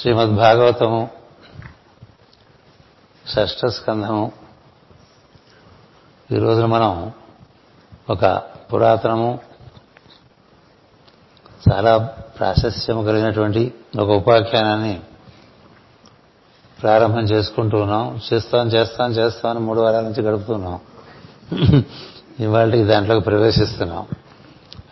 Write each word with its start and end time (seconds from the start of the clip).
శ్రీమద్భాగవతము 0.00 1.10
షష్ఠ 3.26 3.66
స్కంధము 3.66 4.32
ఈ 6.32 6.38
రోజున 6.38 6.66
మనం 6.66 7.12
ఒక 8.10 8.42
పురాతనము 8.72 9.40
చాలా 11.70 11.96
ప్రాశస్యము 12.38 13.02
కలిగినటువంటి 13.02 13.74
ఒక 13.98 14.08
ఉపాఖ్యానాన్ని 14.08 15.00
ప్రారంభం 16.82 17.20
చేసుకుంటూ 17.20 17.78
ఉన్నాం. 17.78 18.20
చేస్తాం 18.32 18.68
చేస్తాం 18.68 19.10
చేస్తాం 19.10 19.66
మూడు 19.66 19.80
వారాల 19.80 20.02
నుంచి 20.02 20.22
గడుపుతున్నాం 20.22 20.80
ఇవాళకి 22.40 22.84
దాంట్లోకి 22.84 23.24
ప్రవేశిస్తున్నాం. 23.24 24.06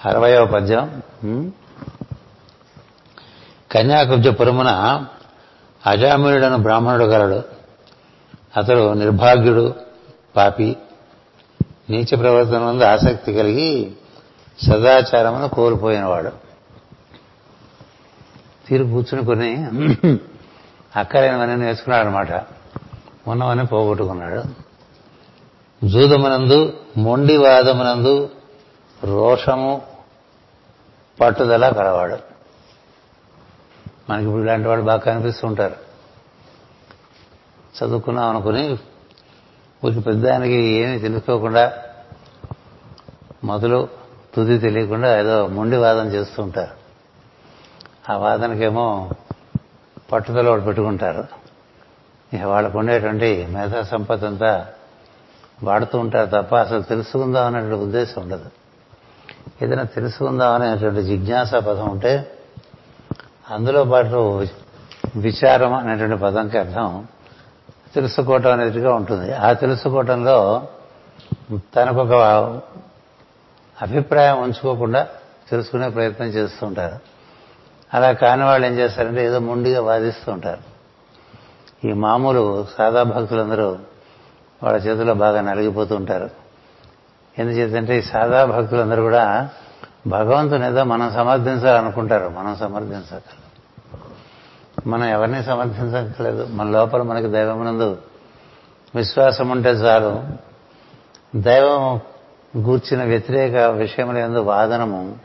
అరవయవ 0.05 0.47
పద్యం. 0.47 1.03
కన్యాకుబ్జ 3.71 4.29
పురమున 4.29 4.71
అజామినుడను 5.87 6.57
బ్రాహ్మణుడు 6.57 7.05
గలడు. 7.05 7.43
అతడు 8.57 8.93
నిర్భాగ్యుడు 8.93 9.75
పాపి. 10.37 10.77
నీచ 11.91 12.17
ప్రవర్తన 12.17 12.59
ముందు 12.59 12.85
ఆసక్తి 12.85 13.35
కలిగి 13.35 13.93
సదాచారమును 14.67 15.49
కోల్పోయినవాడు. 15.49 16.31
తీరు 18.69 18.85
కూర్చుని 18.85 19.25
కొన్ని 19.25 19.55
అక్కలేనివన్నీ 20.97 21.57
నేర్చుకున్నాడు 21.57 22.07
అనమాట 22.07 22.33
ఉన్నవన్నీ 23.29 23.65
పోగొట్టుకున్నాడు. 23.65 24.66
జూదమునందు 25.85 26.81
మొండివాదమునందు 26.97 28.31
రోషము 29.05 29.83
పట్టుదల 31.21 31.69
కలవాడు. 31.69 32.17
మనకి 34.11 34.27
ఇప్పుడు 34.27 34.43
ఇలాంటి 34.43 34.69
వాళ్ళు 34.69 34.85
బాగా 34.85 34.99
కనిపిస్తుంటారు. 34.99 35.77
చదువుకున్నాం 37.77 38.31
అనుకుని 38.31 38.79
ఊరికి 39.85 40.01
పెద్దానికి 40.01 40.55
ఏమీ 40.55 40.99
తెలుసుకోకుండా 40.99 41.73
మొదలు 43.45 43.89
తుది 44.35 44.59
తెలియకుండా 44.59 45.21
ఏదో 45.21 45.47
మొండి 45.47 45.77
వాదన 45.77 46.07
చేస్తూ 46.07 46.43
ఉంటారు 46.43 46.75
ఆ 48.13 48.17
వాదనకేమో 48.17 49.11
పట్టుదల 50.13 50.49
వాళ్ళు 50.49 50.65
పెట్టుకుంటారు. 50.65 51.25
ఇక 52.37 52.43
వాళ్ళకు 52.43 52.79
ఉండేటువంటి 52.79 53.47
మేధా 53.47 53.83
సంపద 53.83 54.25
అంతా 54.25 54.67
వాడుతూ 55.63 55.99
ఉంటారు 55.99 56.43
తప్ప 56.43 56.57
అసలు 56.57 56.83
తెలుసుకుందాం 56.83 57.47
అనేటువంటి 57.47 57.85
ఉద్దేశం 57.85 58.23
ఉండదు. 58.23 58.45
ఏదైనా 59.63 59.83
తెలుసుకుందాం 59.83 60.63
అనేటువంటి 60.63 61.03
జిజ్ఞాస 61.03 61.55
పదం 61.55 61.89
ఉంటే 61.89 62.33
అందులో 63.51 63.85
పాటు 63.85 64.47
విచారం 65.17 65.75
అనేటువంటి 65.75 66.17
పదంకి 66.17 66.59
అర్థం 66.59 67.09
తెలుసుకోవటం 67.95 68.53
అనేదిగా 68.53 68.95
ఉంటుంది. 68.95 69.35
ఆ 69.35 69.53
తెలుసుకోవటంలో 69.53 70.69
తనకొక 71.77 72.13
అభిప్రాయం 73.83 74.43
ఉంచుకోకుండా 74.43 75.09
తెలుసుకునే 75.51 75.89
ప్రయత్నం 75.89 76.27
చేస్తూ 76.27 76.67
ఉంటారు. 76.67 76.97
అలా 77.95 78.13
కాని 78.13 78.45
వాళ్ళు 78.45 78.67
ఏం 78.67 78.73
చేస్తారంటే 78.73 79.27
ఏదో 79.27 79.39
మొండిగా 79.39 79.83
వాదిస్తూ 79.83 80.33
ఉంటారు. 80.33 80.77
ఈ 81.87 81.93
మామూలు 81.93 82.67
సాదా 82.79 83.03
భక్తులందరూ 83.03 83.79
వాళ్ళ 84.63 84.79
చేతిలో 84.79 85.15
బాగా 85.15 85.41
నలిగిపోతూ 85.41 85.97
ఉంటారు. 85.97 86.31
ఎందుచేతంటే 87.39 87.99
ఈ 87.99 88.03
సాదా 88.03 88.45
భక్తులందరూ 88.45 89.03
కూడా 89.03 89.49
భగవంతుని 90.07 90.67
ఏదో 90.67 90.85
మనం 90.85 91.13
సమర్థించాలనుకుంటారు. 91.13 92.29
మనం 92.29 92.57
సమర్థించగలం 92.57 93.21
మనం 94.87 95.05
ఎవరిని 95.05 95.43
సమర్థించక్కర్లేదు. 95.43 96.47
మన 96.51 96.71
లోపల 96.71 97.03
మనకి 97.03 97.27
దైవమునందు 97.27 97.99
విశ్వాసం 98.95 99.49
ఉంటే 99.49 99.69
చాలు. 99.69 100.23
దైవం 101.37 102.01
గూర్చిన 102.59 103.05
వ్యతిరేక 103.05 103.57
విషయముల 103.57 104.17
ఎందు 104.17 104.39
వాదనము 104.39 105.17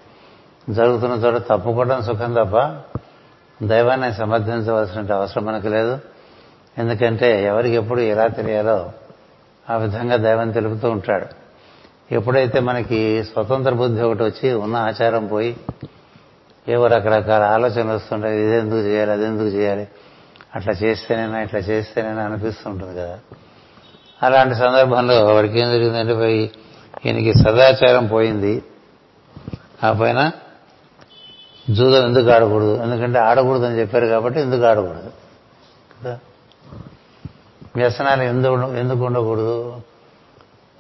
జరుగుతున్న 0.69 1.15
చోట 1.15 1.41
తప్పుకోవడం 1.41 2.01
సుఖం 2.01 2.33
తప్ప 2.33 2.77
దైవాన్ని 3.65 4.13
సమర్థించవలసిన 4.13 5.13
అవసరం 5.13 5.45
మనకు 5.45 5.67
లేదు. 5.67 5.99
ఎందుకంటే 6.77 7.43
ఎవరికి 7.43 7.75
ఎప్పుడు 7.75 7.99
ఎలా 7.99 8.27
తెలియాలో 8.27 8.89
ఆ 9.71 9.77
విధంగా 9.77 10.15
దైవం 10.15 10.51
తెలుపుతూ 10.51 10.89
ఉంటాడు. 10.89 11.25
ఎప్పుడైతే 12.13 12.59
మనకి 12.59 13.23
స్వతంత్ర 13.23 13.73
బుద్ధి 13.73 14.01
ఒకటి 14.01 14.23
వచ్చి 14.23 14.53
ఉన్న 14.53 14.75
ఆచారం 14.75 15.27
పోయి 15.27 15.57
ఏవో 16.69 16.87
రకరకాల 16.87 17.43
ఆలోచనలు 17.43 17.95
వస్తుంటాయి. 17.95 18.41
ఇదెందుకు 18.41 18.79
చేయాలి 18.79 19.11
అదెందుకు 19.11 19.47
చేయాలి? 19.47 19.87
అట్లా 20.55 20.73
చేస్తేనైనా 20.73 21.41
ఇట్లా 21.41 21.59
చేస్తేనైనా 21.59 22.21
అనిపిస్తుంటుంది 22.21 22.99
కదా. 22.99 23.19
అలాంటి 24.23 24.55
సందర్భంలో 24.55 25.25
వాడికి 25.25 25.59
ఏం 25.59 25.71
జరిగిందంటే 25.71 26.13
పోయి 26.13 26.51
ఈయనకి 27.05 27.33
సదాచారం 27.33 28.07
పోయింది. 28.07 28.63
ఆ 29.83 29.93
పైన 29.93 30.31
జూదం 31.69 32.05
ఎందుకు 32.05 32.29
ఆడకూడదు? 32.29 32.83
ఎందుకంటే 32.83 33.19
ఆడకూడదు 33.19 33.65
అని 33.65 33.79
చెప్పారు 33.79 34.05
కాబట్టి 34.05 34.39
ఎందుకు 34.39 34.61
ఆడకూడదు? 34.61 35.11
కదా? 36.01 36.19
వ్యసనాలు 37.75 38.23
ఎందుకు 38.23 38.73
ఎందుకు 38.73 39.05
ఉండకూడదు? 39.05 39.81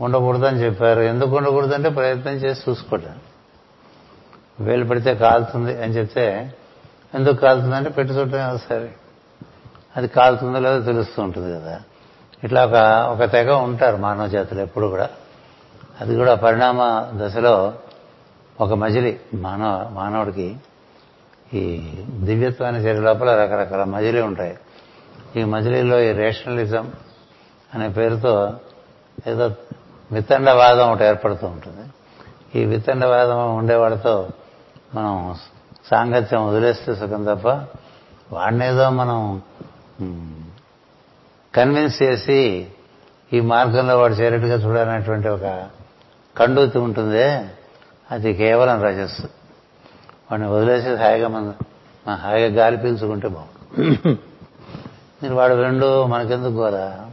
ఉండకూడదు 0.01 0.45
అని 0.45 0.57
చెప్పారు. 0.57 0.99
ఎందుకు 0.99 1.37
ఉండకూడదు 1.37 1.73
అంటే 1.73 1.89
ప్రయత్నం 1.89 2.33
చేసి 2.33 2.69
చూసుకోవటం 2.69 3.19
వేలు 4.59 4.85
పెడితే 4.85 5.15
కాలుతుంది 5.15 5.83
అని 5.83 5.93
చెప్తే 5.93 6.53
ఎందుకు 7.15 7.35
కాలుతుందంటే 7.35 7.89
పెట్టి 7.89 8.13
చూడటం 8.13 8.57
సరే 8.69 8.93
అది 9.97 10.07
కాలుతుందో 10.07 10.59
లేదో 10.59 10.81
తెలుస్తూ 10.81 11.21
ఉంటుంది 11.23 11.59
కదా. 11.59 11.81
ఇట్లా 12.43 12.65
ఒక 12.65 12.73
ఒక 13.13 13.31
తెగ 13.31 13.51
ఉంటారు 13.51 13.97
మానవ 13.97 14.27
జాతులు 14.27 14.59
ఎప్పుడు 14.59 14.87
కూడా. 14.87 15.09
అది 16.01 16.15
కూడా 16.15 16.35
పరిణామ 16.35 16.79
దశలో 17.15 17.73
ఒక 18.61 18.73
మజిలి 18.73 19.19
మానవ 19.33 19.89
మానవుడికి 19.91 20.55
ఈ 21.53 21.93
దివ్యత్వాన్ని 22.09 22.81
చేరే 22.81 22.99
లోపల 22.99 23.35
రకరకాల 23.35 23.83
మజిలీ 23.83 24.21
ఉంటాయి. 24.21 24.57
ఈ 25.35 25.43
మజిలీలో 25.43 26.01
ఈ 26.01 26.11
రేషనలిజం 26.11 26.93
అనే 27.75 27.89
పేరుతో 27.89 28.53
ఏదో 29.27 29.51
వితండవాదం 30.11 30.91
ఒకటి 30.91 31.03
ఏర్పడుతూ 31.03 31.47
ఉంటుంది. 31.47 31.89
ఈ 32.61 32.65
వితండవాదం 32.65 33.55
ఉండేవాడితో 33.55 34.29
మనం 34.95 35.35
సాంగత్యం 35.85 36.47
వదిలేస్తే 36.47 36.95
సుఖం 36.95 37.23
తప్ప 37.23 37.47
వాడినేదో 38.35 38.89
మనం 38.89 39.41
కన్విన్స్ 41.55 42.03
చేసి 42.03 42.67
ఈ 43.33 43.39
మార్గంలో 43.39 43.99
వాడు 43.99 44.13
చేరేట్టుగా 44.13 44.55
చూడాలనేటువంటి 44.55 45.27
ఒక 45.27 45.69
కండూతి 46.37 46.77
ఉంటుందే 46.77 47.45
అది 48.11 48.33
కేవలం 48.33 48.83
రజస్సు. 48.83 49.23
వాడిని 50.31 50.49
వదిలేసి 50.49 50.95
హాయిగా 50.95 51.27
మన 51.27 51.53
హాయిగా 52.13 52.63
గాలి 52.63 52.77
పీల్చుకుంటే 52.77 53.27
బాగుంటుంది. 53.27 54.19
మీరు 55.23 55.35
వాడు 55.35 55.53
రెండు 55.53 56.05
మనకెందుకు 56.05 56.53
గోరా 56.53 57.11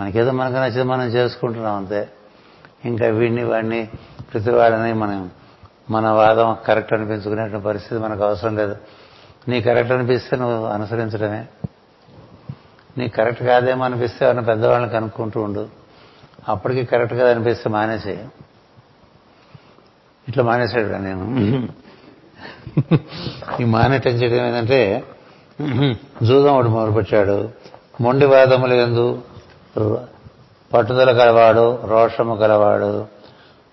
మనకేదో 0.00 0.30
మనకు 0.30 0.54
నచ్చింది 0.54 0.82
మనం 0.82 1.06
చేసుకుంటున్నాం 1.06 1.76
అంతే. 1.76 2.08
ఇంకా 2.84 3.06
వీడిని 3.06 3.44
వాడిని 3.44 3.88
ప్రతివాడిని 4.32 4.92
మనం 4.92 5.30
మన 5.90 6.08
వాదం 6.08 6.56
కరెక్ట్ 6.66 6.92
అనిపించుకునేటువంటి 6.92 7.64
పరిస్థితి 7.64 8.02
మనకు 8.02 8.22
అవసరం 8.22 8.56
లేదు. 8.56 8.76
నీ 9.48 9.62
కరెక్ట్ 9.62 9.92
అనిపిస్తే 9.92 10.36
నువ్వు 10.36 10.66
అనుసరించడమే. 10.66 11.46
నీ 12.98 13.08
కరెక్ట్ 13.08 13.42
కాదేమో 13.42 13.84
అనిపిస్తే 13.84 14.24
ఎవరిని 14.24 14.44
పెద్దవాళ్ళని 14.44 14.92
కనుక్కుంటూ 14.92 15.42
ఉండు. 15.42 15.68
అప్పటికి 16.48 16.84
కరెక్ట్ 16.84 17.14
కదా 17.14 17.30
అనిపిస్తే 17.30 17.70
మానేసే 17.70 18.24
ఇట్లా 20.28 20.44
మానేసాడు 20.44 20.86
నేను. 20.86 21.68
ఈ 23.60 23.64
మానేటం 23.64 24.10
చేయడం 24.10 24.46
ఏంటంటే 24.46 25.04
జూదం 26.22 26.54
ఒకటి 26.54 26.68
మొదలుపెట్టాడు 26.68 27.48
మొండి 28.00 28.26
వాదములు 28.26 28.74
ఎందు 28.74 29.22
పట్టుదల 30.72 31.18
కలవాడు 31.18 31.86
రోషము 31.86 32.36
కలవాడు 32.36 33.06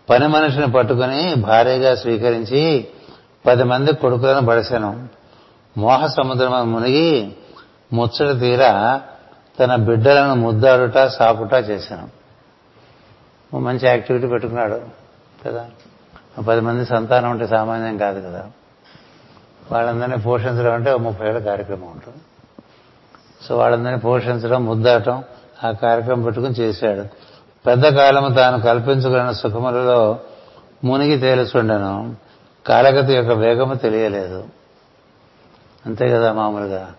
పని 0.09 0.27
మనిషిని 0.27 0.71
పట్టుకుని 0.71 1.35
భారీగా 1.35 1.95
స్వీకరించి 1.95 2.87
పది 3.45 3.63
మంది 3.63 3.95
కొడుకులను 3.95 4.41
బడిశాను 4.41 5.09
మోహ 5.77 6.05
సముద్రం 6.05 6.71
మునిగి 6.71 7.35
ముచ్చట 7.93 8.39
తీరా 8.39 9.01
తన 9.59 9.75
బిడ్డలను 9.75 10.35
ముద్దాడుట 10.35 10.97
సాపుట 10.97 11.53
చేశాను. 11.53 12.07
మంచి 13.57 13.87
యాక్టివిటీ 13.87 14.27
పెట్టుకున్నాడు 14.27 14.81
కదా. 15.45 15.65
పది 16.47 16.61
మంది 16.61 16.85
సంతానం 16.85 17.29
అంటే 17.29 17.47
సామాన్యం 17.47 17.97
కాదు 17.97 18.19
కదా. 18.27 18.47
వాళ్ళందరినీ 19.71 20.17
పోషించడం 20.17 20.73
అంటే 20.73 20.91
ఒక 20.91 20.99
ముప్పై 20.99 21.27
ఏళ్ళ 21.27 21.39
కార్యక్రమం 21.39 21.91
ఉంటుంది. 21.91 22.17
సో 23.41 23.57
వాళ్ళందరినీ 23.57 23.97
పోషించడం 23.97 24.65
ముద్దాటం 24.65 25.23
ఆ 25.63 25.71
కార్యక్రమం 25.71 26.23
పెట్టుకుని 26.23 26.53
చేశాడు. 26.53 27.05
పెద్ద 27.65 27.87
కాలము 27.87 28.35
తాను 28.35 28.59
కల్పించుకున్న 28.59 29.31
సుఖములలో 29.31 30.19
మునిగి 30.83 31.17
తేలుచుండెను 31.17 32.15
కాలగతి 32.67 33.13
యొక్క 33.13 33.31
వేగము 33.31 33.73
తెలియలేదు. 33.73 34.45
అంతే 35.85 36.09
కదా 36.09 36.33
మామూలుగా. 36.33 36.93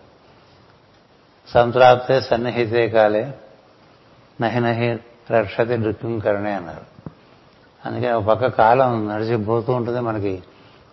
సంప్రాప్తే 1.47 2.21
సన్నిహితే 2.21 2.89
కాలే 2.89 3.33
నహి 4.41 4.59
నహి 4.59 4.99
రక్షతి 5.31 5.77
నృత్యం 5.77 6.19
కరణే 6.19 6.51
అన్నారు. 6.51 7.09
అందుకే 7.85 8.11
ఒక 8.11 8.23
పక్క 8.23 8.47
కాలం 8.47 9.07
నడిచిపోతూ 9.07 9.73
ఉంటుంది 9.73 9.99
మనకి 9.99 10.43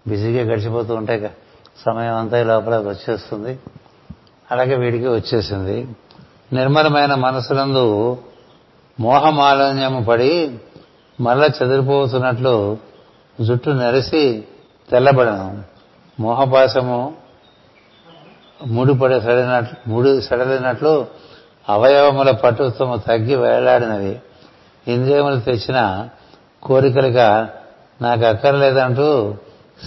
బిజీగా 0.09 0.53
గడిచిపోతూ 0.53 0.95
ఉంటే 0.95 1.37
సమయం 1.87 2.15
అంతా 2.15 2.43
లోపల 2.43 2.79
వచ్చేస్తుంది. 2.79 3.59
అలాగే 4.51 4.77
వీడికి 4.77 5.09
వచ్చేసింది. 5.09 5.89
నిర్మలమైన 6.53 7.15
మనసులందు 7.15 8.19
మోహమాలిన్యము 9.01 10.05
పడి 10.05 10.59
మరల 11.21 11.45
చెదిరిపోతున్నట్లు 11.45 12.79
జుట్టు 13.41 13.71
నెరిసి 13.71 14.45
తెల్లబడను. 14.91 15.63
మోహపాశము 16.21 17.15
ముడిపడి 18.67 19.21
సడినట్లు 19.21 19.91
ముడి 19.91 20.23
సడలినట్లు 20.23 21.07
అవయవముల 21.69 22.31
పటుత్వము 22.31 22.97
తగ్గి 22.97 23.37
వేలాడినవి. 23.37 24.21
ఇంద్రియములు 24.89 25.41
తెచ్చిన 25.41 26.09
కోరికలుగా 26.63 27.51
నాకు 28.03 28.25
అక్కర్లేదంటూ 28.25 29.35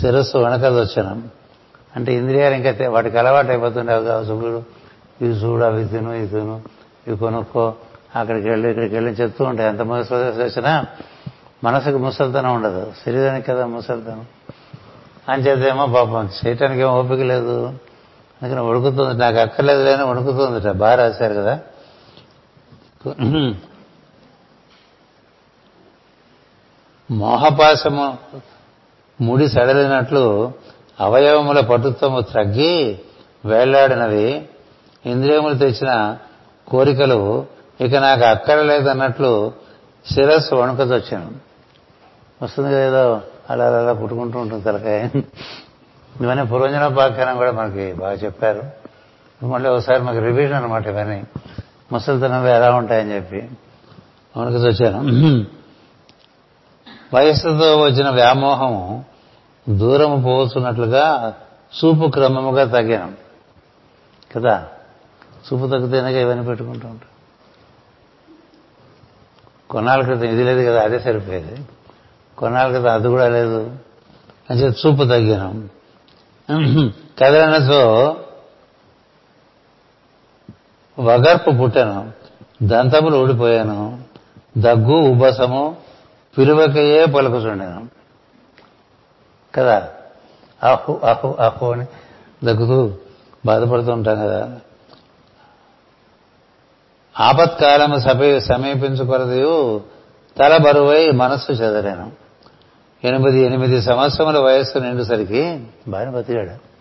శిరస్సు 0.02 0.38
వణకదొచ్చను 0.38 1.41
అంటే 1.96 2.14
ఇంద్రియాలు 2.14 2.56
ఇంకా 2.56 2.90
వాటికి 2.90 3.18
అలవాటు 3.18 3.48
అయిపోతుండేవి 3.48 4.06
కావు. 4.06 4.26
సుఖుడు 4.26 4.64
ఇవి 5.22 5.34
చూడు 5.34 5.64
అవి 5.64 5.86
తిను 5.86 6.14
ఇవి 6.14 6.28
తిను 6.28 6.62
ఇవి 7.08 7.18
కొనుక్కో 7.18 7.74
అక్కడికి 8.16 8.50
వెళ్ళి 8.50 8.70
ఇక్కడికి 8.70 8.96
వెళ్ళి 8.96 9.12
చెప్తూ 9.12 9.46
ఉంటాయి. 9.46 9.70
ఎంత 9.70 9.82
ముసలి 9.82 10.44
వచ్చినా 10.44 10.86
మనసుకు 11.64 11.98
ముసలితనం 11.98 12.56
ఉండదు. 12.56 12.94
శరీరానికి 13.06 13.48
కదా 13.48 13.66
ముసలితనం. 13.66 14.26
అంచేతేమో 15.30 15.86
పాపం 15.88 16.30
చేయటానికి 16.46 16.82
ఏమో 16.82 17.00
ఓపిక 17.00 17.20
లేదు. 17.20 17.68
అందుకని 18.42 18.62
ఉడుకుతుంది 18.62 19.14
నాకు 19.14 19.38
అక్కర్లేదు 19.38 19.84
లేని 19.84 20.04
ఉడుకుతుందిట 20.04 20.72
బాగా 20.72 20.96
రాశారు 20.96 21.34
కదా. 21.34 21.60
మోహపాశము 27.12 28.18
ముడి 29.22 29.50
సడలినట్లు 29.50 30.54
అవయవముల 31.00 31.60
పటుత్వము 31.60 32.22
తగ్గి 32.22 33.00
వేళ్ళాడినవి 33.46 34.50
ఇంద్రియములు 35.06 35.54
తెచ్చిన 35.54 36.18
కోరికలు 36.68 37.46
ఇక 37.82 37.96
నాకు 37.96 38.26
అక్కరలేదన్నట్లు 38.26 39.54
శిరస్సు 40.14 40.56
వణుకతొచ్చాను. 40.56 41.32
వస్తుంది 42.44 42.76
ఏదో 42.76 43.22
అలా 43.50 43.68
అలా 43.68 43.80
అలా 43.80 43.94
పుట్టుకుంటూ 43.94 44.40
ఉంటుంది 44.40 44.64
తలకాయ. 44.64 45.08
ఇవన్నీ 46.22 46.46
పురోజనోపాఖ్యానం 46.46 47.38
కూడా 47.38 47.52
మనకి 47.52 47.94
బాగా 47.94 48.14
చెప్పారు. 48.14 48.64
మళ్ళీ 49.46 49.70
ఒకసారి 49.70 50.04
మాకు 50.04 50.20
రివిజన్ 50.20 50.54
అనమాట 50.54 50.88
ఇవన్నీ. 50.88 51.24
ముసలితనంలో 51.92 52.50
ఎలా 52.50 52.76
ఉంటాయని 52.76 53.16
చెప్పి. 53.16 53.50
వణుకతొచ్చాను. 54.38 55.02
వయస్సుతో 57.14 57.82
వచ్చిన 57.82 58.10
వ్యామోహము 58.10 59.06
దూరము 59.78 60.22
పోతున్నట్లుగా 60.22 61.34
చూపు 61.78 62.08
క్రమముగా 62.08 62.66
తగ్గాను 62.66 63.14
కదా? 64.36 64.68
చూపు 65.30 65.68
తగ్గితేనే 65.68 66.22
ఇవన్నీ 66.22 66.46
పెట్టుకుంటూ 66.46 66.88
ఉంటాం. 66.88 67.08
కొన్నాళ్ళ 69.70 70.04
క్రితం 70.04 70.24
ఇది 70.24 70.44
లేదు 70.44 70.70
కదా 70.70 70.84
అదే 70.84 71.00
సరిపోయేది. 71.00 71.62
కొన్నాళ్ళ 72.38 72.78
క్రితం 72.78 72.94
అది 72.94 73.08
కూడా 73.08 73.28
లేదు. 73.30 73.72
అంటే 74.50 74.64
చూపు 74.64 75.04
తగ్గాను 75.04 75.70
కదలనతో 77.20 78.16
వగర్పు 81.00 81.52
పుట్టాను. 81.52 82.12
దంతములు 82.64 83.18
ఊడిపోయాను. 83.18 84.02
దగ్గు 84.58 84.94
ఉబ్బసము 84.94 85.78
పిలువకయే 86.38 87.06
పలుకుచుండాను 87.06 88.01
కదా? 89.56 89.88
అహు 90.64 91.00
అహు 91.04 91.36
అహు 91.40 91.72
అని 91.72 91.86
దగ్గుతూ 92.44 92.94
బాధపడుతూ 93.46 93.92
ఉంటాం 93.92 94.16
కదా? 94.16 94.60
ఆపత్కాలము 97.20 97.98
సమీ 97.98 98.40
సమీపించుకొరదయు 98.40 99.82
తల 100.38 100.58
బరువై 100.58 101.12
మనస్సు 101.12 101.52
చెదరాను. 101.52 102.12
ఎనిమిది 103.04 103.42
ఎనిమిది 103.42 103.82
సంవత్సరముల 103.82 104.40
వయస్సు 104.40 104.80
నిండుసరికి 104.80 105.68
బాగా 105.88 106.12
బతికాడు. 106.12 106.72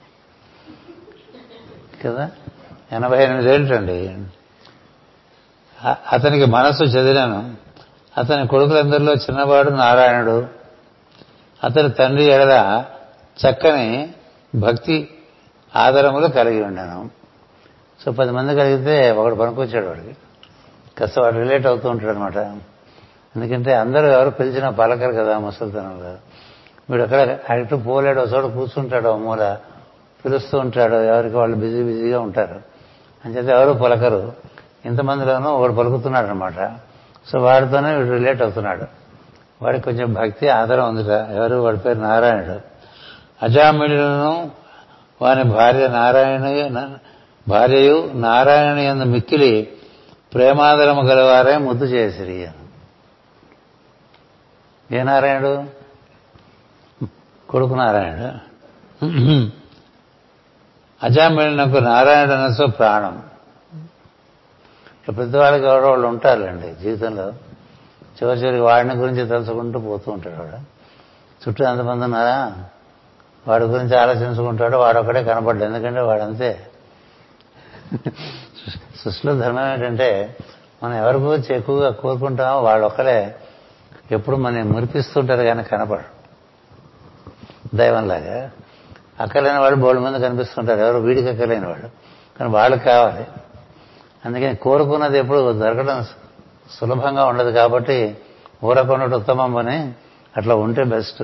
కదా? 2.06 2.31
ఎనభై 2.93 3.25
ఎనిమిది 3.25 3.55
ఏంటండి? 3.55 4.16
అతనికి 6.12 6.44
మనస్సు 6.44 6.84
చెదిరాను. 6.84 7.56
అతని 8.19 8.46
కొడుకులందరిలో 8.46 9.12
చిన్నవాడు 9.12 9.70
నారాయణుడు. 9.70 10.60
అతని 11.65 11.91
తండ్రి 11.91 12.25
ఎడల 12.25 12.85
చక్కని 13.45 14.09
భక్తి 14.55 15.09
ఆదరములు 15.77 16.29
కలిగి 16.29 16.62
ఉన్నాను 16.62 17.11
సో 18.05 18.12
పది 18.12 18.31
మంది 18.31 18.57
కలిగితే 18.57 19.11
ఒకడు 19.11 19.35
పనికొచ్చాడు 19.35 19.87
వాడికి. 19.87 20.17
కాస్త 20.99 21.21
వాడు 21.21 21.37
రిలేట్ 21.37 21.67
అవుతూ 21.67 21.89
ఉంటాడు 21.89 22.11
అనమాట 22.11 22.37
ఎందుకంటే 23.37 23.75
అందరూ 23.75 24.07
ఎవరు 24.07 24.31
పిలిచినా 24.31 24.71
పలకరు 24.71 25.12
కదా 25.12 25.39
ముసలితనంలో. 25.39 26.17
వీడు 26.91 27.03
అక్కడ 27.03 27.39
అటు 27.51 27.77
పోలేడు 27.77 28.21
చోట 28.21 28.53
కూర్చుంటాడు 28.53 29.17
మూల 29.17 29.57
పిలుస్తూ 30.25 30.59
ఉంటాడు 30.59 30.95
ఎవరికి 30.95 31.37
వాళ్ళు 31.37 31.57
బిజీ 31.57 31.83
బిజీగా 31.83 32.21
ఉంటారు. 32.21 32.61
అంచేత 33.25 33.49
ఎవరు 33.49 33.79
పలకరు. 33.79 34.33
ఇంతమందిలోనూ 34.85 35.50
ఒకడు 35.50 35.73
పలుకుతున్నాడు 35.73 36.26
అనమాట 36.26 36.76
సో 37.26 37.38
వాడితోనే 37.38 37.95
వీడు 37.95 38.11
రిలేట్ 38.11 38.43
అవుతున్నాడు. 38.43 39.00
వాడికి 39.62 39.85
కొంచెం 39.85 40.12
భక్తి 40.12 40.49
ఆదరం 40.49 40.88
ఉందిట 40.88 41.11
ఎవరు? 41.11 41.57
వాడి 41.57 41.76
పేరు 41.76 41.99
నారాయణుడు. 41.99 42.61
అజామిళులను 43.45 44.50
వాని 45.23 45.45
భార్య 45.45 45.88
నారాయణ 45.88 46.88
భార్యయు 47.49 48.11
నారాయణ 48.14 48.79
ఎందు 48.79 49.05
మిక్కిలి 49.05 49.69
ప్రేమాదరము 50.35 51.02
గలవారే 51.02 51.57
ముద్దు 51.57 51.85
చేసిరి 51.85 52.49
ఏ 54.93 55.02
నారాయణుడు? 55.02 55.64
కొడుకు 57.49 57.75
నారాయణుడు. 57.75 58.31
అజామిళినకు 61.02 61.79
నారాయణుడు 61.79 62.35
అనసో 62.35 62.67
ప్రాణం. 62.67 63.23
పెద్దవాళ్ళకి 65.19 65.64
ఎవరో 65.64 65.88
వాళ్ళు 65.88 66.09
ఉంటారులేండి 66.09 66.75
జీవితంలో. 66.83 67.33
చివరి 68.14 68.40
చివరికి 68.40 68.62
వాడిని 68.62 68.95
గురించి 68.95 69.26
తలుచుకుంటూ 69.26 69.79
పోతూ 69.79 70.12
ఉంటాడు 70.12 70.35
వాడు. 70.35 70.81
చుట్టూ 71.49 71.64
ఎంతమంది 71.64 72.05
ఉన్నారా 72.05 72.64
వాడి 73.49 73.64
గురించి 73.64 73.99
ఆలోచించుకుంటాడు 73.99 74.76
వాడొక్కడే 74.76 75.25
కనపడ్డాడు 75.25 75.73
ఎందుకంటే 75.73 76.00
వాడంతే. 76.00 76.67
సృష్టిలో 79.05 79.35
ధర్మం 79.35 79.73
ఏంటంటే 79.73 80.37
మనం 80.85 80.95
ఎవరి 80.95 81.19
గురించి 81.19 81.57
ఎక్కువగా 81.57 81.90
కోరుకుంటామో 81.90 82.61
వాళ్ళొక్కరే 82.61 83.35
ఎప్పుడు 84.12 84.37
మనం 84.37 84.73
మురిపిస్తుంటారు 84.73 85.43
కానీ 85.43 85.62
కనపడు 85.62 86.21
దైవంలాగా. 87.76 88.50
అక్కలేని 89.21 89.59
వాళ్ళు 89.59 89.81
బోళ్ళ 89.81 90.00
మంది 90.00 90.21
కనిపిస్తుంటారు. 90.21 90.81
ఎవరు 90.81 90.99
వీడికి 90.99 91.29
అక్కలేని 91.29 91.67
వాళ్ళు. 91.67 91.87
కానీ 92.38 92.50
వాళ్ళకి 92.50 92.85
కావాలి. 92.85 93.26
అందుకని 94.25 94.57
కోరుకున్నది 94.57 95.19
ఎప్పుడు 95.19 95.52
దొరకడం 95.52 96.07
సులభంగా 96.71 97.27
ఉండదు 97.27 97.50
కాబట్టి 97.50 98.17
ఊరకొన్నట్టు 98.65 99.17
ఉత్తమం 99.17 99.57
అని 99.57 99.95
అట్లా 100.37 100.55
ఉంటే 100.55 100.83
బెస్ట్ 100.85 101.23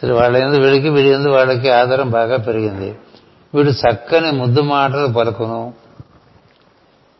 సరే 0.00 0.12
వాళ్ళ 0.12 0.36
ఎందు 0.36 0.56
వీడికి 0.56 0.88
వీడి 0.88 1.08
ఎందు 1.08 1.28
వాళ్ళకి 1.28 1.70
ఆధారం 1.70 2.10
బాగా 2.10 2.36
పెరిగింది. 2.36 2.98
వీడు 3.54 3.70
చక్కని 3.70 4.30
ముద్దు 4.30 4.62
మాటలు 4.62 5.12
పలుకును. 5.12 5.72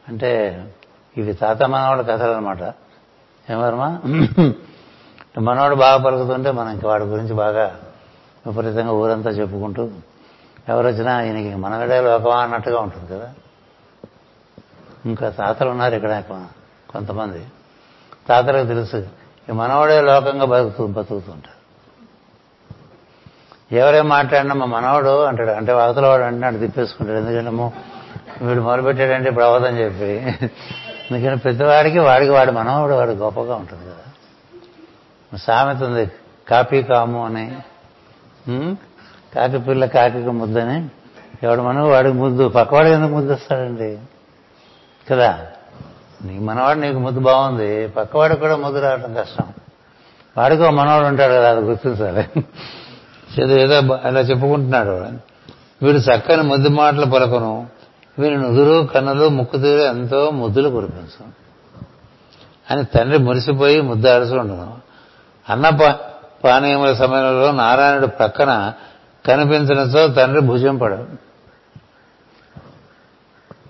అంటే 0.08 0.30
ఇవి 1.16 1.32
తాత 1.32 1.62
మనవాడు 1.62 2.02
కథలు 2.02 2.32
అనమాట 2.32 2.62
ఏమర్మా 3.50 4.00
మనవాడు 5.38 5.74
బాగా 5.74 5.96
పలుకుతుంటే 5.96 6.50
మనం 6.50 6.70
ఇంక 6.72 6.86
వాడి 6.86 7.04
గురించి 7.04 7.34
బాగా 7.34 7.76
విపరీతంగా 8.46 8.92
ఊరంతా 8.92 9.30
చెప్పుకుంటూ 9.30 9.90
ఎవరు 10.68 10.86
వచ్చినా 10.86 11.22
ఈయనకి 11.22 11.54
మనగడే 11.54 12.00
లోకమా 12.00 12.36
అన్నట్టుగా 12.36 12.78
ఉంటుంది 12.78 13.14
కదా. 13.14 13.28
ఇంకా 15.06 15.30
తాతలు 15.30 15.70
ఉన్నారు 15.70 15.94
ఇక్కడ 15.94 16.12
కొంతమంది. 16.96 17.46
తాతలకు 18.28 18.66
తెలుసు 18.66 18.96
ఈ 19.48 19.52
మనవడే 19.52 20.00
లోకంగా 20.00 20.44
బతుకుతూ 20.44 20.86
బతుకుతుంటారు 20.86 21.56
ఎవరేం 23.74 24.08
మాట్లాడినా 24.08 24.54
మా 24.54 24.66
మనవడు 24.66 25.22
అంటాడు. 25.24 25.50
అంటే 25.50 25.72
అవతల 25.72 26.06
వాడు 26.06 26.22
అంటున్నాడు 26.22 26.56
తిప్పేసుకుంటాడు. 26.56 27.18
ఎందుకంటే 27.18 27.72
వీడు 28.44 28.60
మొదలుపెట్టాడంటే 28.60 29.28
ఇప్పుడు 29.28 29.44
అవదని 29.44 29.78
చెప్పి. 29.78 30.06
ఎందుకంటే 31.10 31.34
ప్రతివాడికి 31.34 31.98
వాడికి 31.98 32.30
వాడి 32.30 32.50
మనవడు 32.50 32.92
వాడు 32.92 33.10
గొప్పగా 33.10 33.54
ఉంటుంది 33.54 33.84
కదా. 33.84 35.36
సామెత 35.36 35.82
ఉంది 35.82 36.10
కాపీ 36.48 36.82
కాము 36.82 37.26
అని. 37.26 37.56
కాకి 39.34 39.58
పిల్ల 39.58 39.86
కాకి 39.86 40.18
ముద్దని. 40.18 40.88
ఎవడు 41.42 41.62
మనవు 41.62 41.90
వాడికి 41.90 42.14
ముద్దు. 42.14 42.48
పక్కవాడికి 42.48 42.94
ఎందుకు 42.94 43.12
ముద్దు 43.12 43.32
వస్తాడండి 43.32 43.98
కదా? 45.10 45.46
నీ 46.24 46.38
మనవాడు 46.38 46.78
నీకు 46.78 46.98
ముద్దు 46.98 47.20
బాగుంది. 47.20 47.88
పక్కవాడికి 47.88 48.40
కూడా 48.40 48.56
ముద్దు 48.56 48.80
రావడం 48.80 49.14
కష్టం. 49.14 49.44
వాడికి 50.38 50.62
ఒక 50.62 50.68
మనవాడు 50.68 51.04
ఉంటాడు 51.04 51.32
కదా 51.32 51.50
అది 51.50 51.60
గుర్తించాలి. 51.60 52.44
ఏదో 53.42 53.56
ఏదో 53.56 53.94
అలా 54.04 54.20
చెప్పుకుంటున్నాడు. 54.20 54.90
వీడు 55.82 55.98
చక్కని 55.98 56.42
ముద్దు 56.42 56.68
మాటలు 56.68 57.06
పలకను. 57.06 57.66
వీడి 58.18 58.36
నుదురు 58.36 58.86
కన్నులు 58.86 59.28
ముక్కు 59.28 59.56
తీరు 59.56 59.82
ఎంతో 59.82 60.30
ముద్దులు 60.30 60.68
కురిపించు. 60.68 61.24
అని 62.70 62.84
తండ్రి 62.84 63.18
మురిసిపోయి 63.18 63.80
ముద్దు 63.80 64.08
ఉండను. 64.08 64.78
అన్న 65.48 65.68
పానీయముల 66.44 66.92
సమయంలో 66.92 67.52
నారాయణుడు 67.52 68.06
ప్రక్కన 68.06 68.72
కనిపించడంతో 69.26 70.08
తండ్రి 70.08 70.40
భుజం 70.40 70.76
పడడు 70.76 71.25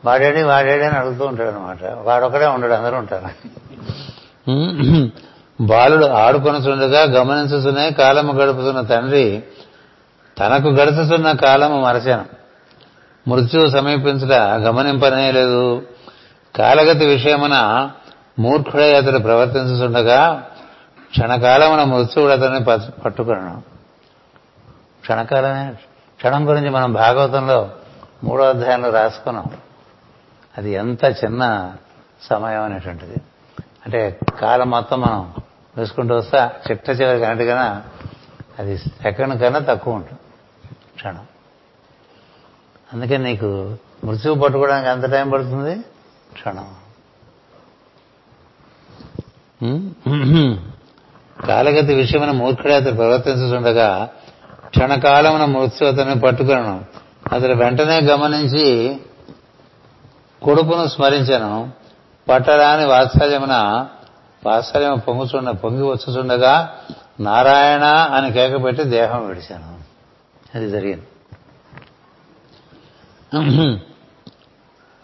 వాడేడి 0.06 0.42
వాడేడి 0.42 0.84
అని 0.84 0.98
అడుగుతూ 0.98 1.26
ఉంటాడు 1.26 1.48
అనమాట 1.48 1.84
వాడొక్కడే 1.84 2.46
ఉండడు 2.46 2.72
అందరూ 2.72 2.96
ఉంటారు. 2.96 3.26
బాలుడు 5.60 6.06
ఆడుకొనుచుండగా 6.06 7.02
చూడగా 7.02 7.20
గమనించుతూనే 7.20 7.90
కాలము 7.90 8.32
గడుపుతున్న 8.32 8.80
తండ్రి 8.80 9.42
తనకు 10.38 10.68
గడుపుతున్న 10.68 11.32
కాలము 11.32 11.80
మరచాను. 11.80 12.24
మృత్యువు 13.28 13.68
సమీపించట 13.68 14.32
గమనింపనే 14.32 15.32
లేదు. 15.32 15.82
కాలగతి 16.56 17.06
విషయమున 17.06 17.90
మూర్ఖుడై 18.38 18.94
అతడు 18.94 19.18
ప్రవర్తించుతుండగా 19.18 20.44
క్షణకాలమున 21.10 21.84
మృత్యువుడు 21.84 22.32
అతన్ని 22.32 22.64
పట్- 22.64 23.02
పట్టుకున్నాను 23.04 23.62
క్షణకాలమే. 25.00 25.72
క్షణం 26.16 26.48
గురించి 26.48 26.70
మనం 26.70 26.92
భాగవతంలో 26.92 27.70
మూడో 28.24 28.44
అధ్యాయంలో 28.44 28.90
రాసుకున్నాం. 28.90 29.44
అది 30.56 30.70
ఎంత 30.72 31.04
చిన్న 31.04 31.42
సమయం 32.22 32.62
అనేటువంటిది. 32.62 33.18
అంటే 33.86 34.00
కాలం 34.40 34.70
మొత్తం 34.70 34.98
మనం 35.00 35.34
వేసుకుంటూ 35.76 36.14
వస్తా 36.16 36.40
చిట్ట 36.66 36.90
చివరికి 36.90 37.24
కన్నా 37.46 37.68
అది 38.58 38.78
సెకండ్ 38.78 39.40
కన్నా 39.42 39.58
తక్కువ 39.58 39.94
ఉంటుంది 39.94 40.22
క్షణం. 40.96 41.26
అందుకే 42.92 43.16
నీకు 43.16 43.50
మృత్యువు 44.04 44.36
పట్టుకోవడానికి 44.40 44.88
ఎంత 44.88 45.06
టైం 45.10 45.30
పడుతుంది? 45.30 45.74
క్షణం. 46.34 46.66
కాలగతి 51.46 51.94
విషయమైన 51.94 52.30
మూర్ఖుడే 52.30 52.74
అతను 52.74 52.96
ప్రవర్తించుండగా 52.96 53.88
క్షణకాలమున 54.70 55.44
మృత్యు 55.44 55.88
అతన్ని 55.88 56.20
పట్టుకున్నాను 56.20 56.84
అతడు 57.32 57.54
వెంటనే 57.54 57.98
గమనించి 58.00 58.66
కొడుకును 60.42 60.86
స్మరించను. 60.86 61.70
పట్టరాని 62.28 62.86
వాత్సల్యమున 62.86 63.86
వాత్సల్యం 64.46 64.98
పొంగుచుండ 64.98 65.50
పొంగి 65.50 65.82
వచ్చుచుండగా 65.82 66.74
నారాయణ 67.20 67.84
అని 67.84 68.32
కేకపెట్టి 68.32 68.84
దేహం 68.84 69.26
విడిచాను. 69.26 69.78
అది 70.54 70.70
జరిగింది. 70.70 71.06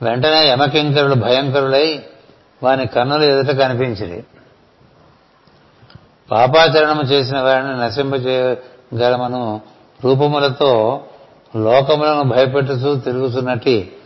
వెంటనే 0.03 0.49
యమకింకరులు 0.49 1.15
భయంకరులై 1.15 2.03
వాని 2.63 2.87
కన్నులు 2.87 3.23
ఎదుట 3.23 3.57
కనిపించింది 3.57 4.27
పాపాచరణము 6.31 7.03
చేసిన 7.03 7.41
వారిని 7.41 7.79
నశింపజేయగలమను 7.79 9.61
రూపములతో 10.05 11.05
లోకములను 11.57 12.23
భయపెట్టుతూ 12.23 12.95
తిరుగుతున్నట్టి 12.95 13.97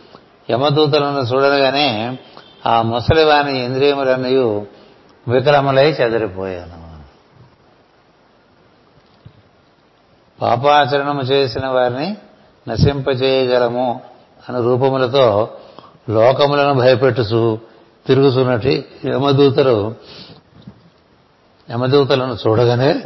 యమదూతలను 0.49 1.21
చూడగానే 1.21 2.17
ఆ 2.65 2.81
ముసలివాని 2.81 3.65
ఇంద్రియములన్నీ 3.65 4.35
వికలములై 5.27 5.91
చెదిరిపోయాను. 5.91 6.87
పాపాచరణము 10.41 11.21
చేసిన 11.21 11.67
వారిని 11.67 12.17
నశింపజేయగలము 12.67 14.01
అని 14.49 14.57
రూపములతో 14.63 15.49
లోకములను 16.09 16.73
భయపెట్టుచు 16.73 17.59
తిరుగుతున్నట్టు 18.07 18.83
యమదూతలు 19.05 19.95
యమదూతలను 21.71 22.33
చూడగానే 22.33 23.03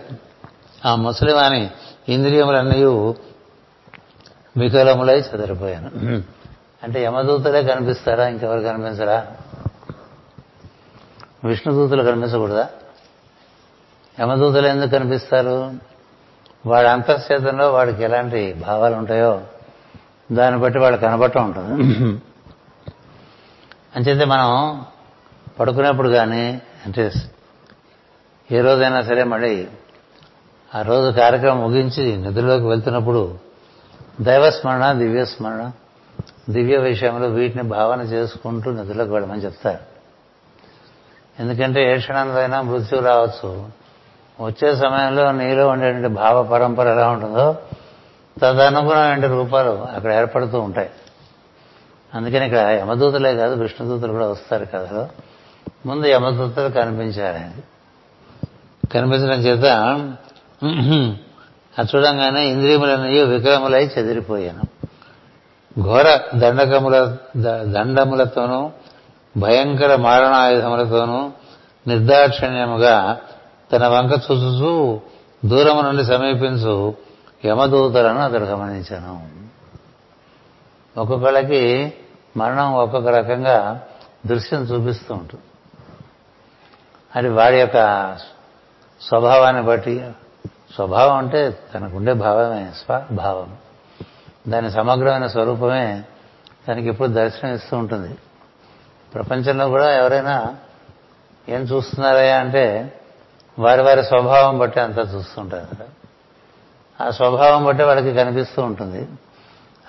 ఆ 0.85 0.95
ముసలివాని 0.95 1.69
ఇంద్రియములన్నీ 2.09 2.83
వికలములై 4.57 5.19
చెదిరిపోయాను. 5.19 5.91
అంటే 6.83 7.03
యమదూతలే 7.03 7.63
కనిపిస్తారా? 7.63 8.27
ఇంకెవరు 8.27 8.59
కనిపించరా? 8.59 9.27
విష్ణుదూతలు 11.43 12.03
కనిపించకూడదా? 12.03 12.69
యమదూతలు 14.19 14.67
ఎందుకు 14.67 14.89
కనిపిస్తారు? 14.89 15.73
వాడి 16.65 16.87
అంతర్చేతంలో 16.87 17.71
వాడికి 17.71 18.03
ఎలాంటి 18.03 18.53
భావాలు 18.53 18.95
ఉంటాయో 18.95 19.41
దాన్ని 20.31 20.61
బట్టి 20.61 20.79
వాళ్ళు 20.79 20.99
కనబడటం 20.99 21.43
ఉంటుంది. 21.43 21.81
అంచేతే 23.95 24.25
మనం 24.25 24.81
పడుకునేప్పుడు 25.59 26.09
కానీ 26.09 26.61
అంటే 26.85 27.11
ఏ 28.51 28.61
రోజైనా 28.61 29.01
సరే 29.01 29.23
మళ్ళీ 29.23 29.67
ఆ 30.75 30.81
రోజు 30.81 31.11
కార్యక్రమం 31.11 31.61
ముగించి 31.61 32.17
నిధుల్లోకి 32.17 32.63
వెళ్తున్నప్పుడు 32.63 33.37
దైవస్మరణ 34.21 34.91
దివ్యస్మరణ 34.91 35.71
దివ్య 36.49 36.77
విషయంలో 36.77 37.27
వీటిని 37.27 37.63
భావన 37.63 38.01
చేసుకుంటూ 38.01 38.71
నిధులకు 38.71 39.13
వెళ్ళమని 39.13 39.41
చెప్తారు. 39.41 39.91
ఎందుకంటే 41.39 41.93
ఏ 41.93 41.97
క్షణంలోనైనా 41.97 42.61
మృత్యువు 42.61 43.03
రావచ్చు. 43.03 43.69
వచ్చే 44.41 44.75
సమయంలో 44.75 45.31
నీలో 45.31 45.67
ఉండేటువంటి 45.67 46.07
భావ 46.07 46.43
పరంపర 46.43 46.87
ఎలా 46.87 47.09
ఉంటుందో 47.09 47.55
తదనుగుణమైన 48.41 49.27
రూపాలు 49.27 49.69
అక్కడ 49.69 50.13
ఏర్పడుతూ 50.13 50.61
ఉంటాయి. 50.61 50.89
అందుకని 52.15 52.45
ఇక్కడ 52.45 52.59
యమదూతలే 52.59 53.35
కాదు 53.35 53.61
విష్ణుదూతలు 53.61 54.11
కూడా 54.11 54.27
వస్తారు 54.27 54.65
కథలో. 54.65 55.07
ముందు 55.85 56.05
యమదూతలు 56.05 56.69
కనిపించారు 56.69 57.61
కనిపించడం 58.87 59.39
చేత 59.39 59.63
అది 61.79 61.89
చూడంగానే 61.95 62.49
ఇంద్రియములన్నీ 62.49 63.23
విక్రములై 63.23 63.85
చెదిరిపోయాను. 63.85 64.80
ఘోర 65.79 66.19
దండకముల 66.35 67.15
ద- 67.37 67.63
దండములతోనూ 67.63 68.71
భయంకర 69.37 69.95
మారణాయుధములతోనూ 69.95 71.31
నిర్దాక్షిణ్యముగా 71.87 73.17
తన 73.71 73.87
వంక 73.87 74.11
చూచుచూ 74.11 74.99
దూరము 75.45 75.81
నుండి 75.81 76.05
సమీపించు 76.05 76.95
యమదూతలను 77.45 78.19
అతడు 78.19 78.43
గమనించాను. 78.43 79.27
ఒక్కొక్కళ్ళకి 80.99 81.93
మరణం 82.37 82.73
ఒక్కొక్క 82.73 83.09
రకంగా 83.09 83.81
దృశ్యం 84.25 84.61
చూపిస్తూ 84.61 85.13
ఉంటుంది. 85.13 85.43
అది 87.15 87.29
వాడి 87.29 87.59
యొక్క 87.59 88.15
స్వభావాన్ని 89.01 89.61
బట్టి 89.61 90.09
స్వభావం 90.75 91.15
అంటే 91.15 91.59
తనకుండే 91.73 92.13
భావమే 92.13 92.71
స్వభావం 92.85 93.57
దాని 94.47 94.71
సమగ్రమైన 94.71 95.27
స్వరూపమే 95.27 96.03
దానికి 96.69 96.87
ఎప్పుడు 96.87 97.07
దర్శనం 97.07 97.53
ఇస్తూ 97.53 97.77
ఉంటుంది. 97.77 98.15
ప్రపంచంలో 99.13 99.69
కూడా 99.69 99.91
ఎవరైనా 99.91 100.55
ఏం 101.49 101.61
చూస్తున్నారయ్యా 101.61 102.39
అంటే 102.39 102.93
వారి 103.59 103.81
వారి 103.81 104.03
స్వభావం 104.03 104.59
బట్టి 104.59 104.79
అంతా 104.79 105.01
చూస్తుంటారు 105.01 105.75
కదా. 105.75 105.85
ఆ 107.07 107.09
స్వభావం 107.09 107.65
బట్టి 107.65 107.83
వాళ్ళకి 107.83 108.13
కనిపిస్తూ 108.13 108.61
ఉంటుంది. 108.61 109.07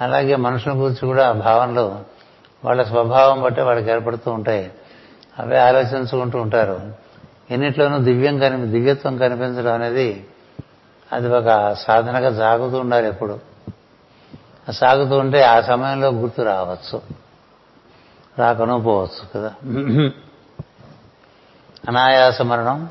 అలాగే 0.01 0.37
మనుషుల 0.37 0.73
గురించి 0.73 1.07
కూడా 1.07 1.29
ఆ 1.29 1.33
భావనలు 1.33 1.99
వాళ్ళ 2.65 2.83
స్వభావం 2.83 3.43
బట్టి 3.43 3.61
వాళ్ళకి 3.61 3.91
ఏర్పడుతూ 3.91 4.31
ఉంటాయి. 4.31 4.71
అవే 5.39 5.59
ఆలోచించుకుంటూ 5.59 6.41
ఉంటారు. 6.41 6.93
ఎన్నిట్లోనూ 7.51 7.99
దివ్యం 7.99 8.39
కనిపి 8.39 8.67
దివ్యత్వం 8.67 9.17
కనిపించడం 9.17 9.73
అనేది 9.73 10.27
అది 11.13 11.29
ఒక 11.29 11.75
సాధనగా 11.75 12.39
సాగుతూ 12.39 12.79
ఉండాలి 12.79 13.09
ఎప్పుడు. 13.09 13.52
సాగుతూ 14.71 15.19
ఉంటే 15.19 15.43
ఆ 15.43 15.61
సమయంలో 15.61 16.09
గుర్తు 16.09 16.43
రావచ్చు. 16.43 17.03
రాకను 18.39 18.81
పోవచ్చు 18.81 19.29
కదా. 19.35 19.55
అనాయాస 21.89 22.43
మరణం 22.43 22.91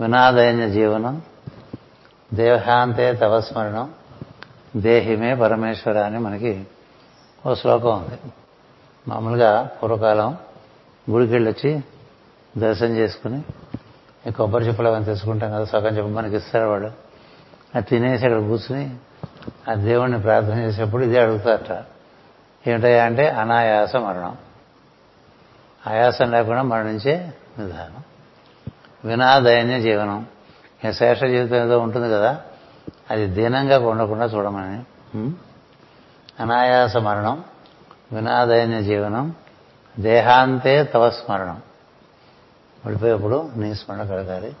వినాదైన 0.00 0.68
జీవనం 0.68 1.22
దేహాంతే 2.34 3.12
తవస్మరణం 3.12 3.94
దేహిమే 4.76 5.34
పరమేశ్వర 5.34 5.98
అని 5.98 6.18
మనకి 6.18 6.66
ఓ 7.46 7.54
శ్లోకం 7.54 7.98
ఉంది. 7.98 8.18
మామూలుగా 9.08 9.70
పూర్వకాలం 9.82 10.38
గుడికి 11.10 11.32
వెళ్ళొచ్చి 11.32 11.82
దర్శనం 12.58 12.96
చేసుకుని 12.96 13.42
ఈ 14.28 14.30
కొబ్బరి 14.30 14.66
చెప్పులు 14.66 14.88
అవన్నీ 14.88 15.04
తెచ్చుకుంటాం 15.04 15.50
కదా 15.50 15.64
సగం 15.64 15.96
చెప్పు 15.96 16.08
మనకి 16.08 16.36
ఇస్తారు 16.36 16.68
వాడు 16.68 16.90
అది 17.74 17.86
తినేసి 17.86 18.24
అక్కడ 18.24 18.40
కూర్చుని 18.40 18.96
ఆ 19.70 19.74
దేవుణ్ణి 19.74 20.20
ప్రార్థన 20.20 20.58
చేసేప్పుడు 20.58 21.02
ఇదే 21.02 21.20
అడుగుతారట. 21.20 21.84
ఏమిటయ్యా 22.68 23.04
అంటే 23.04 23.28
అనాయాస 23.28 23.96
మరణం. 23.96 24.36
ఆయాసం 25.86 26.30
లేకుండా 26.30 26.62
మరణించే 26.62 27.34
విధానం. 27.58 28.04
వినాదైన్య 29.04 29.80
జీవనం. 29.80 30.26
ఇక 30.84 30.90
శేష 30.90 31.20
జీవితం 31.20 31.56
ఏదో 31.56 31.78
ఉంటుంది 31.78 32.10
కదా 32.10 32.42
అది 33.10 33.26
దీనంగా 33.26 33.78
ఉండకుండా 33.78 34.24
చూడమని. 34.24 34.84
అనాయాస 36.40 36.96
మరణం 36.96 37.44
వినాదైన్య 38.12 38.82
జీవనం 38.82 39.34
దేహాంతే 40.00 40.84
తవ 40.84 41.10
స్మరణం. 41.10 41.62
పడిపోయేప్పుడు 42.86 43.50
నీ 43.56 43.74
స్మరణ 43.74 44.02
కలగాలి. 44.02 44.56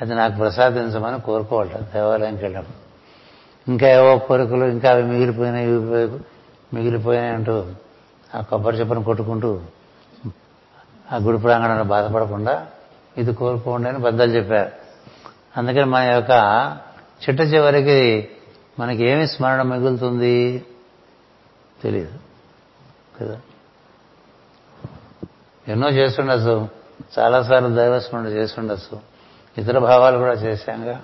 అది 0.00 0.14
నాకు 0.14 0.36
ప్రసాదించమని 0.36 1.20
కోరుకోవాలి 1.20 1.74
దేవాలయంకి 1.74 2.42
వెళ్ళినప్పుడు. 2.42 2.89
ఇంకా 3.68 3.88
ఏవో 3.88 4.18
కోరికలు 4.18 4.64
ఇంకా 4.64 4.90
అవి 4.90 5.02
మిగిలిపోయినాయి 5.02 5.70
మిగిలిపోయినాయి 6.74 7.32
అంటూ 7.32 7.66
ఆ 8.34 8.40
కొబ్బరి 8.40 8.76
చెప్పను 8.76 9.04
కొట్టుకుంటూ 9.04 9.60
ఆ 11.12 11.16
గుడి 11.16 11.38
ప్రాంగణంలో 11.38 11.84
బాధపడకుండా 11.84 12.66
ఇది 13.16 13.32
కోరుకోండి 13.32 13.88
అని 13.88 14.02
పెద్దలు 14.02 14.32
చెప్పారు. 14.32 14.72
అందుకని 15.56 15.84
మన 15.84 16.02
యొక్క 16.02 16.30
చిట్ట 17.22 17.40
చివరికి 17.40 18.28
మనకి 18.78 19.04
ఏమి 19.04 19.26
స్మరణ 19.26 19.62
మిగులుతుంది? 19.62 20.64
తెలియదు 21.82 22.18
కదా? 23.20 23.40
ఎన్నో 25.68 25.88
చేస్తుండొచ్చు. 25.88 26.68
చాలాసార్లు 27.18 27.68
దైవస్మరణ 27.68 28.26
చేస్తుండొచ్చు. 28.26 29.00
ఇతర 29.58 29.78
భావాలు 29.78 30.18
కూడా 30.18 30.32
చేశాంగా. 30.32 31.02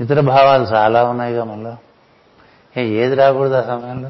ఇతర 0.00 0.20
భావాలు 0.20 0.64
చాలా 0.64 1.04
ఉన్నాయిగా 1.04 1.44
మనలో. 1.44 1.76
ఏది 2.80 3.14
రాకూడదు 3.14 3.54
ఆ 3.54 3.62
సమయంలో? 3.62 4.08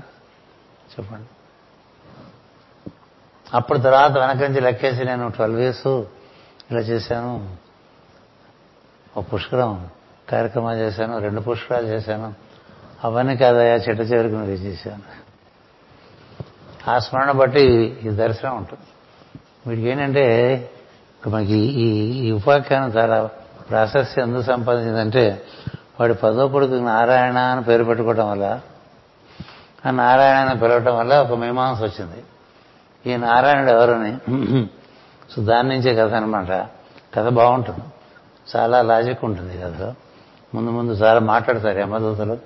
చెప్పండి. 0.91 1.29
అప్పుడు 3.55 3.79
తర్వాత 3.79 4.19
వెనక 4.19 4.37
నుంచి 4.37 4.61
లెక్కేసి 4.61 5.05
నేను 5.05 5.29
ట్వెల్వ్ 5.29 5.61
ఇయర్స్ 5.61 5.87
ఇలా 6.71 6.81
చేశాను. 6.81 7.57
ఒక 9.17 9.25
పుష్కరం. 9.35 9.89
కార్యక్రమాలు 10.29 10.79
చేశాను. 10.79 11.19
రెండు 11.19 11.41
పుష్కరాలు 11.41 11.87
చేశాను. 11.87 12.35
అవన్నీ 13.05 13.37
కాదయా 13.37 13.75
చెట్టు 13.75 14.03
చివరికి 14.03 14.35
నువ్వు 14.35 14.51
చేశాను 14.51 15.03
ఆ 16.91 16.99
స్మరణ 16.99 17.31
బట్టి 17.31 17.63
ఈ 18.05 18.09
దర్శనం 18.09 18.57
ఉంటుంది. 18.57 18.85
వీడికి 19.67 19.89
ఏంటంటే 19.89 20.71
మనకి 21.27 21.55
ఈ 21.55 22.19
ఈ 22.29 22.31
ఉపాఖ్యానం 22.31 22.89
చాలా 22.89 23.31
ప్రాశస్తి 23.71 24.21
ఎందుకు 24.21 24.43
సంపాదించిందంటే 24.43 25.43
వాడి 26.01 26.15
పదో 26.15 26.49
కొడుకు 26.49 26.75
నారాయణ 26.75 27.39
అని 27.39 27.63
పేరు 27.63 27.85
పెట్టుకోవటం 27.85 28.31
వల్ల 28.31 28.61
ఆ 29.87 29.91
నారాయణ 29.91 30.37
అని 30.37 30.61
పిలవటం 30.61 30.99
వల్ల 30.99 31.21
ఒక 31.21 31.33
మీమాంస 31.33 31.83
వచ్చింది. 31.83 32.21
ఈ 33.11 33.17
నారాయణుడు 33.17 33.71
ఎవరని? 33.71 34.13
సో 35.31 35.43
దాని 35.43 35.69
నుంచే 35.69 35.95
కథ 35.95 36.15
అనమాట 36.15 36.53
కథ 37.15 37.29
బాగుంటుంది. 37.29 37.85
చాలా 38.57 38.83
లాజిక్ 38.83 39.25
ఉంటుంది 39.25 39.63
కథలో 39.63 39.95
ముందు 40.55 40.71
ముందు 40.71 40.93
చాలా 40.93 41.21
మాట్లాడతారు 41.21 41.79
యమదూతలు 41.79 42.37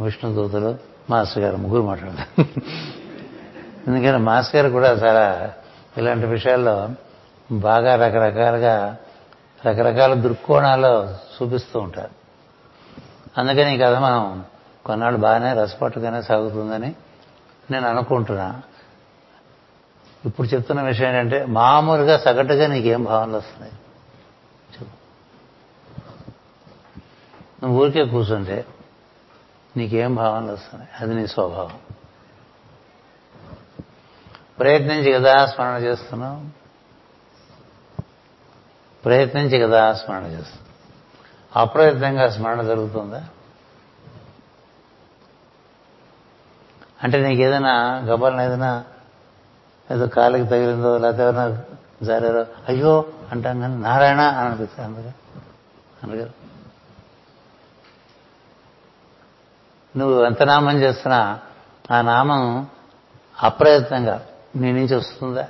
విష్ణుదూతలు 0.00 0.76
మాస్టర్ 1.10 1.42
గారు 1.42 1.56
ముగ్గురు 1.56 1.82
మాట్లాడతారు. 1.82 2.46
ఎందుకంటే 3.88 4.16
మాస్టర్ 4.16 4.56
గారు 4.56 4.72
కూడా 4.72 4.90
చాలా 4.92 5.52
ఇలాంటి 5.98 6.26
విషయాల్లో 6.26 6.88
బాగా 7.52 7.94
రకరకాలుగా 7.94 8.96
రకరకాల 9.66 10.14
దృక్కోణాల్లో 10.14 10.94
చూపిస్తూ 11.36 11.80
ఉంటారు. 11.80 12.17
అందుకని 13.36 13.74
ఈ 13.74 13.78
కథ 13.78 13.94
మనం 13.94 14.44
కొన్నాళ్ళు 14.86 15.20
బాగానే 15.20 15.52
రసపట్టుగానే 15.52 16.22
సాగుతుందని 16.22 16.94
నేను 17.70 17.88
అనుకుంటున్నా. 17.88 18.62
ఇప్పుడు 20.24 20.46
చెప్తున్న 20.46 20.82
విషయం 20.82 21.08
ఏంటంటే 21.08 21.46
మామూలుగా 21.46 22.18
సగటుగా 22.18 22.66
నీకేం 22.66 23.04
భావనలు 23.04 23.36
వస్తున్నాయి? 23.36 23.72
నువ్వు 27.62 27.82
ఊరికే 27.82 28.04
కూర్చుంటే 28.04 28.66
నీకేం 29.76 30.14
భావనలు 30.14 30.52
వస్తున్నాయి? 30.52 30.90
అది 31.00 31.14
నీ 31.14 31.26
స్వభావం. 31.26 31.78
ప్రయత్నించి 34.58 35.12
కదా 35.12 35.46
స్మరణ 35.46 35.82
చేస్తున్నావు? 35.82 36.42
ప్రయత్నించి 39.04 39.58
కదా 39.58 39.92
స్మరణ 39.92 40.24
చేస్తున్నావు? 40.24 40.67
అప్రయత్నంగా 41.56 42.30
స్మరణ 42.30 42.62
జరుగుతుందా? 42.62 43.24
అంటే 47.02 47.28
నీకు 47.28 47.42
ఏదైనా 47.42 47.98
గబాలను 47.98 48.40
ఏదైనా 48.40 48.84
ఏదో 49.90 50.06
కాలికి 50.06 50.50
తగిలిందో 50.50 50.98
లేకపోతే 50.98 51.22
ఏమైనా 51.22 51.62
జారారో 52.02 52.46
అయ్యో 52.68 53.04
అంటాం 53.32 53.60
కానీ 53.60 53.76
నారాయణ 53.76 54.20
అని 54.20 54.48
అనిపిస్తుంది 54.48 54.88
అందుకే. 54.88 55.14
అందుకే. 56.02 56.30
నువ్వు 59.96 60.24
ఎంత 60.24 60.42
నామం 60.42 60.76
చేస్తున్నా 60.76 61.40
ఆ 61.90 62.00
నామం 62.00 62.66
అప్రయత్నంగా 63.42 64.26
నీ 64.56 64.72
నుంచి 64.72 64.94
వస్తుందా? 64.94 65.48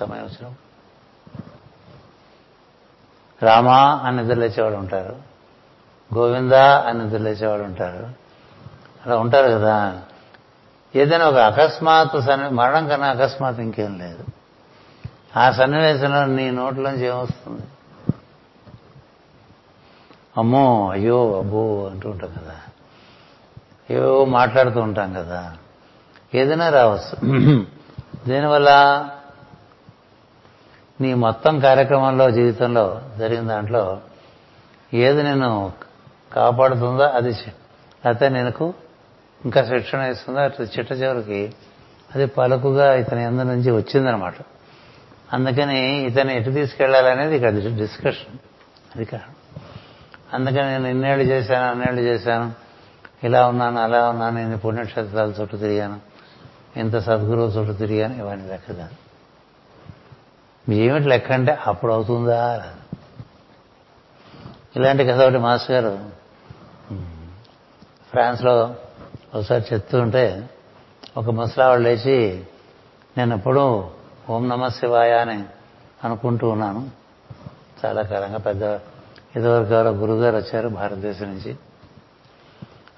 సమయం 0.00 0.24
వచ్చినప్పుడు. 0.24 0.63
రామా 3.42 4.00
అని 4.04 4.16
నిద్రలేచేవాడు 4.16 4.74
ఉంటారు. 4.74 5.16
గోవిందా 6.14 6.84
అని 6.86 7.04
నిద్రలేచేవాడు 7.04 7.62
ఉంటారు. 7.62 8.06
అలా 9.06 9.16
ఉంటారు 9.16 9.50
కదా. 9.50 10.02
ఏదైనా 10.96 11.28
ఒక 11.28 11.36
అకస్మాత్ 11.36 12.20
సన్ని 12.20 12.50
మరణం 12.50 12.88
కన్నా 12.88 13.06
అకస్మాత్ 13.06 13.60
ఇంకేం 13.60 13.98
లేదు. 13.98 14.24
ఆ 15.36 15.50
సన్నివేశంలో 15.50 16.26
నీ 16.26 16.50
నోట్లోంచి 16.50 17.06
ఏమొస్తుంది? 17.06 17.62
అమ్మో 20.36 20.90
అయ్యో 20.90 21.38
అబ్బో 21.38 21.90
అంటూ 21.92 22.10
ఉంటాం 22.10 22.30
కదా. 22.30 22.56
ఏవో 23.90 24.24
మాట్లాడుతూ 24.24 24.80
ఉంటాం 24.80 25.12
కదా. 25.12 25.56
ఏదైనా 26.34 26.68
రావచ్చు. 26.68 27.16
దీనివల్ల 28.26 29.04
నీ 31.00 31.14
మొత్తం 31.14 31.60
కార్యక్రమంలో 31.60 32.30
జీవితంలో 32.30 33.02
జరిగిన 33.18 33.48
దాంట్లో 33.48 34.00
ఏది 34.94 35.22
నేను 35.22 35.72
కాపాడుతుందో 36.32 37.04
అది 37.04 37.28
లేకపోతే 37.28 38.28
నేను 38.28 38.74
ఇంకా 39.44 39.64
శిక్షణ 39.64 40.00
ఇస్తుందో 40.00 40.40
అట్లా 40.40 40.66
చిట్ట 40.66 40.92
చివరికి 40.92 41.54
అది 42.14 42.26
పలుకుగా 42.26 42.94
ఇతని 42.94 43.24
ఎందు 43.24 43.42
నుంచి 43.42 43.70
వచ్చిందనమాట 43.70 44.34
అందుకని 45.32 46.02
ఇతను 46.02 46.30
ఎటు 46.30 46.50
తీసుకెళ్ళాలనేది 46.50 47.36
ఇక్కడ 47.36 47.52
డిస్కషన్. 47.52 48.38
అది 48.96 49.04
కాదు. 49.04 49.58
అందుకని 50.36 50.62
నేను 50.62 50.88
ఇన్నేళ్ళు 50.88 51.24
చేశాను 51.24 51.70
అన్నేళ్ళు 51.70 52.00
చేశాను. 52.00 52.52
ఇలా 53.24 53.46
ఉన్నాను 53.46 53.80
అలా 53.80 54.08
ఉన్నాను 54.08 54.38
ఇన్ని 54.38 54.56
పుణ్యక్షేత్రాల 54.56 55.32
చుట్టూ 55.40 55.56
తిరిగాను. 55.56 56.00
ఇంత 56.76 56.96
సద్గురువు 56.98 57.46
చుట్టూ 57.46 57.72
తిరిగాను 57.72 58.14
ఇవన్నీ 58.18 58.48
లెక్క 58.48 58.68
కాదు. 58.68 59.03
ఏమిటి 60.72 61.08
లెక్క 61.08 61.32
అంటే 61.32 61.58
అప్పుడు 61.66 61.92
అవుతుందా? 61.92 62.70
ఇలాంటి 64.76 65.04
కథ 65.04 65.20
ఒకటి 65.20 65.38
మాస్టర్ 65.38 65.84
గారు 65.84 65.98
ఫ్రాన్స్లో 68.10 68.74
ఒకసారి 69.34 69.64
చెప్తూ 69.72 70.00
ఉంటే 70.00 70.50
ఒక 71.16 71.30
ముసలావాడు 71.30 71.80
లేచి 71.80 72.44
నేను 73.18 73.36
ఎప్పుడూ 73.36 73.90
ఓం 74.30 74.48
నమ 74.48 74.68
శివాయ 74.68 75.12
అని 75.12 75.44
అనుకుంటూ 76.04 76.48
ఉన్నాను. 76.48 76.90
చాలా 77.84 78.02
కాలంగా 78.02 78.38
పెద్ద 78.38 78.62
ఇదివరకు 79.36 79.74
ఎవరో 79.74 79.90
గురుగారు 79.90 80.36
వచ్చారు 80.36 80.68
భారతదేశం 80.68 81.26
నుంచి. 81.26 81.56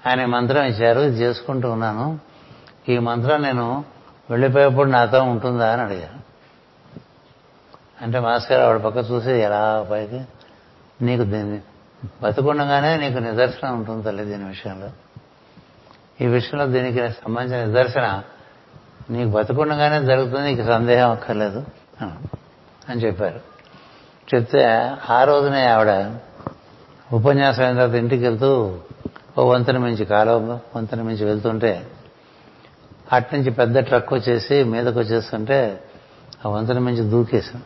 ఆయన 0.07 0.25
మంత్రం 0.25 0.63
ఇచ్చారు 0.63 0.99
ఇది 0.99 1.17
చేసుకుంటూ 1.17 1.71
ఉన్నాను. 1.71 2.19
ఈ 2.89 2.97
మంత్రం 2.97 3.41
నేను 3.41 3.85
వెళ్ళిపోయేప్పుడు 4.29 4.89
నాతో 4.89 5.23
ఉంటుందా 5.23 5.73
అని 5.73 5.81
అడిగాను 5.81 6.26
అంటే 8.01 8.19
మాస్టర్ 8.19 8.61
ఆవిడ 8.61 8.81
పక్క 8.81 9.11
చూసి 9.11 9.31
ఎలా 9.31 9.87
పైకి? 9.91 10.21
నీకు 11.01 11.23
దీన్ని 11.23 11.59
బతుకుండగానే 12.23 12.97
నీకు 12.97 13.19
నిదర్శనం 13.19 13.79
ఉంటుంది 13.79 14.03
తల్లి 14.03 14.25
దీని 14.25 14.43
విషయంలో. 14.43 14.89
ఈ 16.21 16.27
విషయంలో 16.27 16.67
దీనికి 16.67 17.09
సంబంధించిన 17.09 17.65
నిదర్శన 17.65 18.21
నీకు 19.09 19.29
బతుకుండగానే 19.29 20.05
జరుగుతుంది 20.05 20.55
నీకు 20.55 20.67
సందేహం 20.67 21.11
అక్కర్లేదు 21.11 21.65
అని 22.89 23.01
చెప్పారు. 23.01 23.39
చెప్తే 24.35 24.63
ఆ 25.09 25.23
రోజునే 25.23 25.65
ఆవిడ 25.65 26.13
ఉపన్యాసం 27.13 27.63
అయిన 27.63 27.75
తర్వాత 27.75 27.95
ఇంటికి 27.95 28.23
వెళ్తూ 28.23 28.79
ఓ 29.37 29.43
వంతెన 29.53 29.77
మించి 29.77 30.05
కాలువ 30.05 30.59
వంతెన 30.75 31.01
మించి 31.01 31.25
వెళ్తుంటే 31.25 31.89
అట్నుంచి 33.13 33.51
పెద్ద 33.51 33.79
ట్రక్ 33.79 34.13
వచ్చేసి 34.13 34.63
మీదకు 34.63 34.99
వచ్చేస్తుంటే 34.99 35.83
ఆ 36.45 36.49
వంతెన 36.49 36.79
మించి 36.79 37.09
దూకేశాం. 37.09 37.63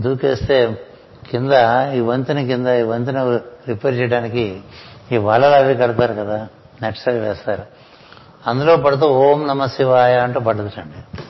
దూకేస్తే 0.00 0.86
కింద 1.30 1.52
ఈ 1.94 2.00
వంతెన 2.00 2.42
కింద 2.42 2.66
ఈ 2.66 2.82
వంతెన 2.82 3.40
రిపేర్ 3.68 3.94
చేయడానికి 3.94 4.60
ఈ 5.12 5.16
వలలు 5.16 5.54
అవి 5.54 5.74
కడతారు 5.74 6.14
కదా 6.14 6.48
నెట్స్ 6.82 7.08
అవి 7.08 7.18
వేస్తారు. 7.18 7.62
అందులో 8.46 8.76
పడుతూ 8.76 9.06
ఓం 9.06 9.46
నమ 9.46 9.66
శివాయ 9.66 10.18
అంటూ 10.18 10.40
పడుతుంటండి 10.40 11.22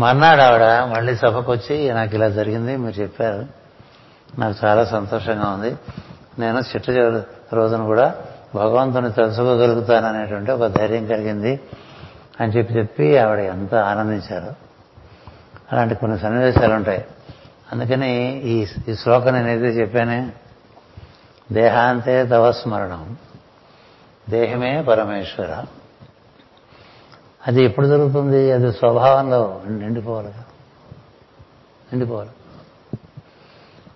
మర్నాడు 0.00 0.40
ఆవిడ 0.40 0.62
మళ్ళీ 0.62 1.16
సభకు 1.16 1.52
వచ్చి 1.52 1.90
నాకు 1.90 2.14
ఇలా 2.14 2.28
జరిగింది 2.28 2.76
మీరు 2.76 3.00
చెప్పారు. 3.00 3.46
నాకు 4.38 4.66
చాలా 4.66 4.84
సంతోషంగా 4.84 5.50
ఉంది. 5.50 5.76
నేను 6.38 6.58
చిట్ట 6.58 6.90
రోజున 7.54 7.84
కూడా 7.84 8.14
భగవంతుని 8.54 9.12
తెలుసుకోగలుగుతాననేటువంటి 9.12 10.50
ఒక 10.50 10.66
ధైర్యం 10.66 11.06
కలిగింది 11.06 11.60
అని 12.40 12.52
చెప్పి 12.52 12.74
చెప్పి 12.74 13.18
ఆవిడ 13.18 13.38
ఎంత 13.38 13.74
ఆనందించారు. 13.74 14.67
అలాంటి 15.72 15.94
కొన్ని 15.94 16.18
సన్నివేశాలు 16.18 16.74
ఉంటాయి. 16.74 17.04
అందుకని 17.72 18.40
ఈ 18.42 18.66
ఈ 18.88 18.94
శ్లోకం 18.94 19.32
నేనైతే 19.32 19.64
చెప్పానే 19.64 20.32
దేహాంతే 21.52 22.26
తవస్మరణం 22.26 23.16
దేహమే 24.30 24.82
పరమేశ్వర. 24.82 25.64
అది 27.46 27.64
ఎప్పుడు 27.64 27.86
జరుగుతుంది? 27.86 28.52
అది 28.52 28.72
స్వభావంలో 28.72 29.62
నిండిపోవాలి 29.66 30.28
నిండిపోవాలి. 31.92 32.30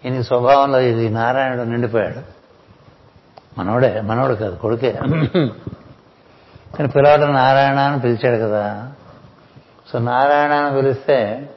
ఈయన 0.05 0.23
స్వభావంలో 0.23 0.81
ఇది 0.81 1.09
నారాయణుడు 1.09 1.63
నిండిపోయాడు. 1.63 2.43
మనోడే 3.59 4.01
మనోడు 4.01 4.35
కాదు 4.35 4.57
కొడుకే. 4.57 4.93
కానీ 6.77 6.87
పిలవడం 6.87 7.33
నారాయణ 7.33 7.79
అని 7.79 8.01
పిలిచాడు 8.01 8.43
కదా. 8.43 8.93
సో 9.93 9.99
నారాయణ 9.99 10.53
అని 10.53 10.77
పిలిస్తే 10.77 11.51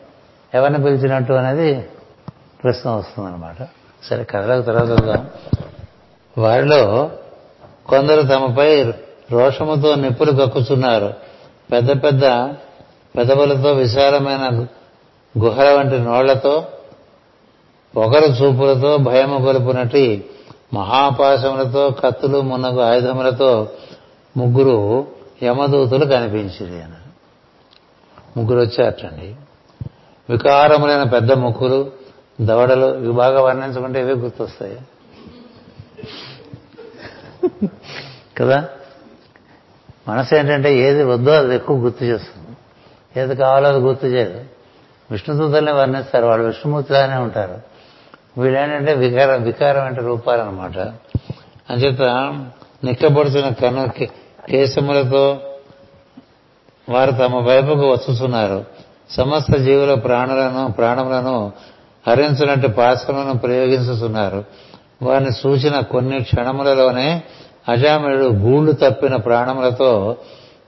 ఎవరిని 0.55 0.83
పిలిచినట్టు 0.83 1.33
అనేది 1.33 1.85
ప్రశ్న 2.63 2.89
వస్తుందన్నమాట. 2.89 3.67
సరే 4.03 4.23
కథలకు 4.23 4.61
తర్వాత 4.61 4.89
వద్దాం. 4.89 5.29
వారిలో 6.37 7.11
కొందరు 7.87 8.21
తమపై 8.21 8.83
రోషముతో 9.31 9.95
నిప్పులు 9.95 10.31
కక్కుతున్నారు 10.31 11.13
పెద్ద 11.71 12.03
పెద్ద 12.03 12.21
పెదవులతో 13.17 13.73
విశాలమైన 13.73 14.67
గుహల 15.39 15.69
వంటి 15.69 15.99
నోళ్ళతో 15.99 16.67
ఒకరు 17.97 18.25
చూపులతో 18.25 18.97
భయము 18.97 19.39
గొలుపునటి 19.39 20.25
మహాపాశములతో 20.73 21.89
కత్తులు 21.89 22.41
మున్నగు 22.41 22.81
ఆయుధములతో 22.81 23.69
ముగ్గురు 24.37 25.07
యమదూతులు 25.43 26.05
కనిపించింది 26.05 26.83
అన్నారు. 26.83 27.05
ముగ్గురు 28.39 28.59
వచ్చారటండి. 28.59 29.35
వికారములైన 30.29 31.03
పెద్ద 31.03 31.31
ముక్కులు 31.31 31.91
దవడలు 32.41 32.95
ఇవి 32.95 33.13
బాగా 33.13 33.41
వర్ణించుకుంటే 33.41 34.01
ఇవే 34.01 34.13
గుర్తొస్తాయి. 34.13 34.79
కదా? 38.38 38.69
మనసు 40.07 40.35
ఏంటంటే 40.35 40.77
ఏది 40.77 41.03
వద్దో 41.03 41.31
అది 41.31 41.55
ఎక్కువ 41.55 41.77
గుర్తు 41.77 42.03
చేస్తుంది. 42.03 42.57
ఏది 43.21 43.35
కావాలో 43.35 43.69
అది 43.69 43.77
గుర్తు 43.77 44.05
చేయదు. 44.05 44.41
విష్ణుదూతల్ని 45.11 45.71
వర్ణిస్తారు. 45.71 46.25
వాళ్ళు 46.25 46.45
విష్ణుమూర్తిలానే 46.45 47.15
ఉంటారు. 47.15 47.61
వీళ్ళేంటంటే 48.41 48.93
వికార 49.38 49.79
అంటే 49.79 50.01
రూపాలన్నమాట. 50.01 50.77
అంచేత 51.69 52.01
నిక్కబడుతున్న 52.83 53.49
కన్ను 53.49 53.89
కేశములతో 54.49 55.39
వారు 56.89 57.11
తమ 57.11 57.35
వైపుకు 57.47 57.91
వస్తున్నారు 57.91 58.74
సమస్త 59.09 59.57
జీవుల 59.57 59.93
ప్రాణులను 59.93 60.71
ప్రాణములను 60.71 61.51
హరించినట్టు 62.07 62.67
పాశములను 62.67 63.37
ప్రయోగించుతున్నారు 63.37 64.45
వారిని 65.01 65.31
సూచిన 65.31 65.79
కొన్ని 65.79 66.23
క్షణములలోనే 66.23 67.23
అజామయుడు 67.69 68.25
గూళ్ళు 68.25 68.71
తప్పిన 68.71 69.15
ప్రాణములతో 69.15 70.15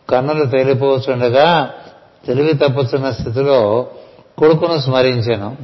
కన్నులు 0.10 0.46
తేలిపోతుండగా 0.46 1.70
తెలివి 2.26 2.54
తప్పుతున్న 2.54 3.12
స్థితిలో 3.12 3.88
కొడుకును 4.38 4.80
స్మరించాను. 4.80 5.58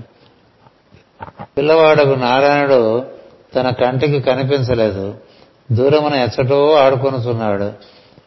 పిల్లవాడకు 1.57 2.13
నారాయణుడు 2.13 3.05
తన 3.55 3.69
కంటికి 3.69 4.21
కనిపించలేదు. 4.21 5.13
దూరమున 5.71 6.13
ఎచ్చటో 6.13 6.73
ఆడుకొనుచున్నాడు. 6.73 7.71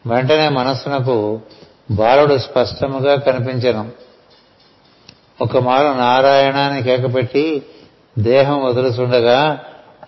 వెంటనే 0.09 0.49
మనస్సునకు 0.49 1.41
బాలుడు 1.91 2.37
స్పష్టముగా 2.37 3.15
కనిపించను. 3.15 4.06
ఒక 5.41 5.57
మారు 5.57 5.97
నారాయణాన్ని 5.97 6.83
కేకపెట్టి 6.83 7.65
దేహం 8.19 8.65
వదులుతుండగా 8.65 9.59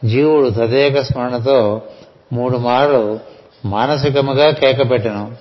జీవుడు 0.05 0.49
తదేక 0.49 1.01
స్మరణతో 1.01 1.81
మూడు 2.33 2.57
మార్లు 2.57 3.19
మానసికముగా 3.65 4.51
కేకపెట్టను. 4.51 5.35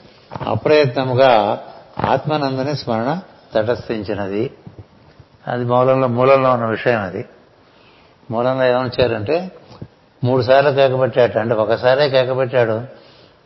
అప్రయత్నముగా 0.48 1.62
ఆత్మనందని 1.98 2.77
స్మరణ 2.77 3.20
తటస్థించినది. 3.55 4.51
అది 5.46 5.64
మూలంలో 5.64 6.09
మూలంలో 6.09 6.53
ఉన్న 6.53 6.66
విషయం 6.66 7.03
అది. 7.03 7.24
మూలంలో 8.31 8.64
ఏమనిచ్చారంటే 8.64 9.51
మూడు 10.24 10.42
సార్లు 10.42 10.70
కేకపెట్టాడు 10.70 11.38
అంటే 11.38 11.55
ఒకసారే 11.55 12.09
కేకపెట్టాడు. 12.09 12.83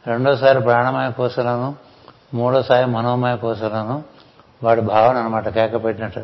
రెండోసారి 0.07 0.61
ప్రాణమయ 0.61 1.13
కోసలను 1.13 1.75
మూడోసారి 2.35 2.87
మనోమయ 2.87 3.37
కోసలను 3.37 4.12
వాడు 4.63 4.81
భావన 4.81 5.17
అనమాట 5.17 5.49
కేకపెట్టినట్టు. 5.49 6.21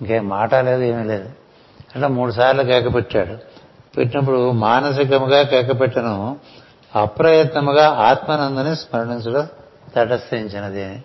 ఇంకేం 0.00 0.28
మాట 0.28 0.54
లేదు 0.54 0.82
ఏమీ 0.82 1.04
లేదు. 1.04 1.30
అంటే 1.94 2.06
మూడు 2.06 2.32
సార్లు 2.32 2.62
కేకపెట్టాడు. 2.62 3.58
పెట్టినప్పుడు 3.96 4.50
మానసికముగా 4.50 5.42
కేకపెట్టను 5.42 6.36
అప్రయత్నముగా 6.96 7.88
ఆత్మానందని 7.88 8.76
స్మరణించడం 8.76 9.48
తటస్థించినది 9.96 10.84
అని. 10.84 11.02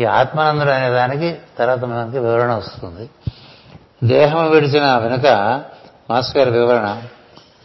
ఈ 0.00 0.04
ఆత్మానందుడు 0.04 0.70
అనే 0.70 0.90
దానికి 0.90 1.36
తర్వాత 1.58 1.84
మనకి 1.84 2.18
వివరణ 2.18 2.54
వస్తుంది. 2.54 3.10
దేహం 4.04 4.50
విడిచిన 4.50 4.96
వెనుక 4.96 5.62
మాస్ 6.10 6.36
గారి 6.36 6.50
వివరణ 6.50 7.02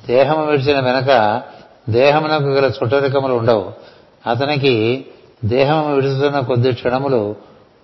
దేహం 0.07 0.47
విడిచిన 0.47 0.79
వెనుక 0.79 1.41
దేహమునకు 1.89 2.43
గల 2.43 2.65
చుట్టరికములు 2.65 3.33
ఉండవు. 3.33 3.73
అతనికి 4.29 5.05
దేహం 5.45 5.95
విడుస్తున్న 5.95 6.39
కొద్ది 6.39 6.73
క్షణములు 6.73 7.35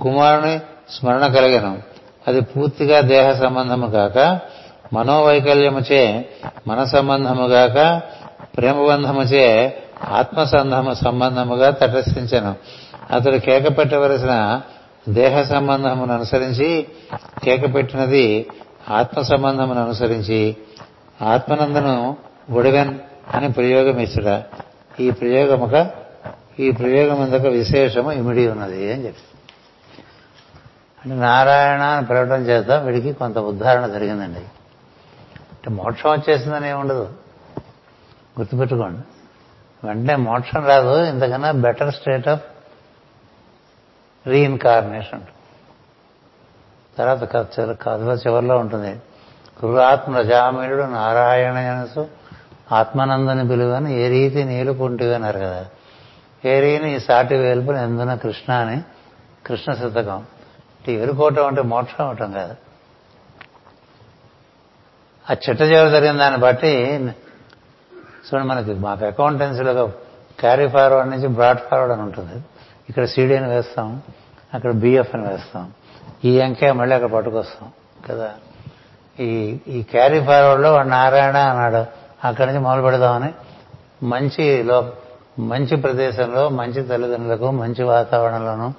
కుమారుని 0.02 0.60
స్మరణ 0.90 1.28
కలిగను. 1.28 1.80
అది 2.28 2.42
పూర్తిగా 2.42 3.02
దేహ 3.02 3.32
సంబంధము 3.34 3.88
కాక 3.88 4.40
మనోవైకల్యముచే 4.94 6.26
మన 6.68 6.84
సంబంధము 6.84 7.48
గాక 7.48 8.02
ప్రేమబంధముచే 8.58 9.46
ఆత్మ 10.10 10.44
సంబంధముగా 10.94 11.70
తటస్థించను. 11.70 12.56
అతడు 13.12 13.38
కేక 13.38 13.78
పెట్టవలసిన 13.78 14.62
దేహ 15.10 15.42
సంబంధమును 15.44 16.14
అనుసరించి 16.14 16.88
కేక 17.44 17.76
పెట్టినది 17.76 18.48
ఆత్మ 18.90 19.22
సంబంధమును 19.22 19.84
అనుసరించి 19.84 20.58
ఆత్మనందను 21.22 22.18
ఒడివెన్ 22.52 22.94
అని 23.34 23.52
ప్రయోగం 23.52 24.00
ఇచ్చుట 24.00 24.44
ఈ 25.00 25.12
ప్రయోగముక 25.12 25.88
ఈ 26.60 26.72
ప్రయోగమందక 26.72 27.46
విశేషము 27.48 28.12
ఇమిడి 28.12 28.48
ఉన్నది 28.48 28.94
అని 28.94 29.06
చెప్పి. 29.06 29.31
అంటే 31.06 31.16
నారాయణ 31.16 31.82
అని 31.82 32.06
పిలవడం 32.06 32.42
చేత 32.42 32.72
వీడికి 32.72 33.14
కొంత 33.14 33.38
ఉద్ధారణ 33.38 33.88
జరిగిందండి. 33.88 34.40
అంటే 34.40 35.70
మోక్షం 35.70 36.12
వచ్చేసిందని 36.12 36.74
ఉండదు. 36.74 37.14
గుర్తుపెట్టుకోండి. 38.40 39.02
వెంటనే 39.88 40.16
మోక్షం 40.16 40.66
రాదు 40.66 41.04
ఇంతకన్నా 41.04 41.52
బెటర్ 41.52 41.94
స్టేట్ 41.94 42.28
ఆఫ్ 42.28 42.42
రీఇన్కార్నేషన్ 44.28 45.22
తర్వాత 46.98 47.32
కథలో 47.82 48.14
చివరిలో 48.14 48.58
ఉంటుంది. 48.58 49.02
కురుఆత్మ 49.62 50.18
రజామీయుడు 50.18 50.82
నారాయణసు 50.82 52.08
ఆత్మానందని 52.72 53.48
పిలువని 53.48 54.02
ఏ 54.02 54.10
రీతి 54.10 54.44
నీలుకుంటివి 54.44 55.16
అన్నారు 55.16 55.40
కదా. 55.40 55.66
ఏ 56.46 56.60
రీని 56.60 56.96
ఈ 56.96 57.00
సాటి 57.00 57.36
వేలుపుని 57.36 57.84
ఎందున 57.84 58.16
కృష్ణ 58.16 58.54
అని 58.54 58.82
కృష్ణ 59.46 59.74
శతకం. 59.74 60.26
అంటే 60.82 60.94
ఎరుకోవటం 60.94 61.48
అంటే 61.48 61.62
మోక్షం 61.62 62.08
అవటం 62.08 62.32
కాదు. 62.32 62.56
ఆ 65.32 65.34
చిట్ట 65.34 65.62
చివరి 65.62 65.89
జరిగిన 65.89 66.17
దాన్ని 66.17 66.39
బట్టి 66.39 66.96
చూడండి 68.28 68.48
మనకి 68.48 68.74
మాకు 68.74 69.06
అకౌంటెన్సీలో 69.06 69.88
క్యారీ 70.39 70.67
ఫార్వర్డ్ 70.67 71.10
నుంచి 71.10 71.28
బ్రాడ్ 71.28 71.58
ఫార్వర్డ్ 71.58 71.94
అని 71.94 72.02
ఉంటుంది. 72.02 72.44
ఇక్కడ 72.89 73.06
సీడీ 73.06 73.36
అని 73.36 73.48
వేస్తాం 73.48 74.02
అక్కడ 74.54 74.72
బిఎఫ్ 74.72 75.15
అని 75.15 75.28
వేస్తాం. 75.28 75.72
ఈ 76.26 76.39
అంకే 76.39 76.72
మళ్ళీ 76.72 76.96
అక్కడ 76.96 77.10
పట్టుకొస్తాం 77.10 77.72
కదా? 78.10 78.34
ఈ 79.20 79.60
ఈ 79.67 79.84
క్యారీ 79.84 80.26
ఫార్వర్డ్లో 80.26 80.74
వాడు 80.74 80.88
నారాయణ 80.88 81.38
అన్నాడు 81.38 81.86
అక్కడి 82.28 82.48
నుంచి 82.48 82.60
మొదలు 82.60 82.82
పెడదామని. 82.82 83.34
మంచి 84.06 84.63
లో 84.63 84.91
మంచి 85.39 85.78
ప్రదేశంలో 85.78 86.50
మంచి 86.50 86.84
తల్లిదండ్రులకు 86.84 87.52
మంచి 87.52 87.84
వాతావరణంలోనూ 87.84 88.74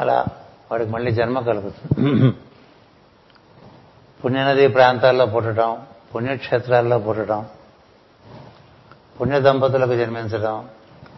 అలా 0.00 0.24
వాడికి 0.72 0.90
మళ్ళీ 0.90 1.10
జన్మ 1.12 1.38
కలుగుతుంది. 1.40 2.30
పుణ్యనది 4.24 4.66
ప్రాంతాల్లో 4.68 5.26
పుట్టడం 5.26 5.70
పుణ్యక్షేత్రాల్లో 6.14 6.98
పుట్టడం 6.98 7.40
పుణ్య 9.20 9.40
దంపతులకు 9.46 9.94
జన్మించడం 10.00 10.56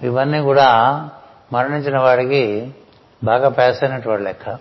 ఇవన్నీ 0.02 0.40
కూడా 0.42 0.68
మరణించిన 1.52 1.98
వాడికి 1.98 2.42
బాగా 3.24 3.48
ప్యాస్ 3.48 3.82
అయినట్టు 3.84 4.08
వాడు 4.08 4.22
లెక్క. 4.22 4.58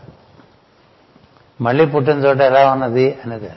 మళ్ళీ 1.62 1.86
పుట్టిన 1.86 2.18
చోట 2.26 2.40
ఎలా 2.50 2.62
ఉన్నది 2.72 3.08
అనేది. 3.26 3.52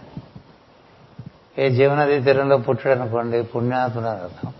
ఏ 1.59 1.69
జీవనది 1.77 2.17
తీరంలో 2.23 2.57
పుట్టాడనుకోండి 2.67 3.39
అని 3.39 4.09
అర్థం. 4.09 4.51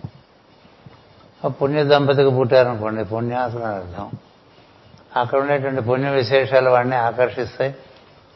ఆ 1.45 1.49
పుణ్య 1.49 1.85
దంపతికి 1.85 2.31
పుట్టారనుకోండి 2.31 3.35
అని 3.35 3.65
అర్థం. 3.65 4.07
అక్కడ 5.17 5.39
ఉండేటువంటి 5.39 5.81
పుణ్య 5.81 6.09
విశేషాలు 6.09 6.71
వాడిని 6.71 6.97
ఆకర్షిస్తాయి 6.97 7.75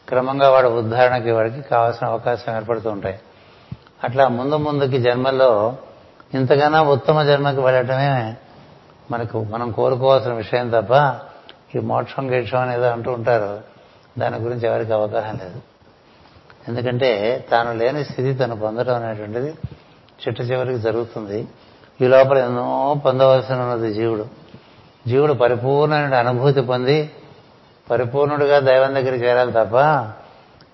క్రమంగా 0.07 0.49
వాడు 0.49 0.67
ఉద్ధారణకి 0.67 1.31
వాడికి 1.31 1.61
కావాల్సిన 1.61 2.07
అవకాశం 2.07 2.55
ఏర్పడుతూ 2.55 2.89
ఉంటాయి. 2.89 3.19
అట్లా 4.03 4.27
ముందు 4.27 4.55
ముందుకి 4.55 5.01
జన్మల్లో 5.01 5.77
ఇంతకన్నా 6.33 6.81
ఉత్తమ 6.81 7.23
జన్మకి 7.23 7.59
వెళ్ళటమే 7.59 8.35
మనకు 9.11 9.43
మనం 9.43 9.71
కోరుకోవాల్సిన 9.71 10.33
విషయం 10.33 10.69
తప్ప 10.69 11.19
ఈ 11.75 11.79
మోక్షం 11.79 12.33
గీక్షం 12.33 12.59
అనేది 12.59 12.87
అంటూ 12.87 13.11
ఉంటారు. 13.11 13.61
దాని 14.19 14.37
గురించి 14.37 14.67
ఎవరికి 14.67 14.93
అవగాహన 14.93 15.37
లేదు. 15.43 15.61
ఎందుకంటే 16.67 17.45
తాను 17.51 17.73
లేని 17.73 18.05
స్థితి 18.05 18.33
తను 18.33 18.55
పొందడం 18.55 18.95
అనేటువంటిది 18.95 19.53
చిట్ట 20.21 20.41
చివరికి 20.41 20.79
జరుగుతుంది. 20.79 21.47
ఈ 22.01 22.07
లోపల 22.07 22.37
ఎన్నో 22.37 23.01
పొందవలసిన 23.05 23.55
ఉన్నది 23.55 23.93
జీవుడు. 23.93 24.40
జీవుడు 25.07 25.33
పరిపూర్ణమైన 25.33 26.15
అనుభూతి 26.15 26.61
పొంది 26.61 27.11
పరిపూర్ణుడిగా 27.89 28.59
దైవం 28.59 28.93
దగ్గర 28.93 29.13
చేరాలి 29.13 29.51
తప్ప 29.51 29.75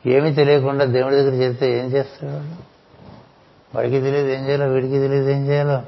ఏమీ 0.06 0.32
తెలియకుండా 0.32 0.86
దేవుడి 0.86 1.16
దగ్గర 1.16 1.34
చేస్తే 1.34 1.80
ఏం 1.80 1.86
చేస్తాడు 1.86 2.68
వాడికి 3.76 4.02
తెలియదు 4.02 4.28
ఏం 4.28 4.46
చేయాలో 4.46 4.66
వీడికి 4.66 4.94
తెలియదు 4.94 5.30
ఏం 5.30 5.48
చేయాలో. 5.48 5.82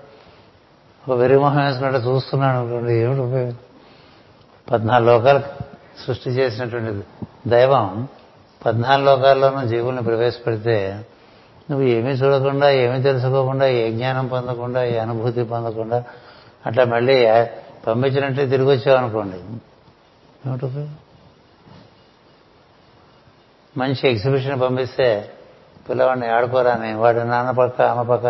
ఒక 1.08 1.18
వెరిమోహం 1.18 1.66
వేసుకున్నట్టు 1.66 2.00
చూస్తున్నాడు 2.00 2.58
అనుకోండి 2.58 2.94
ఏమిటి 2.94 3.20
ఉపయోగం? 3.20 3.56
పద్నాలుగు 4.72 5.12
లోకాలు 5.12 5.42
సృష్టి 6.06 6.30
చేసినటువంటి 6.30 7.04
దైవం 7.50 8.08
పద్నాలుగు 8.66 9.06
లోకాల్లోనూ 9.06 9.68
జీవుల్ని 9.68 10.04
ప్రవేశపెడితే 10.04 11.04
నువ్వు 11.72 11.88
ఏమీ 11.88 12.10
చూడకుండా 12.10 12.70
ఏమీ 12.70 13.02
తెలుసుకోకుండా 13.02 13.68
ఏ 13.68 13.92
జ్ఞానం 13.92 14.28
పొందకుండా 14.28 14.84
ఏ 14.84 14.98
అనుభూతి 14.98 15.44
పొందకుండా 15.44 16.04
అట్లా 16.66 16.86
మళ్ళీ 16.86 17.26
పంపించినట్టే 17.90 18.48
తిరిగి 18.48 18.68
వచ్చామనుకోండి 18.68 19.38
ఏమిటి 20.50 20.90
మంచి 23.78 24.10
ఎగ్జిబిషన్ 24.10 24.62
పంపిస్తే 24.62 25.30
పిల్లవాడిని 25.90 26.28
ఆడుకోరాని 26.28 26.94
వాడు 26.94 27.20
నాన్న 27.20 27.52
పక్క 27.52 27.82
అమ్మ 27.82 28.02
పక్క 28.02 28.26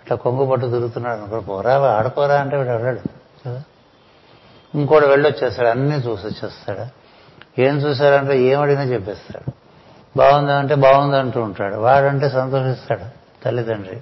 అట్లా 0.00 0.16
కొంగు 0.16 0.50
పట్టు 0.50 0.66
తిరుగుతున్నాడు 0.66 1.20
అనుకో 1.20 1.40
పోరా 1.40 1.78
ఆడుకోరా 1.78 2.40
అంటే 2.40 2.56
వీడు 2.56 2.68
వెళ్ళాడు 2.68 3.00
కదా? 3.46 3.62
ఇంకోటి 4.74 5.06
వెళ్ళొచ్చేస్తాడు 5.06 5.68
అన్నీ 5.68 5.94
చూసి 5.94 6.26
వచ్చేస్తాడు 6.26 7.08
ఏం 7.60 7.76
చూశారంటే 7.76 8.42
ఏమడిగినా 8.42 8.82
చెప్పేస్తాడు. 8.82 9.52
బాగుందా 10.18 10.58
అంటే 10.58 10.74
బాగుంది 10.74 11.16
అంటూ 11.16 11.42
ఉంటాడు. 11.42 11.76
వాడంటే 11.76 12.28
సంతోషిస్తాడు 12.28 13.04
తల్లిదండ్రి. 13.44 14.00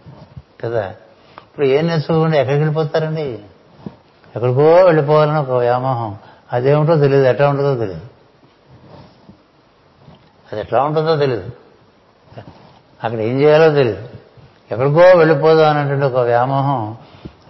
కదా? 0.64 0.95
ఇప్పుడు 1.40 1.66
ఏం 1.66 1.87
నేర్చుకోకుండా 1.87 2.37
ఎక్కడికి 2.38 2.62
వెళ్ళిపోతారండి? 2.62 3.38
ఎక్కడికో 4.37 4.75
వెళ్ళిపోవాలని 4.75 5.38
ఒక 5.38 5.51
వ్యామోహం. 5.51 6.18
అదేమిటో 6.53 6.96
తెలియదు 6.96 7.25
ఎట్లా 7.25 7.49
ఉంటుందో 7.49 7.75
తెలియదు 7.75 8.01
అది 10.53 10.61
ఎట్లా 10.61 10.83
ఉంటుందో 10.83 11.16
తెలియదు 11.16 11.51
అక్కడ 13.05 13.20
ఏం 13.20 13.40
చేయాలో 13.40 13.70
తెలియదు 13.70 14.09
ఎక్కడికో 14.70 15.01
వెళ్ళిపోదాం 15.01 15.77
అనేటువంటి 15.77 16.05
ఒక 16.05 16.16
వ్యామోహం 16.16 16.96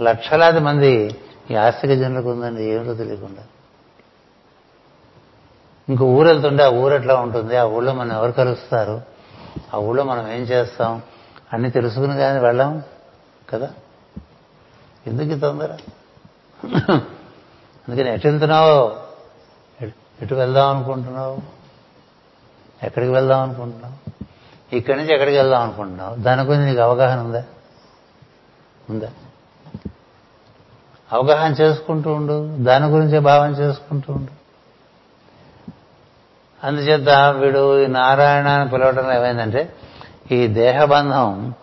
లక్షలాది 0.03 0.61
మంది 0.61 1.20
ఈ 1.51 1.55
ఆస్తిక 1.55 1.90
జనులకు 1.90 2.31
ఉందండి 2.31 2.64
ఏమిటో 2.64 2.94
తెలియకుండా. 2.94 3.42
ఇంకో 5.88 6.05
ఊరు 6.05 6.29
వెళ్తుంటే 6.29 6.62
ఆ 6.62 6.68
ఊరు 6.68 6.94
ఎట్లా 6.94 7.14
ఉంటుంది? 7.14 7.57
ఆ 7.57 7.64
ఊళ్ళో 7.64 7.92
మనం 7.92 8.12
ఎవరు 8.12 8.33
కలుస్తారు? 8.33 9.03
ఆ 9.75 9.79
ఊళ్ళో 9.79 10.05
మనం 10.05 10.33
ఏం 10.33 10.42
చేస్తాం? 10.42 11.03
అన్ని 11.53 11.70
తెలుసుకుని 11.70 12.16
కానీ 12.16 12.38
వెళ్ళాం 12.38 12.83
కదా? 13.51 13.70
ఎందుకు 15.07 15.38
తొందర? 15.38 15.77
అందుకని 17.88 18.14
ఎటు 18.14 18.29
ఎటు 20.23 20.35
వెళ్దాం 20.35 20.77
అనుకుంటున్నావు? 20.77 21.38
ఎక్కడికి 22.83 23.12
వెళ్దాం 23.12 23.40
అనుకుంటున్నావు? 23.40 24.11
ఇక్కడి 24.77 24.99
నుంచి 24.99 25.12
ఎక్కడికి 25.12 25.37
వెళ్దాం 25.37 25.62
అనుకుంటున్నావు? 25.62 26.16
దాని 26.16 26.42
గురించి 26.42 26.66
నీకు 26.66 26.81
అవగాహన 26.81 27.21
ఉందా? 27.21 27.45
ఉందా? 28.90 29.11
అవగాహన 31.12 31.53
చేసుకుంటూ 31.53 32.12
ఉండు. 32.12 32.57
దాని 32.61 32.87
గురించే 32.87 33.19
భావన 33.19 33.51
చేసుకుంటూ 33.51 34.12
ఉండు. 34.12 34.37
అందుచేత 36.66 37.09
వీడు 37.38 37.85
ఈ 37.85 37.87
నారాయణ 37.87 38.49
అని 38.49 38.71
పిలవటం 38.71 39.12
ఏమైందంటే 39.12 39.73
ఈ 40.31 40.47
దేహబంధం 40.47 41.55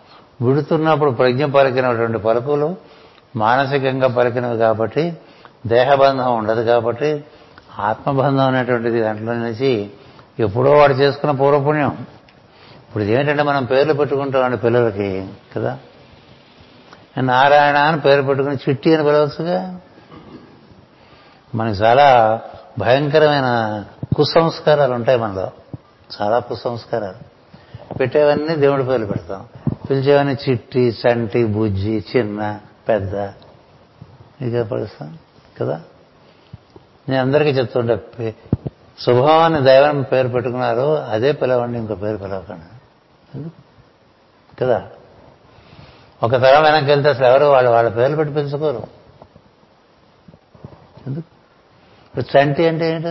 విడుతున్నప్పుడు 0.42 1.10
ప్రజ్ఞ 1.10 1.44
పలికినటువంటి 1.44 2.18
పలుకులు 2.18 2.93
మానసికంగా 3.36 4.08
పలికినవి 4.08 4.58
కాబట్టి 4.58 5.16
దేహబంధం 5.66 6.36
ఉండదు 6.36 6.62
కాబట్టి 6.62 7.24
ఆత్మబంధం 7.78 8.46
అనేటువంటిది 8.46 9.00
దాంట్లో 9.00 9.32
నుంచి 9.32 9.90
ఎప్పుడో 10.40 10.70
వాడు 10.70 10.92
చేసుకున్న 10.92 11.30
పూర్వపుణ్యం. 11.30 12.06
ఇప్పుడు 12.88 13.04
ఏంటంటే 13.04 13.42
మనం 13.42 13.64
పేర్లు 13.64 13.92
పెట్టుకుంటామండి 13.92 14.56
పిల్లలకి 14.56 15.28
కదా? 15.56 15.78
నారాయణ 17.18 17.76
అని 17.76 18.00
పేరు 18.00 18.22
పెట్టుకుని 18.22 18.54
చిట్టి 18.54 18.94
అని 18.94 19.04
పిలవచ్చుగా? 19.04 19.80
మనకి 21.54 21.78
చాలా 21.78 22.40
భయంకరమైన 22.78 23.84
కుసంస్కారాలు 24.16 24.94
ఉంటాయి 24.94 25.18
మనలో. 25.18 25.50
చాలా 26.22 26.38
కుసంస్కారాలు. 26.38 27.34
పెట్టేవన్నీ 27.94 28.56
దేవుడి 28.56 28.84
పేర్లు 28.84 29.06
పెడతాం. 29.06 29.44
పిలిచేవన్నీ 29.90 30.36
చిట్టి 30.50 30.96
చంటి 31.06 31.44
బుజ్జి 31.44 32.04
చిన్న 32.16 32.58
పెద్ద. 32.88 33.16
నీకే 33.16 34.62
పలుస్తాం 34.62 35.18
కదా? 35.60 35.82
నేను 37.08 37.20
అందరికీ 37.20 37.50
చెప్తుంటే 37.50 38.34
శుభం 38.98 39.42
అని 39.42 39.62
దైవం 39.62 40.02
పేరు 40.02 40.28
పెట్టుకున్నారు 40.28 40.96
అదే 40.96 41.32
పిలవండి 41.32 41.78
ఇంకో 41.78 41.94
పేరు 41.94 42.16
పిలవకండి. 42.16 43.50
కదా? 44.60 44.90
ఒక 46.22 46.32
తరం 46.32 46.62
వెనక్కి 46.62 46.90
వెళ్తే 46.90 47.08
అసలు 47.08 47.26
ఎవరు 47.26 47.44
వాళ్ళు 47.44 47.70
వాళ్ళ 47.70 47.88
పేర్లు 47.88 48.16
పెట్టి 48.16 48.34
పెంచుకోరు. 48.34 48.82
ఎందుకు? 51.06 51.24
ఇప్పుడు 52.06 52.38
చంటి 52.38 52.68
అంటే 52.68 52.90
ఏంటి? 52.90 53.08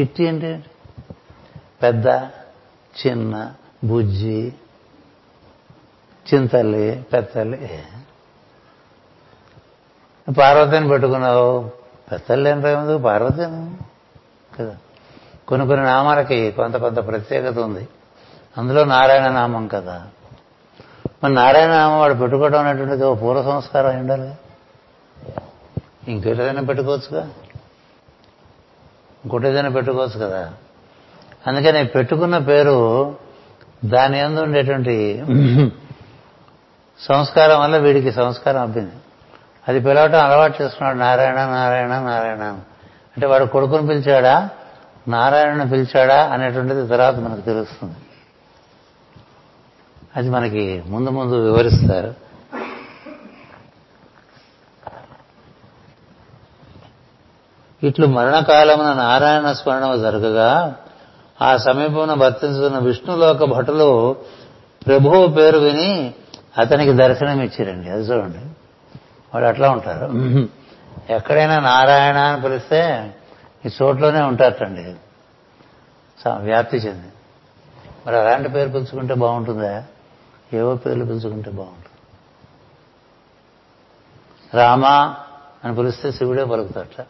చిట్టి 0.00 0.28
అంటే 0.28 0.52
ఏంటి? 0.52 0.66
పెద్ద 1.82 2.06
చిన్న 3.06 3.52
బుజ్జి 3.84 4.52
చింతల్లి 6.34 7.04
పెద్దల్లి 7.12 7.82
పార్వతిని 10.32 10.88
పెట్టుకున్నావు. 10.88 11.70
పెద్దల్లి 12.12 12.50
అంటే 12.50 12.72
ఏముంది 12.72 13.02
పార్వతిని 13.02 13.76
కదా. 14.58 14.76
కొన్ని 15.48 15.66
కొన్ని 15.66 15.86
నామాలకి 15.86 16.50
కొంత 16.50 16.76
కొంత 16.76 16.96
ప్రత్యేకత 16.96 17.58
ఉంది. 17.58 17.88
అందులో 18.58 18.84
నారాయణ 18.84 19.28
నామం 19.28 19.68
కదా. 19.68 20.06
మరి 21.24 21.34
నారాయణ 21.34 21.70
నామం 21.70 21.98
వాడు 21.98 22.14
పెట్టుకోవడం 22.14 22.60
అనేటువంటిది 22.60 23.04
ఓ 23.04 23.14
పూర్వ 23.14 23.42
సంస్కారం 23.42 23.88
అయి 23.88 23.98
ఉండాలి 23.98 24.34
ఇంకేదైనా 26.08 26.62
పెట్టుకోవచ్చుగా? 26.62 27.30
ఇంకోటి 29.24 29.48
ఏదైనా 29.48 29.68
పెట్టుకోవచ్చు 29.68 30.26
కదా. 30.26 30.52
అందుకని 31.46 31.84
పెట్టుకున్న 31.84 32.38
పేరు 32.38 33.16
దాని 33.84 34.18
ఎందు 34.18 34.40
ఉండేటువంటి 34.40 35.24
సంస్కారం 37.00 37.60
వల్ల 37.60 37.76
వీడికి 37.76 38.12
సంస్కారం 38.12 38.62
అబ్బింది. 38.62 38.92
అది 39.68 39.80
పిలవటం 39.80 40.18
అలవాటు 40.18 40.62
చేసుకున్నాడు 40.62 40.98
నారాయణ 40.98 41.34
నారాయణ 41.34 41.98
నారాయణ 41.98 42.42
అంటే 43.16 43.26
వాడు 43.26 43.44
కొడుకుని 43.44 43.86
పిలిచాడా? 43.86 44.50
నారాయణను 45.08 45.68
పిలిచాడా? 45.68 46.24
అనేటువంటిది 46.24 46.86
తర్వాత 46.86 47.14
మనకు 47.16 47.40
తెలుస్తుంది. 47.40 47.94
అది 50.16 50.30
మనకి 50.30 50.82
ముందు 50.86 51.10
ముందు 51.10 51.34
వివరిస్తారు. 51.34 52.14
ఇట్లు 57.82 58.06
మరణకాలమున 58.06 58.92
నారాయణ 58.92 59.52
స్మరణ 59.52 59.94
జరగగా 59.94 60.74
ఆ 61.42 61.56
సమీపమున 61.56 62.12
వర్తించుతున్న 62.12 62.78
విష్ణులోక 62.78 63.44
భటులు 63.44 64.16
ప్రభువు 64.86 65.26
పేరు 65.26 65.58
విని 65.58 66.14
అతనికి 66.58 66.92
దర్శనం 66.92 67.42
ఇచ్చారండి 67.42 67.90
అది 67.90 68.02
చూడండి. 68.02 68.55
వాళ్ళు 69.34 69.48
అట్లా 69.48 69.70
ఉంటారు. 69.70 70.06
ఎక్కడైనా 71.12 71.56
నారాయణ 71.60 72.16
అని 72.16 72.42
పిలిస్తే 72.42 72.80
ఈ 73.66 73.68
చోట్లోనే 73.82 74.20
ఉంటారటండి. 74.22 74.94
వ్యాప్తి 76.38 76.76
చెంది. 76.76 77.10
మరి 78.06 78.16
అలాంటి 78.16 78.48
పేరు 78.48 78.68
పిలుచుకుంటే 78.68 79.14
బాగుంటుందా? 79.14 79.84
ఏవో 80.52 80.74
పేర్లు 80.74 81.04
పిలుచుకుంటే 81.04 81.50
బాగుంటుంది. 81.50 81.82
రామా 84.54 85.16
అని 85.64 85.74
పిలిస్తే 85.76 86.12
శివుడే 86.12 86.44
పలుకుతాట 86.44 87.06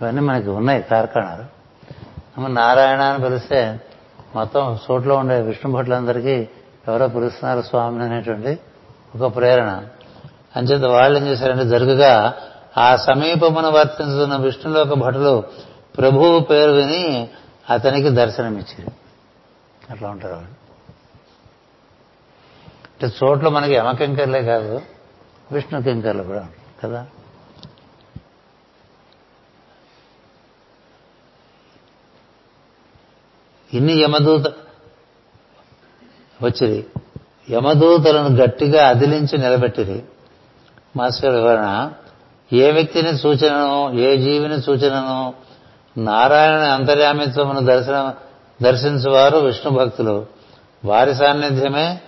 ఇవన్నీ 0.00 0.20
మనకి 0.20 0.48
ఉన్నాయి 0.48 0.82
కార్ఖానాలు 0.82 2.48
నారాయణ 2.48 3.00
అని 3.00 3.22
పిలిస్తే 3.22 3.80
మొత్తం 4.34 4.78
చోట్ల 4.84 5.12
ఉండే 5.12 5.40
విష్ణు 5.40 5.72
భట్లందరికీ 5.72 6.36
ఎవరో 6.88 7.08
పిలుస్తున్నారు 7.08 7.60
స్వామిని 7.60 8.04
అనేటువంటి 8.04 8.58
ఒక 9.18 9.36
ప్రేరణ. 9.36 9.70
అంచేత 10.58 10.84
వాళ్ళు 10.84 11.18
ఏం 11.18 11.26
చేశారంటే 11.26 11.64
జరుగుగా 11.64 12.34
ఆ 12.78 12.96
సమీపమున 12.96 13.66
వర్తించుతున్న 13.66 14.36
విష్ణులోక 14.36 14.88
భటులు 14.88 15.44
ప్రభువు 15.98 16.40
పేరు 16.40 16.70
విని 16.70 17.28
అతనికి 17.70 18.08
దర్శనమిచ్చారు. 18.08 18.92
అట్లా 19.92 20.10
ఉంటారు 20.10 20.34
వాళ్ళు. 20.34 20.50
అంటే 22.88 23.16
చోట్ల 23.24 23.48
మనకి 23.48 23.74
యమకింకర్లే 23.74 24.42
కాదు 24.42 24.82
విష్ణు 25.52 25.82
కింకర్లు 25.82 26.22
కూడా 26.22 26.46
కదా? 26.84 27.06
ఇన్ని 33.74 33.92
యమదూత 33.92 34.46
వచ్చిరి 36.42 36.86
యమదూతలను 37.50 38.28
గట్టిగా 38.36 38.88
అదిలించి 38.88 39.38
నిలబెట్టిరి. 39.38 40.02
మాస్టర్ 40.98 41.34
వివరణ. 41.34 41.90
ఏ 42.52 42.70
వ్యక్తిని 42.70 43.18
సూచనను 43.18 43.98
ఏ 43.98 44.16
జీవిని 44.16 44.62
సూచనను 44.62 45.34
నారాయణ 45.98 46.54
అంతర్యామిత్వమును 46.54 47.60
దర్శనం 47.60 48.12
దర్శించువారు 48.62 49.38
విష్ణు 49.38 49.72
భక్తులు. 49.72 50.26
వారి 50.84 51.14
సాన్నిధ్యమే 51.14 52.00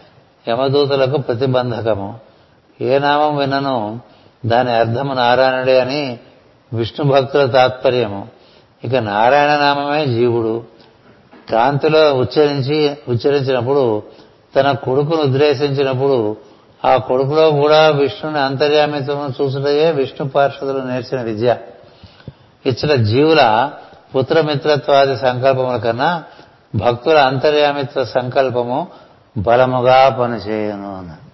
యమదూతలకు 0.49 1.19
ప్రతిబంధకము. 1.19 2.19
ఏ 2.81 2.99
నామం 2.99 3.37
వినను 3.37 4.01
దాని 4.47 4.71
అర్థము 4.71 5.15
నారాయణుడే 5.15 5.81
అని 5.81 6.19
విష్ణు 6.73 7.11
భక్తుల 7.11 7.47
తాత్పర్యము. 7.47 8.29
ఇక 8.85 8.95
నారాయణ 8.95 9.61
నామమే 9.61 10.07
జీవుడు. 10.07 10.65
కాంతిలో 11.53 12.15
ఉచ్చరించి 12.15 12.97
ఉచ్చరించినప్పుడు 13.09 14.03
తన 14.57 14.73
కొడుకును 14.73 15.23
ఉద్దేశించినప్పుడు 15.23 16.37
ఆ 16.85 16.97
కొడుకులో 16.97 17.51
కూడా 17.51 17.91
విష్ణుని 17.91 18.39
అంతర్యామిత్వం 18.39 19.35
చూసుటయే 19.41 19.91
విష్ణు 19.91 20.29
పార్షదులు 20.29 20.79
నేర్చిన 20.79 21.23
విద్య. 21.23 21.57
ఇచ్చిన 22.67 22.95
జీవుల 23.03 23.73
పుత్రమిత్రత్వాది 24.17 25.17
సంకల్పముల 25.17 25.77
కన్నా 25.77 26.25
భక్తుల 26.75 27.19
అంతర్యామిత్వ 27.19 28.05
సంకల్పము 28.05 28.89
బలముగా 29.39 30.09
పనిచేయను 30.09 30.99
అన్నారు 30.99 31.31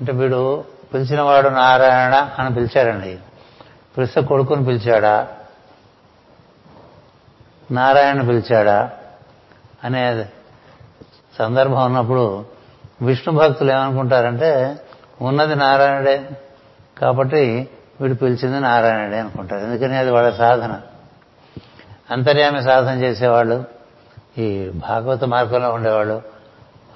అంటే 0.00 0.12
వీడు 0.12 0.64
పిలిచినవాడు 0.94 1.48
నారాయణ 1.48 2.30
అని 2.38 2.54
పిలిచాడండి. 2.54 3.18
పిలిస్తే 3.96 4.22
కొడుకుని 4.22 4.64
పిలిచాడా? 4.64 5.28
నారాయణ 7.70 8.20
పిలిచాడా? 8.22 8.90
అనే 9.84 10.24
సందర్భం 11.38 11.84
ఉన్నప్పుడు 11.84 12.53
విష్ణు 13.02 13.34
భక్తులు 13.34 13.72
ఏమనుకుంటారంటే 13.72 14.76
ఉన్నది 15.22 15.54
నారాయణుడే 15.54 16.28
కాబట్టి 17.00 17.68
వీడు 18.00 18.14
పిలిచింది 18.14 18.60
నారాయణుడే 18.60 19.18
అనుకుంటారు. 19.18 19.60
ఎందుకని? 19.60 19.96
అది 19.96 20.10
వాళ్ళ 20.10 20.36
సాధన. 20.36 20.80
అంతర్యామి 22.10 22.62
సాధన 22.62 23.02
చేసేవాళ్ళు 23.02 23.64
ఈ 24.38 24.68
భాగవత 24.68 25.24
మార్గంలో 25.24 25.70
ఉండేవాళ్ళు. 25.70 26.22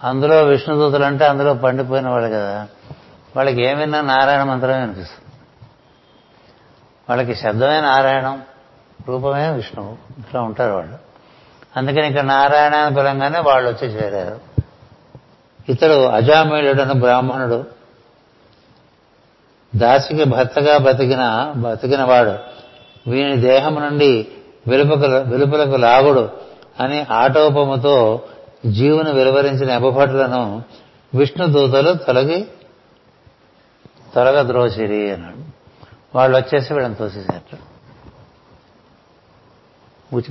అందులో 0.05 0.45
విష్ణుదూతలు 0.45 1.05
అంటే 1.05 1.27
అందులో 1.27 1.55
పండిపోయిన 1.55 2.09
వాళ్ళు 2.09 2.29
కదా. 2.29 2.69
వాళ్ళకి 3.37 3.65
ఏమైనా 3.65 4.01
నారాయణ 4.01 4.43
మంత్రమే 4.43 4.75
అనిపిస్తుంది 4.75 5.33
వాళ్ళకి 7.11 7.35
శబ్దమే 7.35 7.81
నారాయణం 7.81 8.43
రూపమే 9.09 9.51
విష్ణువు. 9.51 9.97
ఇట్లా 10.19 10.41
ఉంటారు 10.41 10.73
వాళ్ళు. 10.73 10.99
అందుకని 11.77 12.09
ఇక్కడ 12.09 12.23
నారాయణ 12.23 12.75
అని 12.75 12.95
పిలంగానే 12.95 13.39
వాళ్ళు 13.39 13.71
వచ్చి 13.71 13.89
చేరారు. 13.89 14.48
ఇతడు 15.69 16.05
అజామేళుడను 16.05 16.95
బ్రాహ్మణుడు. 16.95 17.65
దాసికి 19.77 20.25
భర్తగా 20.25 20.79
బతికిన 20.79 21.53
బతికినవాడు. 21.57 22.39
వీని 23.11 23.37
దేహం 23.37 23.75
నుండి 23.75 24.29
వెలుపకు 24.67 25.07
వెలుపలకు 25.31 25.77
లాగుడు 25.77 26.31
అని 26.81 27.07
ఆటోపముతో 27.11 28.23
జీవును 28.67 29.13
వెలువరించిన 29.13 29.71
ఎబభట్లను 29.71 30.63
విష్ణు 31.15 31.47
దూతలు 31.47 31.93
తొలగి 31.93 32.49
తొలగద్రోచిరి 34.15 35.11
అన్నాడు. 35.11 35.45
వాళ్ళు 36.15 36.39
వచ్చేసి 36.39 36.75
వీళ్ళని 36.75 36.95
తోసేసేట 36.95 37.59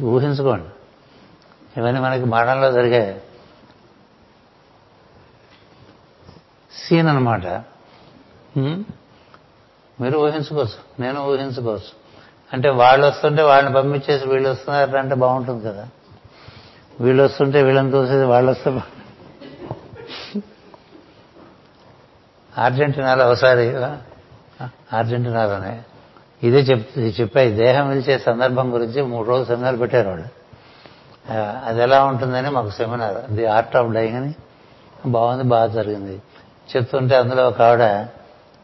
ఊహించుకోండి. 0.04 0.70
ఇవన్నీ 1.80 2.02
మనకి 2.02 2.26
మరణంలో 2.26 2.72
జరిగే 2.72 3.22
సీన్ 6.86 7.08
అనమాట 7.08 7.46
మీరు 10.02 10.18
ఊహించుకోవచ్చు. 10.18 11.02
నేను 11.02 11.28
ఊహించుకోవచ్చు. 11.28 11.92
అంటే 12.54 12.70
వాళ్ళు 12.70 13.08
వస్తుంటే 13.08 13.44
వాళ్ళని 13.44 13.74
పంపించేసి 13.74 14.28
వీళ్ళు 14.28 14.50
వస్తున్నారు 14.50 14.98
అంటే 14.98 15.16
బాగుంటుంది 15.16 15.66
కదా. 15.68 15.88
వీళ్ళు 17.00 17.24
వస్తుంటే 17.24 17.64
వీళ్ళని 17.64 17.94
చూసేది 17.94 18.26
వాళ్ళు 18.26 18.52
వస్తే 18.52 18.80
అర్జెంటీనాలో 22.58 23.30
ఒకసారి 23.30 23.68
అర్జెంటీనాలోనే. 24.98 25.84
ఇదే 26.44 26.58
చెప్ 26.58 27.20
చెప్పాయి 27.22 27.52
దేహం 27.52 27.90
నిలిచే 27.90 28.20
సందర్భం 28.20 28.74
గురించి 28.74 29.02
మూడు 29.02 29.28
రోజులు 29.28 29.46
సెమినార్ 29.46 29.80
పెట్టారు 29.80 30.08
వాళ్ళు. 30.08 30.28
అది 31.66 31.82
ఎలా 31.82 32.04
ఉంటుందని 32.06 32.50
మాకు 32.50 32.70
seminar. 32.70 33.32
The 33.32 33.46
art 33.46 33.76
of 33.76 33.94
dying 33.94 34.18
అని 34.18 34.36
బాగుంది 35.06 35.44
బాగా 35.44 35.68
జరిగింది. 35.68 36.22
చెప్తుంటే 36.76 37.16
అందులో 37.16 37.48
ఒక 37.48 37.62
ఆవిడ 37.62 38.08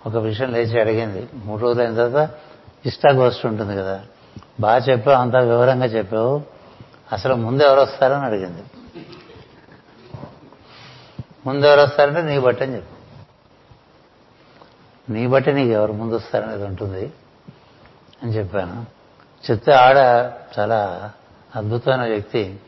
ఒక 0.06 0.16
విషయం 0.16 0.52
లేచి 0.52 0.82
అడిగింది. 0.82 1.30
మూడు 1.34 1.62
రోజులు 1.62 1.84
అయిన 1.84 1.96
తర్వాత 1.96 2.30
ఇష్టాగోష్ఠి 2.86 3.48
ఉంటుంది 3.48 3.76
కదా. 3.76 4.02
బాగా 4.60 4.78
చెప్పావు 4.78 5.22
అంత 5.22 5.36
వివరంగా 5.36 5.86
చెప్పావు. 5.86 6.42
అసలు 7.12 7.36
ముందు 7.36 7.63
ఎవరు 7.63 7.80
వస్తారని 7.80 8.26
అడిగింది. 8.26 8.63
ముందు 11.46 11.66
ఎవరు 11.66 11.82
వస్తారంటే 11.82 12.22
నీ 12.22 12.39
బట్టి 12.39 12.63
అని 12.63 12.76
చెప్పు. 12.76 13.04
నీ 15.12 15.28
బట్టి 15.28 15.54
నీకు 15.54 15.70
ఎవరు 15.70 15.94
ముందు 15.94 16.16
వస్తారనేది 16.16 16.63
ఉంటుంది 16.63 17.13
అని 18.24 18.32
చెప్పాను. 18.32 18.86
చెప్తే 19.52 19.72
ఆడ 19.72 19.98
చాలా 20.60 21.12
అద్భుతమైన 21.56 22.02
వ్యక్తి. 22.02 22.60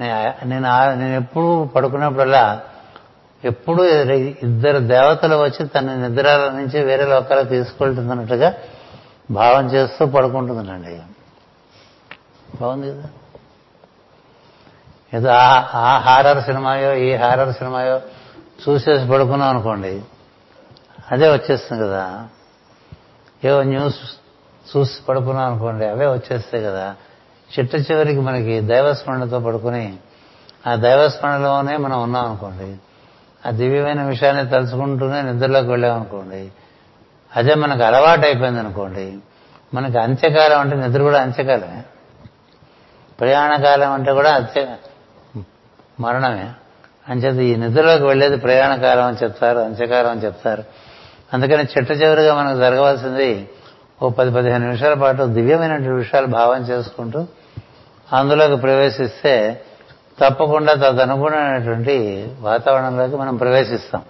నేను 0.00 0.94
నేను 0.94 1.16
ఎప్పుడు 1.16 1.64
పడుకున్నప్పుడల్లా 1.64 2.62
ఎప్పుడు 3.44 3.82
ఇద్దరు 3.82 4.78
దేవతలు 4.78 5.36
వచ్చి 5.36 5.68
తన 5.68 6.06
నిద్రాల 6.06 6.50
నుంచి 6.50 6.84
వేరే 6.84 7.04
లోకాలకు 7.04 7.48
తీసుకుంటుందన్నట్టుగా 7.48 8.54
భావం 9.30 9.66
చేస్తూ 9.66 10.06
పడుకుంటుందండి. 10.06 11.00
బాగుంది 12.60 12.90
కదా? 12.90 13.08
ఏదో 15.14 15.28
ఆ 15.78 15.98
హారర్ 15.98 16.44
సినిమాయో 16.44 16.94
ఈ 16.94 17.14
హారర్ 17.14 17.52
సినిమాయో 17.52 18.00
చూసేసి 18.68 19.08
పడుకున్నాం 19.08 19.48
అనుకోండి 19.48 20.02
అదే 21.12 21.32
వచ్చేస్తుంది 21.32 21.82
కదా. 21.82 22.28
ఏవో 23.44 23.62
న్యూస్ 23.62 24.00
చూసి 24.76 25.02
పడుకున్నాం 25.02 25.52
అనుకోండి 25.52 25.86
అవే 25.86 26.06
వచ్చేస్తాయి 26.06 26.64
కదా. 26.64 26.94
చిట్ట 27.58 27.90
చివరికి 27.90 28.20
మనకి 28.20 28.60
దైవస్మరణతో 28.60 29.40
పడుకుని 29.40 29.96
ఆ 30.66 30.74
దైవస్మరణలోనే 30.74 31.76
మనం 31.76 32.02
ఉన్నాం 32.02 32.26
అనుకోండి 32.26 32.76
ఆ 33.46 33.50
దివ్యమైన 33.50 34.02
విషయాన్ని 34.02 34.48
తలుచుకుంటూనే 34.48 35.22
నిద్రలోకి 35.22 35.68
వెళ్ళామనుకోండి 35.68 36.50
అదే 37.36 37.54
మనకు 37.54 37.82
అలవాటు 37.82 38.20
అయిపోయింది 38.20 38.60
అనుకోండి 38.60 39.18
మనకి 39.74 39.98
అంత్యకాలం 39.98 40.60
అంటే 40.60 40.76
నిద్ర 40.76 41.02
కూడా 41.02 41.22
అంత్యకాలమే. 41.22 41.82
ప్రయాణకాలం 43.20 43.92
అంటే 43.92 44.12
కూడా 44.12 44.34
అత్య 44.34 44.66
మరణమే. 46.00 46.50
అంచేత 47.08 47.34
ఈ 47.34 47.56
నిద్రలోకి 47.56 48.04
వెళ్ళేది 48.04 48.36
ప్రయాణకాలం 48.36 49.04
అని 49.04 49.16
చెప్తారు 49.16 49.58
అంత్యకాలం 49.58 50.10
అని 50.10 50.24
చెప్తారు. 50.24 50.64
అందుకని 51.32 51.62
చిట్ట 51.62 51.92
చివరిగా 51.92 52.34
మనకు 52.34 52.58
జరగవలసింది 52.58 53.48
ఓ 54.02 54.08
పది 54.08 54.30
పదిహేను 54.30 54.64
నిమిషాల 54.64 54.94
పాటు 54.94 55.22
దివ్యమైనటువంటి 55.22 55.90
విషయాలు 55.90 56.26
భావం 56.26 56.62
చేసుకుంటూ 56.62 57.26
అందులోకి 58.12 58.56
ప్రవేశిస్తే 58.56 59.64
తప్పకుండా 60.20 60.74
తదనుగుణమైనటువంటి 60.74 62.28
వాతావరణంలోకి 62.40 63.16
మనం 63.16 63.36
ప్రవేశిస్తాం. 63.36 64.02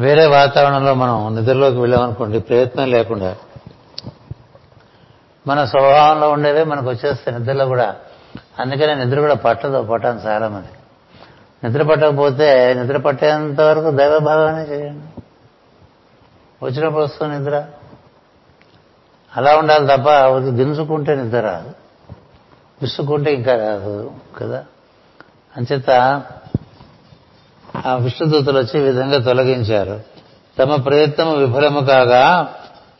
వేరే 0.00 0.26
వాతావరణంలో 0.26 0.94
మనం 0.94 1.36
నిద్రలోకి 1.36 1.76
వెళ్ళామనుకోండి 1.76 2.40
ప్రయత్నం 2.40 2.90
లేకుండా 2.90 3.36
మన 5.46 5.64
స్వభావంలో 5.64 6.30
ఉండేవే 6.30 6.64
మనకు 6.64 6.88
వచ్చేస్తే 6.88 7.30
నిద్రలో 7.30 7.66
కూడా 7.66 7.96
అందుకనే 8.58 8.94
నిద్ర 8.94 9.20
కూడా 9.20 9.34
పట్టదు 9.34 9.82
పట్టాను 9.82 10.20
చాలా 10.26 10.48
మంది 10.48 10.68
నిద్ర 11.66 11.82
పట్టకపోతే 11.82 12.74
నిద్ర 12.74 12.96
పట్టేంత 12.96 13.60
వరకు 13.60 13.90
దైవభావాన్ని 13.90 14.70
చేయండి. 14.70 15.22
వచ్చినప్పుడు 16.64 17.02
వస్తుంది 17.02 17.38
నిద్ర. 17.38 17.64
అలా 19.36 19.56
ఉండాలి 19.56 19.86
తప్ప 19.86 20.38
దించుకుంటే 20.38 21.14
నిద్ర 21.14 21.40
రాదు. 21.40 21.70
విసుకుంటే 22.82 23.34
ఇంకా 23.34 23.56
రాదు 23.56 24.10
కదా. 24.38 24.64
అంచేత 25.56 25.90
ఆ 27.86 27.96
విష్ణుదూతలు 27.96 28.58
వచ్చి 28.58 28.80
ఈ 28.80 28.82
విధంగా 28.82 29.18
తొలగించారు. 29.18 30.00
తమ 30.58 30.76
ప్రయత్నం 30.76 31.38
విఫలము 31.38 31.80
కాగా 31.80 32.54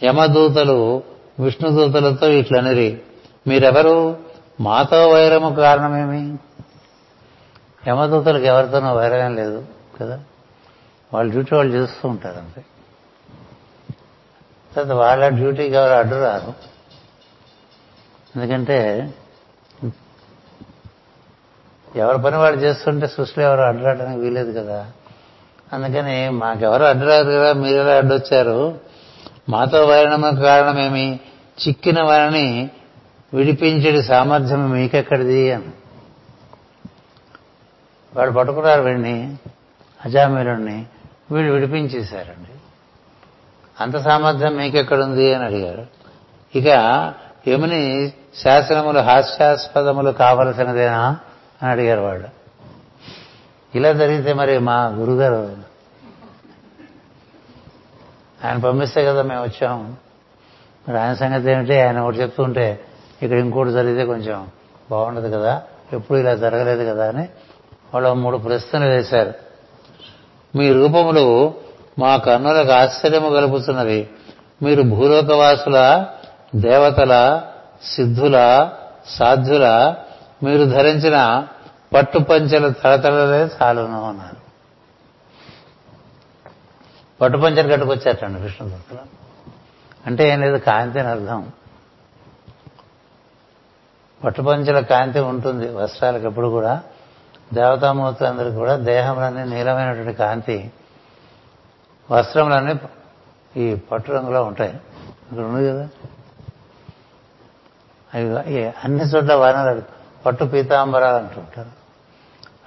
యమదూతలు 0.05 1.03
విష్ణుదూతలతో 1.41 2.29
ఇట్లనిరి 2.29 3.01
మీరెవరు? 3.47 4.19
మాతో 4.61 5.09
వైరము 5.09 5.55
కారణమేమి? 5.55 6.39
యమదూతలకు 7.89 8.45
ఎవరితోనో 8.45 8.95
వైరం 8.95 9.37
లేదు 9.37 9.67
కదా? 10.01 10.21
వాళ్ళ 11.15 11.31
డ్యూటీ 11.31 11.57
వాళ్ళు 11.57 11.75
చేస్తూ 11.75 12.09
ఉంటారు 12.09 12.39
అంతే. 12.39 12.65
తర్వాత 14.77 14.99
వాళ్ళ 14.99 15.29
డ్యూటీకి 15.29 15.75
ఎవరు 15.75 15.93
అడ్డు 15.93 16.15
రారు. 16.15 16.55
ఎందుకంటే 18.37 19.11
ఎవరి 21.97 22.19
పని 22.19 22.37
వాడు 22.37 22.57
చేస్తుంటే 22.57 23.07
సృష్టిలో 23.07 23.47
ఎవరు 23.47 23.61
అడ్డరాడడానికి 23.61 24.21
వీలేదు 24.21 24.61
కదా? 24.61 24.87
అందుకని 25.73 26.31
మాకెవరు 26.31 26.85
అడ్డరాదు 26.85 27.31
కదా? 27.31 27.53
మీరు 27.53 27.83
ఎలా 27.83 27.97
అడ్డొచ్చారు? 27.97 28.81
మాతో 29.49 29.87
వైరణముకు 29.87 30.37
కారణమేమి? 30.37 31.21
చిక్కిన 31.69 32.03
వారిని 32.03 32.71
విడిపించడి 33.35 34.03
సామర్థ్యం 34.03 34.71
మీకెక్కడిది 34.71 35.53
అని. 35.53 35.65
వాడు 38.15 38.31
పట్టుకున్నారు 38.31 38.83
వీడిని 38.83 39.37
అజామీరుణ్ణి 40.05 40.87
వీళ్ళు 41.31 41.53
విడిపించేశారండి. 41.53 42.51
అంత 43.81 43.97
సామర్థ్యం 43.97 44.57
మీకెక్కడుంది 44.57 45.35
అని 45.35 45.45
అడిగారు. 45.45 45.87
ఇక 46.55 46.67
యముని 47.49 48.13
శాసనములు 48.43 48.99
హాస్యాస్పదములు 48.99 50.11
కావలసినదేనా? 50.11 51.19
అని 51.63 51.73
అడిగారు 51.73 52.01
వాళ్ళు. 52.01 52.29
ఇలా 53.75 53.93
జరిగితే 53.93 54.33
మరి 54.33 54.59
మా 54.59 54.87
గురుగారు 54.87 55.57
ఆయన 58.45 58.59
పంపిస్తే 58.59 59.05
కదా 59.05 59.23
మేము 59.23 59.43
వచ్చాం. 59.43 59.97
మరి 60.89 61.01
ఆయన 61.01 61.15
సంగతి 61.15 61.51
ఏమిటి? 61.51 61.81
ఆయన 61.81 62.01
ఒకటి 62.01 62.17
చెప్తుంటే 62.17 62.81
ఇక్కడ 63.23 63.39
ఇంకోటి 63.39 63.71
జరిగితే 63.71 64.05
కొంచెం 64.05 64.49
బాగుండదు 64.91 65.37
కదా? 65.37 65.63
ఎప్పుడు 65.93 66.19
ఇలా 66.19 66.35
జరగలేదు 66.35 66.91
కదా 66.91 67.09
అని 67.09 67.29
వాళ్ళు 67.95 68.15
మూడు 68.15 68.37
ప్రశ్నలు 68.37 68.85
వేశారు. 68.85 69.35
మీ 70.57 70.73
రూపములు 70.73 71.55
మా 71.99 72.17
కన్నులకు 72.17 72.73
ఆశ్చర్యము 72.73 73.31
కలుపుతున్నవి. 73.31 74.09
మీరు 74.63 74.83
భూలోకవాసుల 74.83 76.07
దేవతల 76.57 77.43
సిద్ధుల 77.85 78.69
సాధ్యుల 79.07 79.97
మీరు 80.43 80.65
ధరించిన 80.65 81.47
పట్టు 81.95 82.19
పంచెల 82.19 82.69
తడతడలే 82.69 83.45
చాలును 83.45 84.09
అన్నారు. 84.09 84.37
పట్టు 87.21 87.39
పంచెలు 87.39 87.69
కట్టుకొచ్చారటండి 87.69 88.41
విష్ణుదత్తులు 88.41 89.01
అంటే 90.07 90.29
ఏం 90.29 90.41
లేదు 90.41 90.57
కాంతి 90.57 90.99
అని 90.99 91.09
అర్థం. 91.09 91.53
పట్టుపంచల 94.25 94.81
కాంతి 94.81 95.21
ఉంటుంది 95.21 95.69
వస్త్రాలకు 95.69 96.27
ఎప్పుడు 96.27 96.47
కూడా. 96.49 96.83
దేవతామూర్తులందరికీ 97.53 98.57
కూడా 98.57 98.77
దేహంలోనే 98.77 99.45
నీలమైనటువంటి 99.45 100.13
కాంతి 100.13 100.73
వస్త్రంలోనే 102.11 102.75
ఈ 103.57 103.75
పట్టు 103.75 104.13
రంగులో 104.13 104.45
ఉంటాయి. 104.45 104.81
ఇక్కడ 105.33 105.45
ఉంది 105.45 105.71
కదా? 105.71 105.89
అవి 108.15 108.67
అన్ని 108.67 109.05
చోట్ల 109.05 109.35
వానలు 109.35 110.02
పట్టు 110.27 110.45
పీతాంబరాలు 110.45 111.17
అంటుంటారు. 111.17 111.69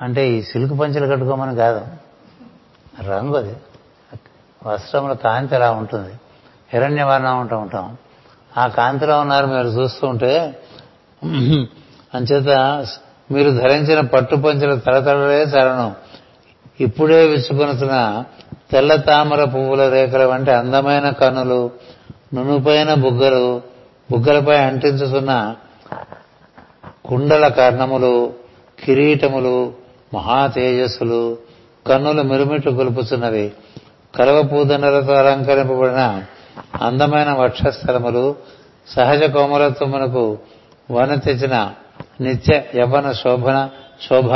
అంటే 0.02 0.32
ఈ 0.32 0.42
సిల్క్ 0.42 0.80
పంచలు 0.80 1.08
కట్టుకోమని 1.08 1.56
కాదు. 1.56 1.82
రంగు 3.04 3.38
అది. 3.38 3.56
వస్త్రముల 4.66 5.14
కాంతి 5.14 5.56
అలా 5.56 5.72
ఉంటుంది. 5.72 6.14
హిరణ్యవర్ణం 6.74 7.40
అంటూ 7.40 7.58
ఉంటాం. 7.58 7.98
ఆ 8.58 8.68
కాంతిలో 8.68 9.20
ఉన్నారు 9.20 9.46
మీరు 9.46 9.68
చూస్తూ 9.68 10.08
ఉంటే 10.08 10.60
అంచేత 12.14 12.50
మీరు 13.32 13.52
ధరించిన 13.52 14.00
పట్టు 14.00 14.36
పంచల 14.36 14.76
తడతడలే 14.76 15.44
చరణం. 15.44 15.96
ఇప్పుడే 16.80 17.28
విచ్చుకొనుతున్న 17.28 18.26
తెల్ల 18.72 18.96
తామర 18.96 19.44
పువ్వుల 19.44 19.90
రేఖల 19.90 20.24
వంటి 20.24 20.52
అందమైన 20.52 21.10
కనులు 21.10 21.72
నునుపైన 22.34 22.94
బుగ్గలు 22.94 23.62
బుగ్గలపై 24.12 24.58
అంటించుతున్న 24.58 25.56
కుండల 27.10 27.48
కర్ణములు 27.48 28.16
కిరీటములు 28.86 29.58
మహా 30.14 30.48
తేజస్సులు 30.48 31.38
కన్నులు 31.86 32.22
మిరుమిట్లు 32.22 32.72
గొలుపుతున్నవి 32.72 33.52
కలవ 34.14 34.42
పూదండలతో 34.42 35.14
అలంకరింపబడిన 35.14 36.02
అందమైన 36.82 37.32
వక్షస్థలములు 37.40 38.26
సహజ 38.96 39.24
కోమలత్వమునకు 39.24 40.26
వన 40.92 41.16
తెచ్చిన 41.16 41.56
నిత్య 42.22 42.64
యవన 42.76 43.12
శోభన 43.12 43.58
శోభ 44.10 44.32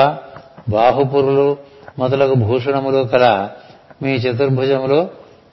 బాహుపురులు 0.69 1.57
మొదలగు 1.99 2.33
భూషణములు 2.33 3.07
కల 3.07 3.25
మీ 4.01 4.11
చతుర్భుజములు 4.15 4.99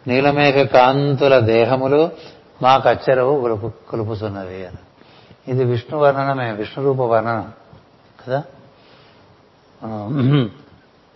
నీలమేఘ 0.07 0.59
కాంతుల 0.67 1.39
దేహములు 1.39 2.03
మా 2.63 2.73
కచ్చరవు 2.79 3.35
కొలుపు 3.91 4.13
అని. 4.25 4.83
ఇది 5.49 5.65
విష్ణు 5.65 5.99
వర్ణనమే 5.99 6.53
విష్ణు 6.53 6.85
రూప 6.85 7.01
వర్ణనం 7.01 7.53
కదా? 8.27 8.45
మనం 9.85 10.51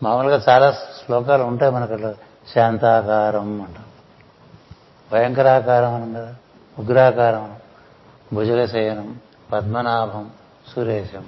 మామూలుగా 0.02 0.42
చాలా 0.48 0.72
శ్లోకాలు 0.72 1.42
ఉంటాయి 1.42 1.72
మనకు 1.72 1.92
అట్లా 1.92 2.14
శాంతాకారం 2.54 3.62
అంటాం. 3.62 3.84
భయంకరాకారం 5.12 5.94
అనం 5.94 6.14
కదా? 6.14 6.34
ఉగ్రాకారం 6.78 7.56
భుజగశయనం 8.34 9.20
పద్మనాభం 9.52 10.30
సురేశం. 10.74 11.26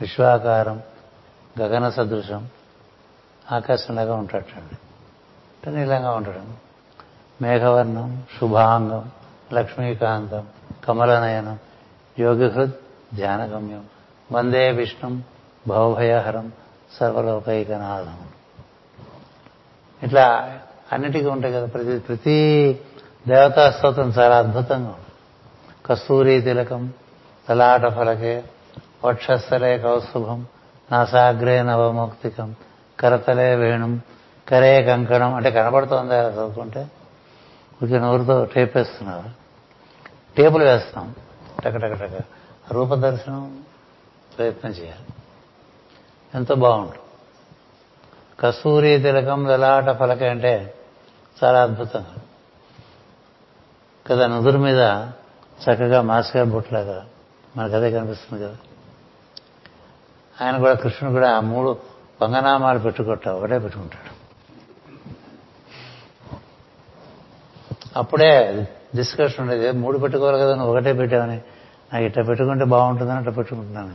విశ్వాకారం 0.00 0.82
గగన 1.60 1.88
సదృశం 1.88 2.48
ఆకాశంలాగా 3.52 4.14
ఉంటాడండి 4.14 4.76
అంటే 5.66 5.70
నీలంగా 5.70 6.10
ఉంటాడు. 6.10 6.64
మేఘవర్ణం 7.42 8.22
శుభాంగం 8.40 9.10
లక్ష్మీకాంతం 9.52 10.46
కమలనయనం 10.84 11.58
యోగిహృద్ 12.18 12.70
ధ్యానగమ్యం. 13.16 13.84
వందే 14.32 14.70
విష్ణుం 14.70 15.22
భవభయహరం 15.68 16.52
సర్వలోకైకనాథం. 17.00 18.18
ఇట్లా 20.02 20.58
అన్నిటికీ 20.92 21.26
ఉంటాయి 21.26 21.54
కదా 21.54 21.66
ప్రతి 21.66 21.98
ప్రతి 21.98 22.78
దేవతాస్తోత్రం 23.28 24.12
చాలా 24.18 24.38
అద్భుతంగా 24.38 24.94
కస్తూరి 25.86 26.40
తిలకం 26.40 26.92
తలాట 27.48 27.86
ఫలకే 27.86 28.44
వక్షస్థలే 29.04 29.78
కౌస్తుభం 29.78 30.46
నాసాగ్రే 30.92 31.62
నవమౌక్తికం 31.62 32.54
కరతలే 33.00 33.54
వేణుం 33.54 34.00
కరే 34.48 34.82
కంకణం 34.82 35.34
అంటే 35.34 35.50
కనబడుతోంది 35.50 36.14
అలా 36.14 36.28
చదువుకుంటే? 36.28 36.86
కొంచెం 37.80 38.02
నోరుతో 38.02 38.44
టేప్ 38.44 38.76
వేస్తున్నారు. 38.76 39.30
టేపులు 40.36 40.64
వేస్తాం. 40.64 41.14
టక 41.68 42.20
రూపదర్శనం 42.70 43.64
ప్రయత్నం 44.38 44.70
చేయాలి. 44.70 45.06
ఎంతో 46.34 46.54
బాగుంటుంది 46.54 46.98
కస్తూరి 48.40 48.98
తిలకం 48.98 49.46
లలాట 49.46 49.84
పలక 49.84 50.22
అంటే 50.22 50.74
చాలా 51.44 51.62
అద్భుతంగా 51.62 52.14
కదా 54.06 54.26
నుదురు 54.26 54.58
మీద 54.58 54.80
చక్కగా 55.62 56.02
మాస్కర్ 56.02 56.48
బొట్లాగా 56.48 57.06
మనకు 57.56 57.74
అదే 57.74 57.90
కనిపిస్తుంది 57.90 58.44
కదా. 58.44 58.56
ఆయన 60.40 60.58
కూడా 60.58 60.74
కృష్ణుడు 60.74 61.14
కూడా 61.14 61.36
ఆ 61.36 61.40
మూడు 61.40 61.78
వంగనామాలు 62.22 62.78
పెట్టుకుంటా 62.78 63.32
ఒకటే 63.32 63.58
పెట్టుకుంటాడు. 63.58 64.24
అప్పుడే 67.98 68.68
డిస్కషన్ 68.96 69.40
ఉండేది 69.40 69.78
మూడు 69.78 69.98
పెట్టుకోవాలి 69.98 70.38
కదా 70.38 70.54
నువ్వు 70.54 70.76
ఒకటే 70.76 70.92
పెట్టావని. 70.92 71.42
ఇట్లా 71.98 72.22
పెట్టుకుంటే 72.22 72.64
బాగుంటుందని 72.64 73.16
అట్లా 73.16 73.32
పెట్టుకుంటున్నాను. 73.32 73.94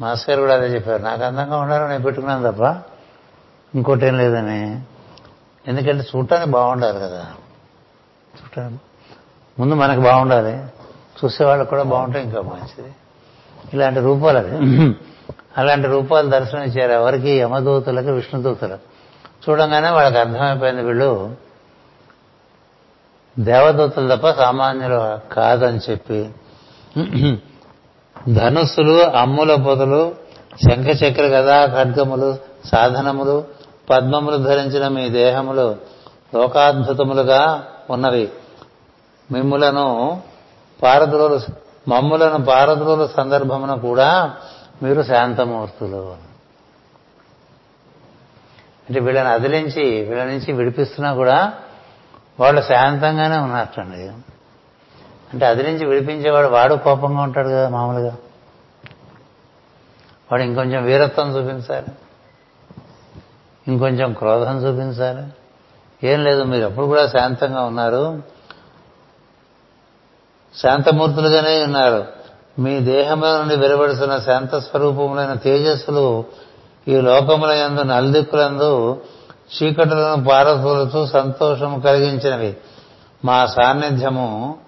మాస్ 0.00 0.30
గారు 0.30 0.40
కూడా 0.40 0.54
అదే 0.54 0.66
చెప్పారు. 0.66 1.02
నాకు 1.02 1.22
అందంగా 1.22 1.56
ఉండాలని 1.56 1.88
నేను 1.88 2.02
పెట్టుకున్నాను 2.02 2.52
తప్ప 2.52 2.82
ఇంకోటి 3.74 4.06
ఏం 4.06 4.18
లేదని. 4.18 4.82
ఎందుకంటే 5.66 6.04
చూడటానికి 6.16 6.50
బాగుండాలి 6.50 7.00
కదా. 7.00 7.26
చూడటానికి. 8.36 8.82
ముందు 9.58 9.74
మనకు 9.74 10.00
బాగుండాలి. 10.00 10.64
చూసేవాళ్ళకి 11.24 11.70
కూడా 11.70 11.82
బాగుంటే 11.82 12.22
ఇంకా 12.22 12.40
మంచిది. 12.40 12.94
ఇలాంటి 13.74 14.00
రూపాలు 14.00 14.38
అది. 14.38 14.56
అలాంటి 15.58 15.88
రూపాలు 15.88 16.30
దర్శనం 16.30 16.62
ఇచ్చారు 16.62 16.92
ఎవరికి? 16.92 17.30
యమదూతులకు 17.30 18.10
విష్ణుదూతులకు. 18.10 18.92
చూడంగానే 19.50 19.90
వాళ్ళకి 19.90 20.18
అర్థమైపోయింది 20.18 20.82
వీళ్ళు. 20.82 21.36
దేవదూతలు 23.38 24.16
తప్ప 24.16 24.30
సామాన్యులు 24.30 25.28
కాదని 25.34 25.80
చెప్పి 25.90 26.30
ధనుస్సులు 28.32 29.02
అమ్ముల 29.02 29.54
పొదలు 29.54 30.14
శంఖ 30.64 30.86
చక్ర 30.86 31.22
గదా 31.22 31.66
ఖడ్గములు 31.66 32.36
సాధనములు 32.64 33.44
పద్మములు 33.90 34.36
ధరించిన 34.36 34.88
మీ 34.88 35.08
దేహములు 35.08 35.76
లోకాద్భుతములుగా 36.34 37.66
ఉన్నవి. 37.90 38.32
మిమ్ములను 39.32 40.22
పారద్రోలు 40.82 41.40
మమ్ములను 41.88 42.44
పారద్రోలు 42.44 43.08
సందర్భమున 43.16 43.74
కూడా 43.74 44.34
మీరు 44.82 45.02
శాంతమూర్తులు. 45.02 46.16
అంటే 48.88 49.00
వీళ్ళని 49.00 49.28
అదిలించి 49.28 50.00
వీళ్ళ 50.04 50.24
నుంచి 50.24 50.52
విడిపిస్తున్నా 50.52 51.14
కూడా 51.14 51.52
వాళ్ళు 52.40 52.62
శాంతంగానే 52.62 53.38
ఉన్నట్టండి 53.38 54.12
అంటే 55.32 55.46
అది 55.46 55.62
నుంచి 55.62 55.86
విడిపించేవాడు 55.86 56.46
వాడు 56.46 56.74
కోపంగా 56.74 57.22
ఉంటాడు 57.22 57.48
కదా 57.48 57.68
మామూలుగా. 57.68 58.16
వాడు 60.32 60.42
ఇంకొంచెం 60.42 60.84
వీరత్వం 60.84 61.36
చూపించాలి. 61.36 61.86
ఇంకొంచెం 63.68 64.12
క్రోధం 64.12 64.58
చూపించాలి. 64.58 65.26
ఏం 66.06 66.24
లేదు 66.24 66.42
మీరు 66.42 66.66
ఎప్పుడు 66.66 66.86
కూడా 66.86 67.06
శాంతంగా 67.06 67.62
ఉన్నారు. 67.62 68.22
శాంతమూర్తులుగానే 70.62 71.62
ఉన్నారు. 71.62 72.06
మీ 72.58 72.80
దేహంలో 72.80 73.38
నుండి 73.38 73.56
వెలువడుతున్న 73.56 74.18
శాంత 74.18 74.58
స్వరూపములైన 74.58 75.34
తేజస్సులు 75.34 76.24
ఈ 76.88 77.00
లోకముల 77.00 77.50
యందు 77.50 77.80
నల్దిక్కులందు 77.80 79.00
చీకటులను 79.52 80.24
పారదోలుతూ 80.24 81.06
సంతోషము 81.06 81.80
కలిగించినవి. 81.80 82.56
మా 83.24 83.46
సాన్నిధ్యము 83.46 84.58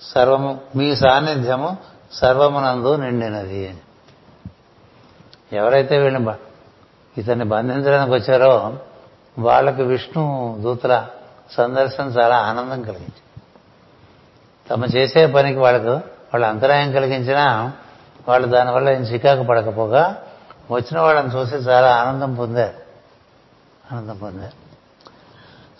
సర్వము 0.00 0.60
మీ 0.76 0.96
సాన్నిధ్యము 0.96 1.76
సర్వమునందు 2.12 2.96
నిండినది 2.96 3.68
అని. 3.68 3.78
ఎవరైతే 5.56 5.98
వీళ్ళని 5.98 6.30
ఇతన్ని 7.20 7.44
బంధించడానికి 7.44 8.12
వచ్చారో 8.12 8.78
వాళ్ళకి 9.38 9.82
విష్ణు 9.82 10.56
దూతల 10.60 11.06
సందర్శన 11.50 12.04
చాలా 12.04 12.36
ఆనందం 12.36 12.82
కలిగించింది. 12.82 13.42
తమ 14.70 14.84
చేసే 14.84 15.26
పనికి 15.26 15.58
వాళ్ళకు 15.58 15.90
వాళ్ళ 15.94 16.46
అంతరాయం 16.46 16.92
కలిగించినా 16.92 17.72
వాళ్ళు 18.28 18.48
దానివల్ల 18.48 18.88
ఏం 18.88 19.00
చికాకు 19.00 19.42
పడకపోగా 19.42 20.22
వచ్చిన 20.70 21.00
వాళ్ళని 21.00 21.28
చూసి 21.28 21.54
చాలా 21.54 21.94
ఆనందం 21.94 22.34
పొందారు. 22.34 22.81
ఆనందం 23.92 24.16
పొందారు 24.16 24.62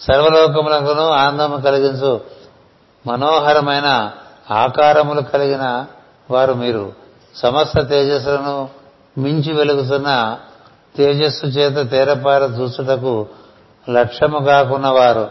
సర్వలోకములకును 0.01 1.09
ఆనందము 1.09 1.57
కలిగించు. 1.57 2.21
మనోహరమైన 3.07 4.13
ఆకారములు 4.51 5.21
కలిగిన 5.21 5.87
వారు 6.31 6.53
మీరు. 6.53 6.93
సమస్త 7.37 7.81
తేజస్సులను 7.81 8.69
మించి 9.19 9.53
వెలుగుతున్న 9.53 10.39
తేజస్సు 10.97 11.47
చేత 11.47 11.91
తేరపార 11.91 12.43
చూచుటకు 12.43 13.27
లక్ష్యము 13.91 14.39
కాకున్నవారు 14.45 15.31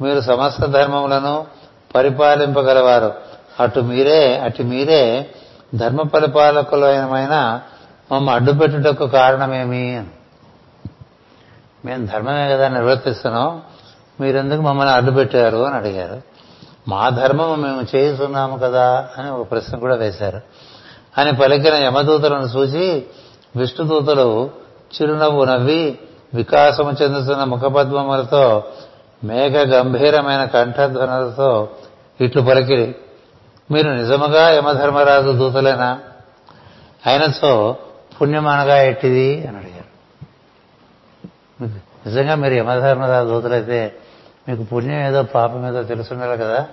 మీరు 0.00 0.20
సమస్త 0.20 0.60
ధర్మములను 0.60 1.46
పరిపాలింపగలవారు. 1.94 3.14
అటు 3.60 3.80
మీరే 3.80 4.38
అటు 4.38 4.62
మీరే 4.62 5.30
ధర్మ 5.74 6.02
పరిపాలకులమైన 6.02 7.60
మమ్మ 8.12 8.30
అడ్డుపెట్టుటకు 8.30 9.06
కారణమేమి 9.06 9.96
అని. 9.96 10.10
మేము 11.84 12.06
ధర్మమే 12.06 12.48
కదా 12.48 12.68
నిర్వర్తిస్తున్నాం 12.68 13.62
మీరెందుకు 14.20 14.60
మమ్మల్ని 14.60 14.94
అడ్డు 14.94 15.10
పెట్టారు 15.10 15.56
అని 15.56 15.74
అడిగారు. 15.74 16.22
మా 16.88 17.08
ధర్మము 17.08 17.54
మేము 17.54 17.96
చేస్తున్నాము 17.96 18.58
కదా 18.58 19.08
అని 19.18 19.30
ఒక 19.30 19.50
ప్రశ్న 19.50 19.78
కూడా 19.78 19.94
వేశారు. 19.94 20.40
అని 21.18 21.32
పలికిన 21.32 21.74
యమదూతలను 21.74 22.42
చూసి 22.42 23.04
విష్ణుదూతలు 23.56 24.50
చిరునవ్వు 24.94 25.44
నవ్వి 25.44 25.98
వికాసము 26.34 26.92
చెందుతున్న 27.02 27.44
ముఖపద్మములతో 27.44 28.64
మేఘ 29.24 29.52
గంభీరమైన 29.52 30.44
కంఠధ్వనులతో 30.44 31.68
ఇట్లు 32.20 32.42
పలికిరి. 32.42 32.94
మీరు 33.70 33.90
నిజముగా 33.90 34.50
యమధర్మరాజు 34.50 35.30
దూతలేనా? 35.30 36.00
అయినచో 37.06 37.76
పుణ్యమనగా 38.22 38.82
ఎట్టిది? 38.82 39.46
అని 39.48 39.56
అడిగారు. 39.56 39.71
నిజంగా 42.06 42.34
మీరు 42.34 42.54
యమధర్మరాజు 42.54 43.28
దూతలైతే 43.28 43.94
మీకు 44.48 44.62
పుణ్యం 44.62 45.06
ఏదో 45.06 45.22
పాపం 45.22 45.68
ఏదో 45.68 45.82
తెలుసుండాలి 45.82 46.38
కదా. 46.38 46.66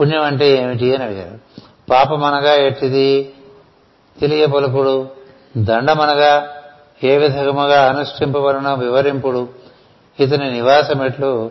పుణ్యం 0.00 0.22
అంటే 0.22 0.50
ఏమిటి 0.50 0.94
అని 0.94 1.04
అడిగారు. 1.04 1.38
అనగా 2.24 2.54
ఎట్టిది 2.54 3.32
తెలియ 4.20 4.46
పలుకుడు 4.46 5.08
దండమనగా 5.56 6.48
ఏ 7.04 7.16
విధముగా 7.16 7.88
అనుష్ఠింపబడినో 7.88 8.74
వివరింపుడు. 8.74 9.48
ఇతని 10.20 10.52
నివాసం 10.52 11.04
ఎట్లు? 11.04 11.50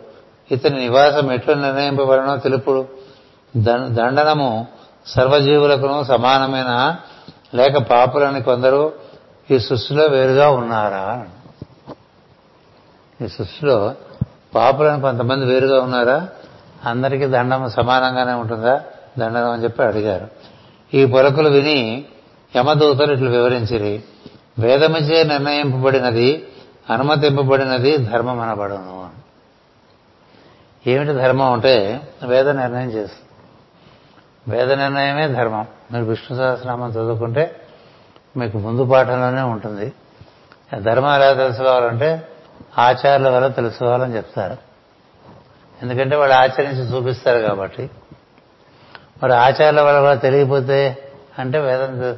ఇతని 0.50 0.80
నివాసం 0.80 1.32
ఎట్లు 1.32 1.54
నిర్ణయింపబడినో 1.54 2.36
తెలుపుడు. 2.36 2.88
దండనము 3.86 4.66
సర్వజీవులకును 5.06 6.04
సమానమైన? 6.04 6.96
లేక 7.54 7.76
పాపులని 7.76 8.42
కొందరు 8.42 8.92
ఈ 9.50 9.58
సృష్టిలో 9.58 10.06
వేరుగా 10.06 10.50
ఉన్నారా? 10.50 11.26
ఈ 13.24 13.28
సృష్టిలో 13.28 13.94
పాపులను 14.54 15.00
కొంతమంది 15.00 15.46
వేరుగా 15.46 15.82
ఉన్నారా? 15.82 16.28
అందరికీ 16.84 17.26
దండం 17.26 17.70
సమానంగానే 17.70 18.32
ఉంటుందా? 18.32 18.82
దండనం 19.18 19.50
అని 19.50 19.64
చెప్పి 19.64 19.82
అడిగారు. 19.82 20.28
ఈ 20.94 21.04
పొలకులు 21.04 21.48
విని 21.48 22.04
యమదూతలు 22.56 23.12
ఇట్లు 23.12 23.30
వివరించిరి. 23.30 24.04
వేదముచే 24.58 25.24
నిర్ణయింపబడినది 25.24 26.48
అనుమతింపబడినది 26.90 27.96
ధర్మం 27.96 28.40
అనబడును 28.40 29.10
ఏమిటి 30.86 31.12
ధర్మం 31.12 31.52
అంటే? 31.52 32.00
వేద 32.26 32.48
నిర్ణయం 32.48 32.90
చేస్తుంది. 32.90 33.28
వేద 34.56 34.72
నిర్ణయమే 34.72 35.28
ధర్మం. 35.28 35.66
మీరు 35.92 36.04
విష్ణు 36.04 36.36
సహస్రనామం 36.36 36.90
చదువుకుంటే 36.90 37.56
మీకు 38.36 38.58
ముందు 38.58 38.84
పాఠంలోనే 38.84 39.42
ఉంటుంది. 39.42 39.92
ధర్మం 40.78 41.14
ఎలా 41.14 41.32
తెలుసుకోవాలంటే 41.32 42.27
ఆచారాల 42.78 43.28
వల్ల 43.28 43.46
తెలుసుకోవాలని 43.46 44.16
చెప్తారు. 44.16 44.56
ఎందుకంటే 45.82 46.16
వాళ్ళు 46.16 46.34
ఆచరించి 46.34 46.96
చూపిస్తారు 46.96 47.46
కాబట్టి. 47.46 47.90
మరి 49.22 49.34
ఆచారాల 49.34 49.80
వల్ల 49.80 50.00
కూడా 50.00 50.14
తెలియకపోతే 50.14 51.12
అంటే 51.38 51.58
వేదం 51.58 52.16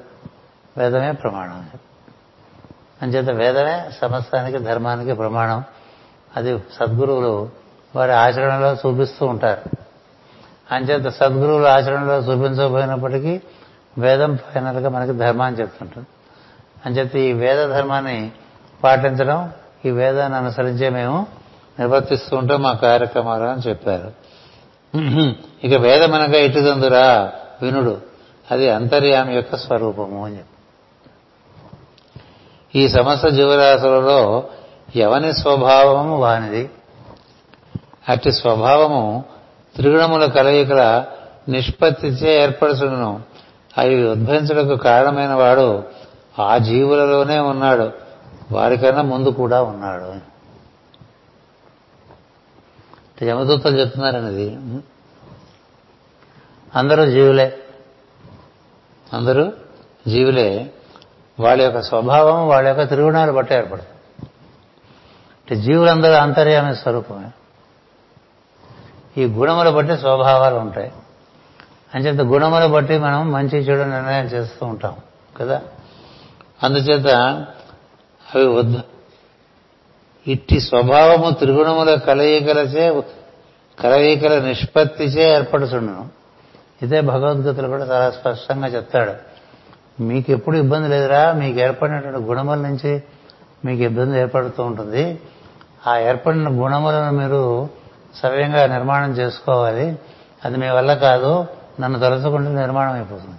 వేదమే 0.79 1.13
ప్రమాణం 1.13 1.71
అంచేత 3.03 3.31
వేదమే 3.31 3.91
సమస్తానికి 4.01 4.59
ధర్మానికి 4.59 5.13
ప్రమాణం. 5.13 5.65
అది 6.37 6.59
సద్గురువులు 6.59 7.51
వారి 7.97 8.13
ఆచరణలో 8.13 8.73
చూపిస్తూ 8.73 9.27
ఉంటారు. 9.27 9.63
అంచేత 10.75 11.13
సద్గురువులు 11.13 11.67
ఆచరణలో 11.67 12.19
చూపించకపోయినప్పటికీ 12.19 13.41
వేదం 13.99 14.37
ఫైనల్గా 14.37 14.89
మనకి 14.89 15.13
ధర్మాన్ని 15.13 15.61
చెప్తుంటుంది. 15.61 16.07
అంచేత 16.87 17.17
ఈ 17.17 17.33
వేద 17.33 17.69
ధర్మాన్ని 17.69 18.33
పాటించడం 18.85 19.53
ఈ 19.85 19.91
వేదాన్ని 19.91 20.39
అనుసరించే 20.39 20.89
మేము 20.89 21.27
నిర్వర్తిస్తూ 21.79 22.37
ఉంటాం 22.37 22.63
మా 22.63 22.73
కార్యక్రమాలు 22.73 23.45
అని 23.45 23.69
చెప్పారు. 23.69 24.13
ఇక 25.65 25.75
వేదమనగా 25.81 26.39
ఇటుదందురా 26.39 27.33
వినుడు. 27.63 28.01
అది 28.51 28.71
అంతర్యామి 28.71 29.35
యొక్క 29.35 29.57
స్వరూపము 29.57 30.25
అని 30.25 30.39
చెప్పి. 30.39 30.57
ఈ 32.79 32.89
సమస్త 32.89 33.29
జీవరాశులలో 33.29 34.45
ఎవని 34.97 35.33
స్వభావము 35.33 36.17
వానిది? 36.17 36.71
అట్టి 38.09 38.33
స్వభావము 38.33 39.25
త్రిగుణముల 39.77 40.27
కలయికల 40.27 41.05
నిష్పత్తిచే 41.49 42.43
ఏర్పరచును 42.43 43.23
అవి 43.79 44.09
ఉద్భవించడానికి 44.09 44.77
కారణమైన 44.77 45.33
వాడు 45.33 45.83
ఆ 46.39 46.59
జీవులలోనే 46.59 47.39
ఉన్నాడు. 47.39 48.10
వారికన్నా 48.53 49.03
ముందు 49.03 49.29
కూడా 49.29 49.63
ఉన్నాడు 49.63 50.41
యమదూతలు 53.25 53.79
చెప్తున్నారనేది 53.79 54.59
అందరూ 56.75 57.07
జీవులే. 57.07 57.59
అందరూ 59.13 59.53
జీవులే. 60.09 60.71
వాళ్ళ 61.41 61.63
యొక్క 61.63 61.83
స్వభావం 61.83 62.49
వాళ్ళ 62.49 62.69
యొక్క 62.69 62.83
త్రిగుణాలు 62.83 63.33
బట్టి 63.33 63.55
ఏర్పడతాయి. 63.55 63.91
అంటే 65.41 65.57
జీవులందరూ 65.57 66.13
అంతర్యామి 66.13 66.77
స్వరూపమే. 66.77 67.31
ఈ 69.23 69.25
గుణముల 69.25 69.71
బట్టి 69.71 69.99
స్వభావాలు 69.99 70.55
ఉంటాయి. 70.55 70.93
అంచేత 71.95 72.21
గుణములు 72.21 72.67
బట్టి 72.67 72.99
మనం 72.99 73.33
మంచి 73.33 73.59
చెడు 73.59 73.83
నిర్ణయం 73.83 74.25
చేస్తూ 74.25 74.67
ఉంటాం 74.67 74.97
కదా? 75.37 75.63
అందుచేత 76.63 77.07
అవి 78.35 78.47
వద్దు. 78.47 78.81
ఇట్టి 80.27 80.61
స్వభావము 80.61 81.31
త్రిగుణముల 81.31 81.95
కలయికలచే 81.95 83.03
కలయికల 83.81 84.39
నిష్పత్తిచే 84.39 85.35
ఏర్పడుతుండను 85.35 86.09
ఇదే 86.83 87.01
భగవద్గీతలు 87.01 87.69
కూడా 87.69 87.85
చాలా 87.85 88.11
స్పష్టంగా 88.11 88.67
చెప్తాడు. 88.67 89.13
మీకు 90.03 90.33
ఎప్పుడు 90.33 90.57
ఇబ్బంది 90.57 90.89
లేదురా 90.89 91.33
మీకు 91.33 91.59
ఏర్పడినటువంటి 91.59 92.19
గుణముల 92.19 92.59
నుంచి 92.59 93.03
మీకు 93.65 93.83
ఇబ్బంది 93.83 94.21
ఏర్పడుతూ 94.21 94.63
ఉంటుంది. 94.63 95.19
ఆ 95.87 95.99
ఏర్పడిన 95.99 96.49
గుణములను 96.49 97.11
మీరు 97.11 97.69
సవ్యంగా 98.15 98.67
నిర్మాణం 98.67 99.13
చేసుకోవాలి. 99.13 99.99
అది 100.45 100.57
మీ 100.57 100.69
వల్ల 100.69 100.95
కాదు 100.95 101.47
నన్ను 101.81 101.99
తలుచుకుంటే 101.99 102.51
నిర్మాణం 102.51 102.93
అయిపోతుంది. 102.93 103.39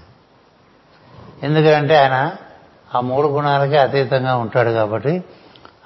ఎందుకంటే 1.44 1.96
ఆయన 1.98 2.32
ఆ 2.96 3.00
మూడు 3.00 3.28
గుణాలకి 3.28 3.78
అతీతంగా 3.78 4.36
ఉంటాడు 4.36 4.70
కాబట్టి 4.70 5.24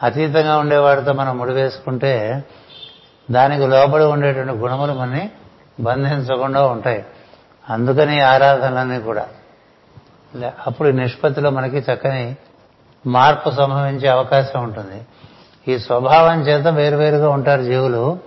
అతీతంగా 0.03 0.57
ఉండేవాడితో 0.57 1.13
మనం 1.13 1.37
ముడివేసుకుంటే 1.37 2.43
దానికి 3.31 3.67
లోబడి 3.67 4.03
ఉండేటువంటి 4.03 4.53
గుణములు 4.53 4.93
మనని 4.93 5.31
బంధించకుండా 5.79 6.65
ఉంటాయి. 6.67 7.05
అందుకని 7.69 8.21
ఆరాధనలన్నీ 8.21 8.99
కూడా. 8.99 9.25
అప్పుడు 10.67 10.89
నిష్పత్తిలో 10.89 11.49
మనకి 11.49 11.77
చక్కని 11.77 12.35
మార్పు 13.07 13.49
సంభవించే 13.49 14.09
అవకాశం 14.09 14.63
ఉంటుంది. 14.63 15.01
ఈ 15.73 15.79
స్వభావం 15.79 16.41
చేత 16.41 16.67
వేరువేరుగా 16.67 17.29
ఉంటారు 17.29 17.61
జీవులు. 17.61 18.19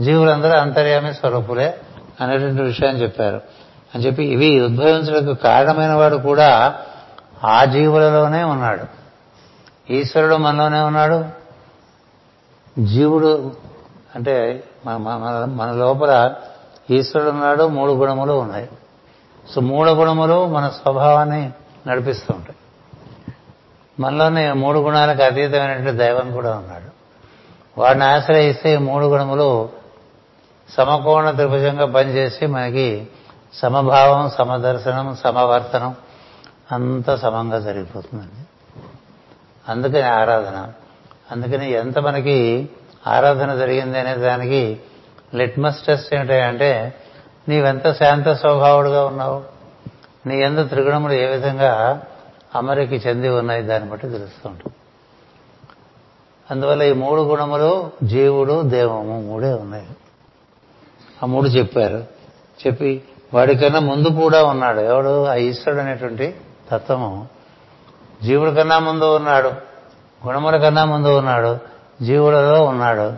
జీవులందరూ 0.00 0.58
అంతర్యామి 0.58 1.14
స్వరూపులే 1.14 1.74
అనేటువంటి 2.20 2.62
విషయాన్ని 2.62 3.02
చెప్పారు. 3.02 3.40
అని 3.94 4.06
చెప్పి 4.06 4.24
ఇవి 4.24 4.60
ఉద్భవించడానికి 4.60 5.42
కారణమైన 5.42 5.92
వాడు 5.92 6.16
కూడా 6.16 6.78
ఆ 7.44 7.64
జీవులలోనే 7.64 8.42
ఉన్నాడు. 8.42 8.84
ఈశ్వరుడు 9.92 10.36
మనలోనే 10.36 10.80
ఉన్నాడు. 10.80 11.24
జీవుడు 12.84 13.52
అంటే 14.14 14.64
మన 14.86 15.72
లోపల 15.72 16.34
ఈశ్వరుడు 16.90 17.30
ఉన్నాడు 17.30 17.68
మూడు 17.68 17.92
గుణములు 17.92 18.32
ఉన్నాయి. 18.32 18.68
సో 19.54 19.60
మూడు 19.60 19.90
గుణములు 19.90 20.46
మన 20.46 20.68
స్వభావాన్ని 20.68 21.52
నడిపిస్తూ 21.86 22.34
ఉంటాయి. 22.34 22.56
మనలోనే 24.00 24.52
మూడు 24.52 24.78
గుణాలకు 24.78 25.22
అతీతమైనటువంటి 25.22 25.92
దైవం 25.92 26.30
కూడా 26.30 26.56
ఉన్నాడు. 26.56 26.96
వాడిని 27.80 28.04
ఆశ్రయిస్తే 28.04 28.74
ఈ 28.74 28.76
మూడు 28.76 29.04
గుణములు 29.04 29.68
సమకోణ 30.70 31.30
త్రిభుజంగా 31.30 31.86
పనిచేసి 31.86 32.46
మనకి 32.46 33.08
సమభావం 33.54 34.30
సమదర్శనం 34.30 35.16
సమవర్తనం 35.16 35.94
అంత 36.72 37.14
సమంగా 37.14 37.58
జరిగిపోతుందండి. 37.58 38.46
అందుకని 39.68 40.02
ఆరాధన. 40.02 40.72
అందుకని 41.32 41.72
ఎంత 41.72 41.98
మనకి 41.98 42.68
ఆరాధన 43.06 43.54
జరిగింది 43.54 43.98
అనే 43.98 44.16
దానికి 44.16 44.80
లిట్మస్ 45.34 45.84
టెస్ట్ 45.84 46.14
ఏమిటంటే 46.14 46.94
నీవెంత 47.48 47.92
శాంత 47.92 48.28
స్వభావుడుగా 48.28 49.06
ఉన్నావు 49.06 49.44
నీ 50.26 50.42
ఎందు 50.42 50.66
త్రిగుణములు 50.66 51.12
ఏ 51.12 51.26
విధంగా 51.26 52.02
అమరికి 52.54 52.96
చెంది 52.96 53.28
ఉన్నాయి 53.28 53.62
దాన్ని 53.62 53.90
బట్టి 53.90 54.08
తెలుస్తుంటాం 54.08 54.72
అందువల్ల 56.50 56.82
ఈ 56.82 56.92
మూడు 56.92 57.22
గుణములు 57.22 57.90
జీవుడు 58.02 58.62
దేవము 58.62 59.22
మూడే 59.22 59.52
ఉన్నాయి. 59.52 59.86
ఆ 61.22 61.26
మూడు 61.26 61.48
చెప్పారు. 61.48 62.04
చెప్పి 62.66 63.02
వాడికన్నా 63.34 63.80
ముందు 63.80 64.08
కూడా 64.08 64.44
ఉన్నాడు. 64.44 64.80
ఎవడు? 64.80 65.24
ఆ 65.24 65.34
ఈశ్వరుడు 65.34 65.80
అనేటువంటి 65.80 66.34
తత్వము. 66.70 67.28
జీవుడి 68.22 68.54
కన్నా 68.54 68.78
ముందు 68.78 69.16
ఉన్నాడు. 69.16 69.48
గుణముల 70.26 70.56
కన్నా 70.56 70.84
ముందు 70.84 71.18
ఉన్నాడు. 71.18 71.58
జీవులలో 72.02 72.64
ఉన్నాడు. 72.64 73.12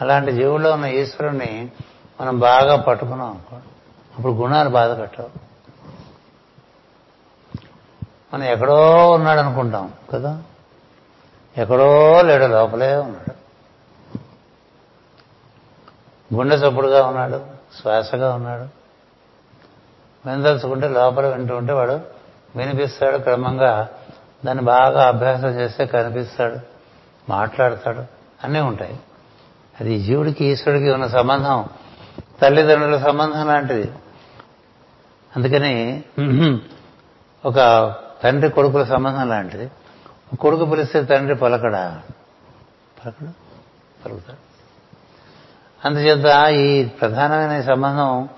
అలాంటి 0.00 0.32
జీవుల్లో 0.32 0.72
ఉన్న 0.72 0.86
ఈశ్వరుణ్ణి 0.86 1.72
మనం 2.20 2.38
బాగా 2.38 2.76
పట్టుకున్నాం 2.76 3.30
అనుకోండి 3.30 3.66
అప్పుడు 4.16 4.32
గుణాలు 4.32 4.68
బాధ 4.68 5.00
పెట్టవు. 5.00 5.30
మనం 8.34 8.44
ఎక్కడో 8.44 9.10
ఉన్నాడు 9.10 9.40
అనుకుంటాం 9.40 9.92
కదా. 10.12 10.42
ఎక్కడో 11.58 12.22
లేడు 12.22 12.44
లోపలే 12.44 12.96
ఉన్నాడు. 12.96 13.34
గుండె 16.34 16.56
చప్పుడుగా 16.56 17.06
ఉన్నాడు 17.06 17.40
శ్వాసగా 17.80 18.34
ఉన్నాడు. 18.34 18.80
వినదలుచుకుంటే 20.28 20.88
లోపల 20.88 21.26
వింటూ 21.26 21.56
ఉంటే 21.56 21.72
వాడు 21.72 22.19
వినిపిస్తాడు 22.56 23.18
క్రమంగా. 23.18 23.88
దాన్ని 24.46 24.64
బాగా 24.64 25.08
అభ్యాసం 25.08 25.48
చేస్తే 25.48 25.86
కనిపిస్తాడు 25.86 26.56
మాట్లాడతాడు 27.28 28.00
అన్నీ 28.44 28.60
ఉంటాయి. 28.60 29.00
అది 29.80 30.00
జీవుడికి 30.00 30.44
ఈశ్వరుడికి 30.44 30.90
ఉన్న 30.90 31.06
సంబంధం 31.06 31.64
తల్లిదండ్రుల 32.42 32.98
సంబంధం 32.98 33.46
లాంటిది. 33.46 33.92
అందుకని 35.36 36.04
ఒక 37.44 37.56
తండ్రి 38.24 38.50
కొడుకుల 38.50 38.84
సంబంధం 38.84 39.28
లాంటిది. 39.28 39.70
కొడుకు 40.40 40.64
పిలిస్తే 40.64 41.02
తండ్రి 41.02 41.34
పలకడా? 41.34 42.02
పలకడు? 43.04 43.30
పలుకుతాడు. 44.04 44.50
అందుచేత 45.84 46.48
ఈ 46.48 46.84
ప్రధానమైన 46.84 47.62
సంబంధం 47.62 48.28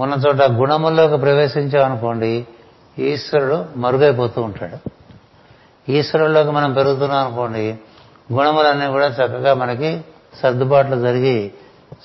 ఉన్న 0.00 0.14
చోట 0.28 0.42
గుణముల్లోకి 0.42 1.16
ప్రవేశించామనుకోండి 1.16 2.46
ఈశ్వరుడు 2.98 3.64
మరుగైపోతూ 3.76 4.42
ఉంటాడు. 4.42 4.90
ఈశ్వరుల్లోకి 5.92 6.50
మనం 6.50 6.72
పెరుగుతున్నాం 6.72 7.26
అనుకోండి 7.26 7.76
గుణములన్నీ 8.32 8.86
కూడా 8.86 9.06
చక్కగా 9.06 9.54
మనకి 9.54 10.00
సర్దుబాట్లు 10.42 10.96
జరిగి 10.96 11.52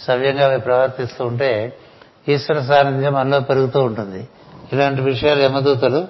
సవ్యంగా 0.07 0.45
అవి 0.45 0.59
ప్రవర్తిస్తూ 0.59 1.25
ఉంటే 1.25 1.73
ఈశ్వర 2.29 2.61
సాన్నిధ్యం 2.61 3.13
మనలో 3.13 3.39
పెరుగుతూ 3.39 3.83
ఉంటుంది. 3.83 4.27
ఇలాంటి 4.73 5.01
విషయాలు 5.01 5.41
యమదూతలు 5.41 6.07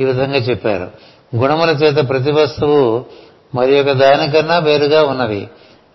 ఈ 0.00 0.04
విధంగా 0.04 0.36
చెప్పారు. 0.36 0.90
గుణముల 1.36 1.70
చేత 1.70 2.08
ప్రతి 2.08 2.30
వస్తువు 2.30 3.06
మరి 3.54 3.76
యొక్క 3.76 3.92
దానికన్నా 3.92 4.58
వేరుగా 4.58 5.04
ఉన్నవి. 5.04 5.48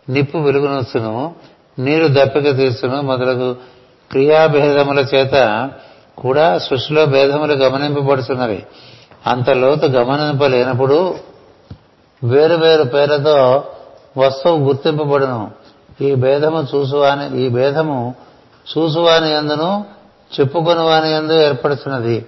నిప్పు 0.09 0.37
వెలుగునొచ్చును 0.37 1.35
నీరు 1.79 2.07
దప్పిక 2.07 2.55
తీస్తును 2.55 3.01
మొదలగు 3.01 3.53
క్రియాభేదముల 4.11 4.99
చేత 4.99 5.33
కూడా 6.17 6.57
సృష్టిలో 6.57 7.05
భేదములు 7.05 7.53
గమనింపబడుతున్నవి 7.53 8.65
అంత 9.27 9.49
లోతు 9.49 9.85
గమనింపలేనప్పుడు 9.85 11.15
వేరు 12.23 12.55
వేరు 12.55 12.83
పేర్లతో 12.83 13.63
వస్తువు 14.17 14.57
గుర్తింపబడును. 14.57 15.51
ఈ 16.01 16.15
భేదము 16.15 16.67
చూసువాని 16.75 17.41
ఈ 17.41 17.49
భేదము 17.49 18.15
చూసువాని 18.77 19.31
ఎందును 19.31 19.85
చెప్పుకుని 20.39 20.79
వాని 20.79 21.11
ఎందు 21.11 21.33
ఏర్పడుతున్నది 21.33 22.25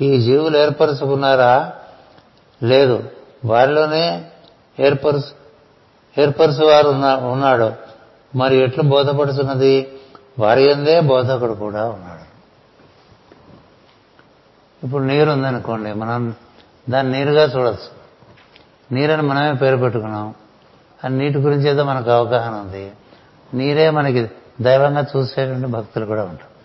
ఈ 0.00 0.20
జీవులు 0.20 0.58
ఏర్పరుచుకున్నారా? 0.58 1.72
లేదు. 2.62 3.04
వారిలోనే 3.44 4.22
ఏర్పరుచు 4.80 5.46
ఏర్పరుచువారు 6.22 6.88
ఉన్నాడు. 7.26 7.72
మరి 8.36 8.56
ఎట్లు 8.56 8.82
బోధపడుతున్నది 8.82 9.88
వారి 10.38 10.70
ఎందే 10.70 11.00
బోధకుడు 11.00 11.52
కూడా 11.52 11.84
ఉన్నాడు. 11.84 12.15
ఇప్పుడు 14.86 15.02
నీరు 15.02 15.30
ఉందనుకోండి 15.30 15.92
మనం 15.92 16.34
దాన్ని 16.90 17.12
నీరుగా 17.12 17.42
చూడొచ్చు. 17.42 17.96
నీరని 18.92 19.22
మనమే 19.22 19.52
పేరు 19.52 19.76
పెట్టుకున్నాం. 19.76 20.34
ఆ 21.04 21.08
నీటి 21.08 21.38
గురించి 21.38 21.68
ఏదో 21.68 21.84
మనకు 21.84 22.10
అవగాహన 22.10 22.54
ఉంది. 22.54 22.92
నీరే 23.54 23.90
మనకి 23.90 24.30
దైవంగా 24.60 25.04
చూసేటువంటి 25.16 25.66
భక్తులు 25.66 26.06
కూడా 26.06 26.22
ఉంటారు. 26.22 26.56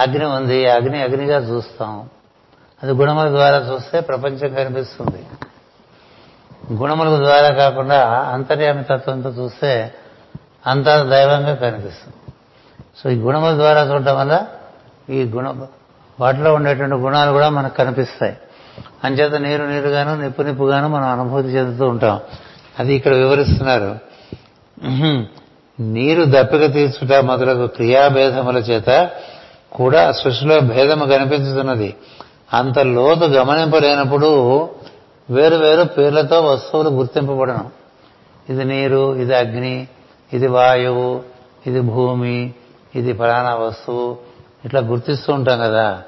అగ్ని 0.00 0.24
ఉంది 0.24 0.70
అగ్ని 0.70 1.02
అగ్నిగా 1.02 1.38
చూస్తాం. 1.38 2.10
అది 2.82 2.92
గుణముల 2.92 3.28
ద్వారా 3.28 3.56
చూస్తే 3.56 4.00
ప్రపంచం 4.00 4.54
కనిపిస్తుంది. 4.54 5.26
గుణముల 6.72 7.24
ద్వారా 7.24 7.54
కాకుండా 7.54 8.08
అంతర్యామి 8.08 8.84
తత్వంతో 8.84 9.30
చూస్తే 9.30 9.94
అంతా 10.66 11.02
దైవంగా 11.02 11.54
కనిపిస్తుంది. 11.54 12.16
సో 13.02 13.10
ఈ 13.10 13.16
గుణముల 13.16 13.54
ద్వారా 13.56 13.82
చూడటం 13.82 14.16
వల్ల 14.16 14.46
ఈ 15.10 15.24
గుణ 15.24 15.66
వాటిలో 16.22 16.50
ఉండేటువంటి 16.54 16.96
గుణాలు 17.04 17.30
కూడా 17.32 17.48
మనకు 17.48 17.74
కనిపిస్తాయి. 17.74 18.36
అంచేత 19.04 19.34
నీరు 19.34 19.64
నీరుగాను 19.64 20.12
నిప్పు 20.22 20.42
నిప్పుగాను 20.42 20.88
మనం 20.88 21.08
అనుభూతి 21.08 21.48
చెందుతూ 21.48 21.84
ఉంటాం. 21.88 22.20
అది 22.78 22.92
ఇక్కడ 22.94 23.14
వివరిస్తున్నారు. 23.14 23.90
నీరు 25.80 26.22
దప్పిక 26.28 26.64
తీర్చుట 26.72 27.12
మొదలగు 27.30 27.66
క్రియాభేదముల 27.66 28.58
చేత 28.58 29.10
కూడా 29.72 30.12
సృష్టిలో 30.12 30.56
భేదము 30.60 31.04
కనిపించుతున్నది. 31.04 31.90
అంత 32.54 32.78
లోతు 32.78 33.26
గమనింపలేనప్పుడు 33.36 34.30
వేరు 35.30 35.56
వేరు 35.56 35.84
పేర్లతో 35.96 36.40
వస్తువులు 36.40 36.90
గుర్తింపబడను. 36.98 37.66
ఇది 38.50 38.64
నీరు 38.64 39.02
ఇది 39.22 39.34
అగ్ని 39.34 39.76
ఇది 40.32 40.48
వాయువు 40.54 41.10
ఇది 41.66 41.80
భూమి 41.80 42.38
ఇది 42.94 43.12
ఫలానా 43.12 43.54
వస్తువు 43.54 44.31
ఇట్లా 44.64 44.80
గుర్తిస్తూ 44.80 45.32
ఉంటాం 45.32 45.58
కదా. 45.58 46.02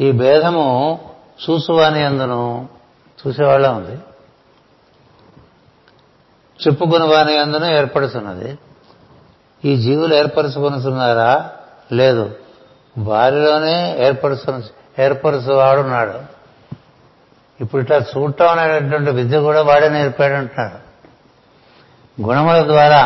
ఈ 0.00 0.12
భేదము 0.12 0.98
చూసువాని 1.42 2.04
అందును 2.04 2.68
చూసేవాళ్ళ 3.18 3.68
ఉంది 3.68 3.96
చెప్పుకుని 6.60 7.06
వాని 7.06 7.38
అందును 7.38 7.66
ఏర్పడుతున్నది 7.66 8.58
ఈ 9.64 9.76
జీవులు 9.76 10.14
ఏర్పరచుకున్నారా 10.14 11.50
లేదు. 11.92 12.30
వారిలోనే 12.98 14.06
ఏర్పరుచు 14.06 14.62
ఏర్పరచువాడున్నాడు 14.98 16.38
ఇప్పుడు 17.60 17.82
ఇట్లా 17.82 17.96
చూడటం 17.96 18.48
అనేటటువంటి 18.48 19.10
విద్య 19.10 19.40
కూడా 19.40 19.62
వాడే 19.62 19.88
నేర్పాడు 19.88 20.34
అంటున్నాడు 20.34 20.78
గుణముల 22.22 22.66
ద్వారా 22.66 23.02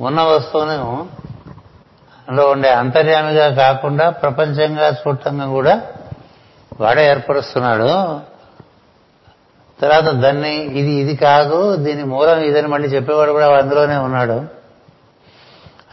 ఉన్న 0.00 0.20
వస్తువును 0.20 1.08
అందులో 2.30 2.50
ఉండే 2.50 2.70
అంతర్యామిగా 2.70 3.54
కాకుండా 3.54 4.10
ప్రపంచంగా 4.10 4.88
చూడటంగా 4.88 5.46
కూడా 5.46 5.82
వాడే 6.80 7.06
ఏర్పరుస్తున్నాడు. 7.06 8.20
తర్వాత 9.82 10.04
దాన్ని 10.04 10.56
ఇది 10.56 10.90
ఇది 10.90 11.16
కాదు 11.16 11.76
దీని 11.76 12.04
మూలం 12.04 12.40
ఇదని 12.40 12.68
మళ్ళీ 12.68 12.88
చెప్పేవాడు 12.88 13.32
కూడా 13.32 13.58
అందులోనే 13.58 13.96
ఉన్నాడు. 13.96 14.44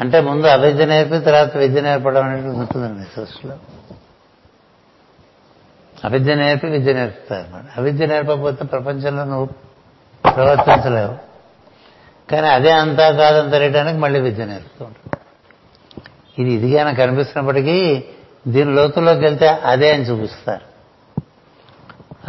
అంటే 0.01 0.21
ముందు 0.21 0.47
అవిద్య 0.47 0.85
నేర్పి 0.85 1.19
తర్వాత 1.19 1.57
విద్య 1.57 1.81
నేర్పడం 1.81 2.23
అనేది 2.23 2.47
ఉంటుందండి 2.47 3.03
సృష్టిలో. 3.15 3.55
అవిద్య 6.05 6.35
నేర్పి 6.35 6.67
విద్య 6.67 6.93
నేర్పుతారు 6.93 7.41
అన్నమాట. 7.41 7.63
అవిద్య 7.77 8.05
నేర్పకపోతే 8.05 8.65
ప్రపంచంలో 8.65 9.23
నువ్వు 9.23 9.45
ప్రవర్తించలేవు. 10.29 11.15
కానీ 12.31 12.47
అదే 12.47 12.71
అంతా 12.71 13.11
కాదని 13.11 13.51
తెలియడానికి 13.51 13.99
మళ్ళీ 13.99 14.19
విద్య 14.19 14.45
నేర్పుతూ 14.45 14.85
ఉంటాడు 14.85 15.26
ఇది 16.39 16.51
ఇదిగానే 16.51 16.93
కనిపిస్తున్నప్పటికీ 16.93 18.03
దీని 18.47 18.73
లోతుల్లోకి 18.73 19.19
వెళ్తే 19.19 19.47
అదే 19.47 19.93
అని 19.93 20.03
చూపిస్తారు. 20.03 20.67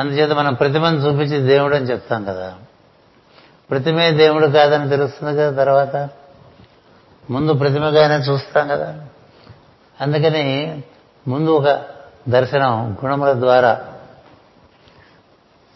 అందుచేత 0.00 0.30
మనం 0.30 0.54
ప్రతిమను 0.54 0.96
చూపించి 0.96 1.38
దేవుడు 1.38 1.76
అని 1.76 1.84
చెప్తాం 1.84 2.24
కదా. 2.24 2.54
ప్రతిమే 3.70 4.11
దేవుడు 4.11 4.46
కాదని 4.46 4.88
తెలుస్తుంది 4.88 5.38
కదా 5.38 5.64
తర్వాత? 5.64 6.09
ముందు 7.30 7.52
ప్రతిమగానే 7.52 8.14
చూస్తాం 8.14 8.68
కదా. 8.68 8.94
అందుకని 10.00 10.82
ముందు 11.28 11.50
ఒక 11.50 11.80
దర్శనం 12.28 12.98
గుణముల 13.04 13.32
ద్వారా 13.32 13.80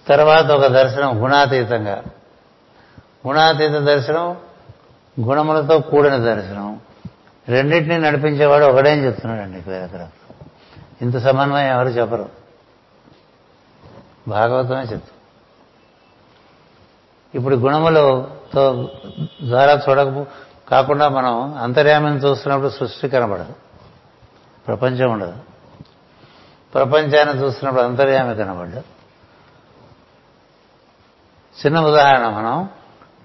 తర్వాత 0.09 0.51
ఒక 0.51 0.67
దర్శనం 0.67 1.23
గుణాతీతంగా. 1.23 2.03
గుణాతీత 3.29 3.71
దర్శనం 3.71 4.37
గుణములతో 5.21 5.79
కూడిన 5.79 6.17
దర్శనం. 6.17 6.81
రెండింటినీ 7.49 7.99
నడిపించేవాడు 7.99 8.65
ఒకడేం 8.65 9.05
చెప్తున్నాడండి 9.05 9.59
ఇక్కడ 9.59 10.09
ఇంత 11.03 11.17
సమన్వయం 11.17 11.67
ఎవరు 11.67 11.89
చెప్పరు. 11.89 12.29
భాగవతమే 14.29 14.81
చెప్తాం 14.81 15.19
ఇప్పుడు 17.35 17.55
గుణములతో 17.55 18.91
ద్వారా 19.47 19.73
చూడక 19.73 20.27
కాకుండా 20.71 21.09
మనం 21.09 21.55
అంతర్యామిని 21.55 22.17
చూస్తున్నప్పుడు 22.17 22.69
సృష్టి 22.69 23.09
కనబడదు. 23.09 23.55
ప్రపంచం 24.67 25.11
ఉండదు. 25.11 25.35
ప్రపంచాన్ని 26.75 27.45
చూస్తున్నప్పుడు 27.45 27.83
అంతర్యామి 27.83 28.35
కనబడదు. 28.35 28.83
చిన్న 31.67 31.81
ఉదాహరణ 31.81 32.29
మనం 32.29 32.69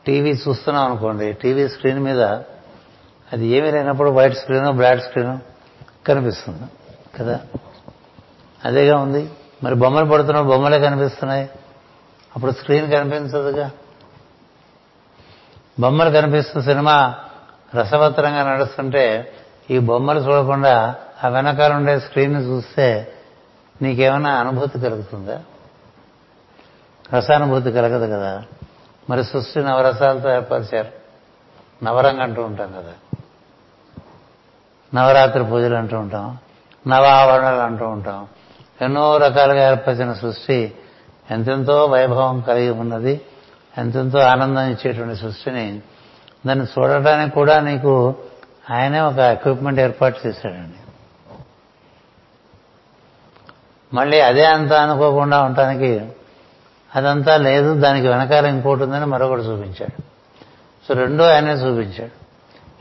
టీవీ 0.05 0.29
చూస్తున్నాం 0.29 0.85
అనుకోండి 0.85 1.33
టీవీ 1.33 1.69
స్క్రీన్ 1.69 1.99
మీద 1.99 2.39
అది 3.33 3.47
ఏమీ 3.47 3.71
లేనప్పుడు 3.71 4.09
వైట్ 4.09 4.35
స్క్రీను 4.35 4.71
బ్లాక్ 4.71 5.01
స్క్రీను 5.01 5.39
కనిపిస్తుంది 6.07 6.63
కదా? 7.17 7.39
అదేగా 8.65 8.97
ఉంది. 8.97 9.31
మరి 9.63 9.75
బొమ్మలు 9.75 10.05
పడుతున్నప్పుడు 10.05 10.53
బొమ్మలే 10.53 10.79
కనిపిస్తున్నాయి. 10.79 11.49
అప్పుడు 12.35 12.51
స్క్రీన్ 12.51 12.91
కనిపించదుగా? 12.91 13.71
బొమ్మలు 15.79 16.09
కనిపిస్తూ 16.09 16.61
సినిమా 16.61 17.15
రసవత్తరంగా 17.75 18.53
నడుస్తుంటే 18.53 19.33
ఈ 19.71 19.79
బొమ్మలు 19.79 20.19
చూడకుండా 20.19 20.95
ఆ 21.23 21.27
వెనకాల 21.27 21.73
ఉండే 21.73 21.99
స్క్రీన్ 21.99 22.43
చూస్తే 22.43 23.13
నీకేమైనా 23.81 24.35
అనుభూతి 24.35 24.79
కలుగుతుందా? 24.79 25.43
రసానుభూతి 27.13 27.71
కలగదు 27.71 28.05
కదా? 28.05 28.43
మరి 29.09 29.23
సృష్టి 29.23 29.59
నవరసాలతో 29.59 30.35
ఏర్పరిచారు. 30.35 30.87
నవరంగా 31.85 32.23
అంటూ 32.23 32.43
ఉంటాం 32.43 32.71
కదా? 32.71 32.93
నవరాత్రి 34.95 35.43
పూజలు 35.45 35.75
అంటూ 35.75 35.99
ఉంటాం 35.99 36.37
నవావరణలు 36.87 37.59
అంటూ 37.59 37.87
ఉంటాం. 37.87 38.27
ఎన్నో 38.81 39.17
రకాలుగా 39.17 39.71
ఏర్పరిచిన 39.71 40.13
సృష్టి 40.13 40.71
ఎంతెంతో 41.31 41.85
వైభవం 41.85 42.41
కలిగి 42.41 42.69
ఉన్నది 42.69 43.21
ఎంతెంతో 43.77 44.19
ఆనందం 44.19 44.61
ఇచ్చేటువంటి 44.61 45.15
సృష్టిని 45.15 45.81
దాన్ని 46.45 46.65
చూడటానికి 46.65 47.35
కూడా 47.35 47.59
నీకు 47.59 48.15
ఆయనే 48.71 48.99
ఒక 48.99 49.17
ఎక్విప్మెంట్ 49.17 49.79
ఏర్పాటు 49.79 50.27
చేశాడండి. 50.27 50.77
మళ్ళీ 53.95 54.19
అదే 54.19 54.45
అంతా 54.45 54.83
అనుకోకుండా 54.83 55.43
ఉండటానికి 55.43 56.05
అదంతా 56.95 57.37
లేదు 57.37 57.73
దానికి 57.73 58.07
వెనకాల 58.07 58.45
ఇంకోటి 58.45 58.83
ఉందని 58.83 59.05
మరొకటి 59.05 59.41
చూపించాడు. 59.41 60.01
సో 60.87 60.93
రెండో 60.93 61.23
ఆయనే 61.23 61.51
చూపించాడు. 61.51 62.26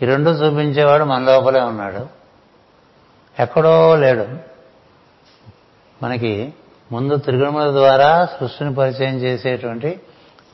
ఈ 0.03 0.07
రెండు 0.07 0.30
చూపించేవాడు 0.30 1.05
మన 1.05 1.22
లోపలే 1.22 1.61
ఉన్నాడు. 1.61 2.07
ఎక్కడో 3.42 3.97
లేడు. 3.97 4.26
మనకి 6.03 6.55
ముందు 6.92 7.16
త్రిగుణముల 7.16 7.70
ద్వారా 7.70 8.26
సృష్టిని 8.26 8.74
పరిచయం 8.74 9.14
చేసేటువంటి 9.14 10.01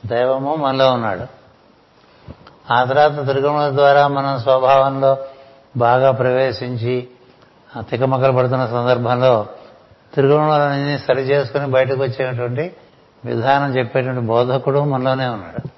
దైవము 0.05 0.55
మనలో 0.55 0.93
ఉన్నాడు. 0.93 1.43
ఆ 2.73 2.83
తర్వాత 2.83 3.29
త్రిగుణముల 3.29 3.75
ద్వారా 3.75 4.07
మనం 4.07 4.39
స్వభావంలో 4.39 5.17
బాగా 5.77 6.11
ప్రవేశించి 6.11 7.07
తికమకలు 7.79 8.31
పడుతున్న 8.31 8.67
సందర్భంలో 8.67 9.47
త్రిగుణములన్నీ 10.13 10.97
సరి 10.97 11.21
చేసుకుని 11.21 11.67
బయటకు 11.67 12.01
వచ్చేటువంటి 12.01 12.75
విధానం 13.25 13.77
చెప్పేటువంటి 13.77 14.21
బోధకుడు 14.21 14.79
మనలోనే 14.79 15.27
ఉన్నాడు. 15.27 15.72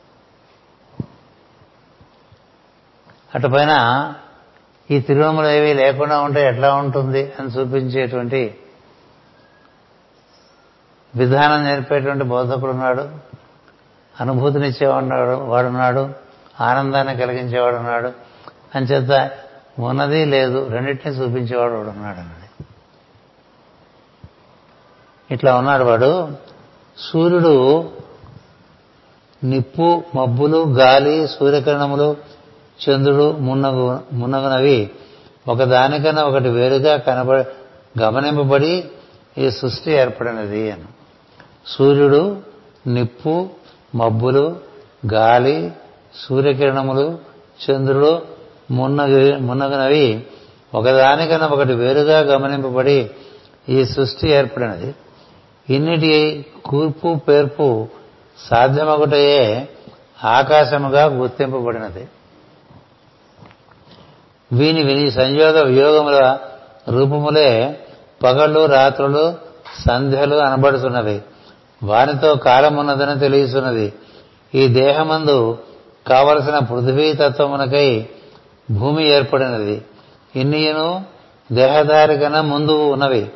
అటుపైన 3.36 4.14
ఈ 4.92 5.00
తిరుమల 5.00 5.46
ఏవి 5.46 5.74
లేకుండా 5.74 6.22
ఉంటే 6.22 6.48
ఎట్లా 6.48 6.76
ఉంటుంది 6.76 7.34
అని 7.40 7.50
చూపించేటువంటి 7.50 8.58
విధానం 11.16 11.64
నేర్పేటువంటి 11.64 12.24
బోధకుడు 12.24 12.72
ఉన్నాడు. 12.72 13.10
అనుభూతినిచ్చేవాడు 14.22 15.34
వాడున్నాడు 15.34 16.10
ఆనందాన్ని 16.62 17.18
కలిగించేవాడు 17.18 17.76
ఉన్నాడు 17.76 18.12
అంచేత 18.76 19.32
ఉన్నది 19.80 20.26
లేదు 20.26 20.68
రెండింటిని 20.68 21.16
చూపించేవాడు 21.16 21.74
వాడు 21.74 21.90
ఉన్నాడు 21.90 22.20
అన్నది 22.20 22.66
ఇట్లా 25.32 25.58
ఉన్నాడు 25.58 25.84
వాడు. 25.84 26.32
సూర్యుడు 26.98 27.92
నిప్పు 29.44 30.04
మబ్బులు 30.16 30.58
గాలి 30.58 31.28
సూర్యకిరణములు 31.28 32.18
చంద్రుడు 32.84 33.32
మున్నగు 33.32 34.00
మున్నగునవి. 34.14 34.90
ఒకదానికన్నా 35.48 36.24
ఒకటి 36.24 36.50
వేరుగా 36.50 36.98
కనబడి 36.98 37.44
గమనింపబడి 38.00 38.84
ఈ 39.38 39.50
సృష్టి 39.50 39.92
ఏర్పడినది 39.92 40.72
అని. 40.72 40.84
సూర్యుడు 41.66 42.38
నిప్పు 42.88 43.50
మబ్బులు 43.96 44.58
గాలి 45.14 45.72
సూర్యకిరణములు 46.16 47.20
చంద్రుడు 47.66 48.22
మున్నగి 48.72 49.38
మున్నగునవి. 49.38 50.26
ఒకదానికన్నా 50.74 51.48
ఒకటి 51.48 51.74
వేరుగా 51.74 52.20
గమనింపబడి 52.20 53.10
ఈ 53.70 53.86
సృష్టి 53.86 54.30
ఏర్పడినది. 54.30 54.96
ఇన్నిటి 55.70 56.46
కూర్పు 56.66 57.16
పేర్పు 57.28 57.88
సాధ్యమగుటయే 58.40 59.70
ఆకాశముగా 60.24 61.06
గుర్తింపబడినది. 61.06 62.08
వీని 64.52 64.84
విని 64.84 65.12
సంయోగ 65.12 65.62
వియోగముల 65.62 66.38
రూపములే 66.90 67.80
పగళ్ళు 68.24 68.66
రాత్రులు 68.66 69.34
సంధ్యలు 69.88 70.36
అనబడుతున్నవి. 70.36 71.22
వారితో 71.84 72.36
కాలమున్నదని 72.36 73.20
తెలియచున్నది. 73.20 73.94
ఈ 74.56 74.68
దేహమందు 74.68 75.58
కావలసిన 76.08 76.60
పృథ్వీ 76.60 77.14
తత్వమునకై 77.14 78.08
భూమి 78.72 79.08
ఏర్పడినది. 79.08 79.86
ఇన్నియను 80.36 81.06
దేహధారి 81.52 82.18
కన్నా 82.18 82.42
ముందు 82.42 82.72
ఉన్నవి. 82.72 83.32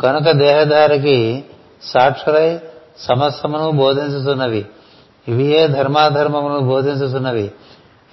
కనుక 0.00 0.30
దేహధారికి 0.30 1.44
సాక్షులై 1.82 2.60
సమస్తమును 2.98 3.70
బోధించుతున్నవి 3.70 4.66
ఇవియే 5.28 5.66
ధర్మాధర్మమును 5.68 6.58
బోధించుతున్నవి 6.60 7.52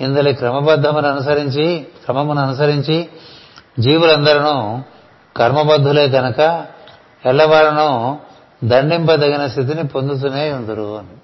ఇందలి 0.02 0.34
క్రమబద్ధమును 0.34 1.10
అనుసరించి 1.10 1.88
క్రమమును 2.06 2.42
అనుసరించి 2.42 3.10
జీవులందరూ 3.80 4.80
కర్మబద్ధులే 5.38 6.10
కనుక 6.10 6.66
ఎల్లవారను 7.26 8.20
దండింపదగిన 8.64 9.48
స్థితిని 9.48 9.88
పొందుతూనే 9.88 10.52
ఉందరు 10.52 10.98
అని. 10.98 11.18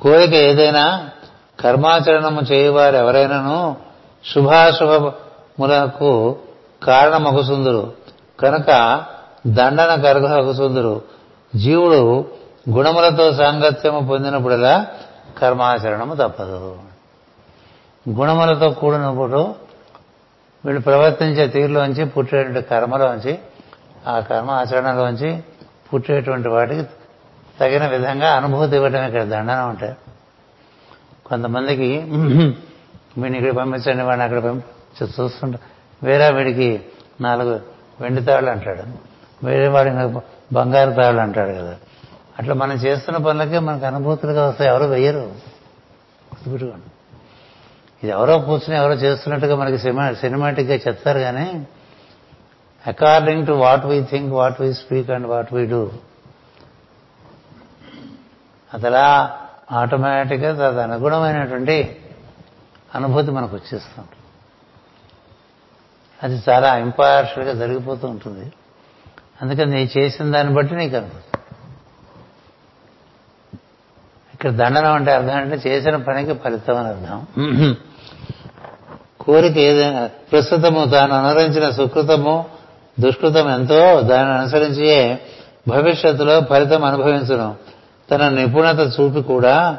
కోరిక 0.00 0.34
ఏదైనా 0.34 1.10
కర్మాచరణము 1.60 2.40
చేయవారు 2.52 2.96
ఎవరైనాను 2.96 3.76
శుభాశుభములకు 4.34 6.36
కారణమగుసుందురు. 6.82 7.92
కనుక 8.40 9.00
దండన 9.46 10.02
కరగసుందురు 10.02 11.02
జీవుడు 11.56 12.24
గుణములతో 12.70 13.32
సాంగత్యము 13.32 14.08
పొందినప్పుడలా 14.08 14.86
కర్మాచరణము 15.40 16.14
తప్పదు. 16.14 16.78
గుణములతో 18.08 18.70
కూడినప్పుడు 18.70 19.54
వీళ్ళు 20.64 20.80
ప్రవర్తించే 20.80 21.46
తీరులోంచి 21.48 22.04
పుట్టేటువంటి 22.04 22.62
కర్మలోంచి 22.62 23.38
ఆ 24.06 24.20
కర్మ 24.20 24.50
ఆచరణలోంచి 24.50 25.42
పుట్టేటువంటి 25.92 26.48
వాటికి 26.48 26.84
తగిన 27.60 27.86
విధంగా 27.86 28.30
అనుభూతి 28.32 28.76
ఇవ్వడం 28.76 29.04
ఇక్కడ 29.04 29.22
దండన 29.22 29.60
ఉంటాయి 29.62 29.94
కొంతమందికి 31.26 31.90
వీడిని 33.18 33.38
ఇక్కడ 33.38 33.52
పంపించండి 33.52 34.02
వాడిని 34.02 34.24
అక్కడ 34.24 34.38
పంపించి 34.38 35.08
చూస్తుంటా. 35.20 35.58
వేరే 36.02 36.30
వీడికి 36.30 36.80
నాలుగు 37.20 37.60
వెండి 38.00 38.22
తాళ్ళు 38.22 38.50
అంటాడు. 38.50 38.82
వేరే 39.46 39.68
వాడికి 39.68 39.96
బంగారు 40.54 40.90
తాళ్ళు 40.90 41.20
అంటాడు 41.22 41.52
కదా. 41.52 41.76
అట్లా 42.38 42.54
మనం 42.54 42.72
చేస్తున్న 42.72 43.18
పనులకే 43.18 43.58
మనకు 43.58 43.84
అనుభూతులుగా 43.84 44.48
వస్తాయి. 44.48 44.70
ఎవరు 44.70 44.84
వెయ్యరు. 44.84 45.18
గుర్తుపెట్టుకోండి. 45.18 46.86
ఇది 48.02 48.12
ఎవరో 48.12 48.38
కూర్చుని 48.38 48.76
ఎవరో 48.76 48.94
చేస్తున్నట్టుగా 48.94 49.56
మనకి 49.56 49.78
సినిమా 49.78 50.14
సినిమాటిక్గా 50.14 50.74
చెప్తారు 50.74 51.18
కానీ 51.18 51.66
according 52.86 53.46
to 53.46 53.52
what 53.52 53.86
we 53.86 54.02
think 54.02 54.32
what 54.32 54.60
we 54.60 54.72
speak 54.72 55.10
and 55.10 55.26
what 55.26 55.52
we 55.52 55.66
do 55.66 55.90
అదలా 58.74 59.38
ఆటోమేటిక్గా 59.72 60.70
దాని 60.70 60.92
అనుగుణమైనటువంటి 60.92 62.00
అనుభూతి 62.94 63.30
మనకు 63.30 63.56
వచ్చేస్తుంది. 63.56 64.08
అది 66.22 66.42
చాలా 66.50 66.76
ఇంపార్షల్గా 66.78 67.52
జరిగిపోతూ 67.52 68.08
ఉంటుంది. 68.08 68.52
అందుకని 69.42 69.70
నీ 69.70 69.90
చేసిన 69.98 70.32
దాన్ని 70.32 70.54
బట్టి 70.54 70.74
నీకు 70.74 70.96
అనుభూతి. 70.96 71.33
ఇక్కడ 74.44 74.56
దండనం 74.56 74.92
అంటే 74.92 75.10
అర్థం 75.12 75.36
అంటే 75.36 75.56
చేసిన 75.66 75.96
పనికి 75.96 76.32
ఫలితం 76.32 76.76
అని 76.76 76.88
అర్థం. 76.88 77.18
కోరిక 79.20 79.56
ఏదైనా 79.58 80.06
ప్రస్తుతము 80.32 80.84
తాను 80.84 81.14
అనుసరించిన 81.14 81.70
సుకృతము 81.70 82.44
దుష్కృతం 83.00 83.46
ఎంతో 83.50 84.00
దానిని 84.00 84.34
అనుసరించే 84.34 85.20
భవిష్యత్తులో 85.68 86.40
ఫలితం 86.40 86.84
అనుభవించను. 86.84 87.54
తన 88.10 88.28
నిపుణత 88.28 88.80
చూపి 88.96 89.22
కూడా 89.22 89.78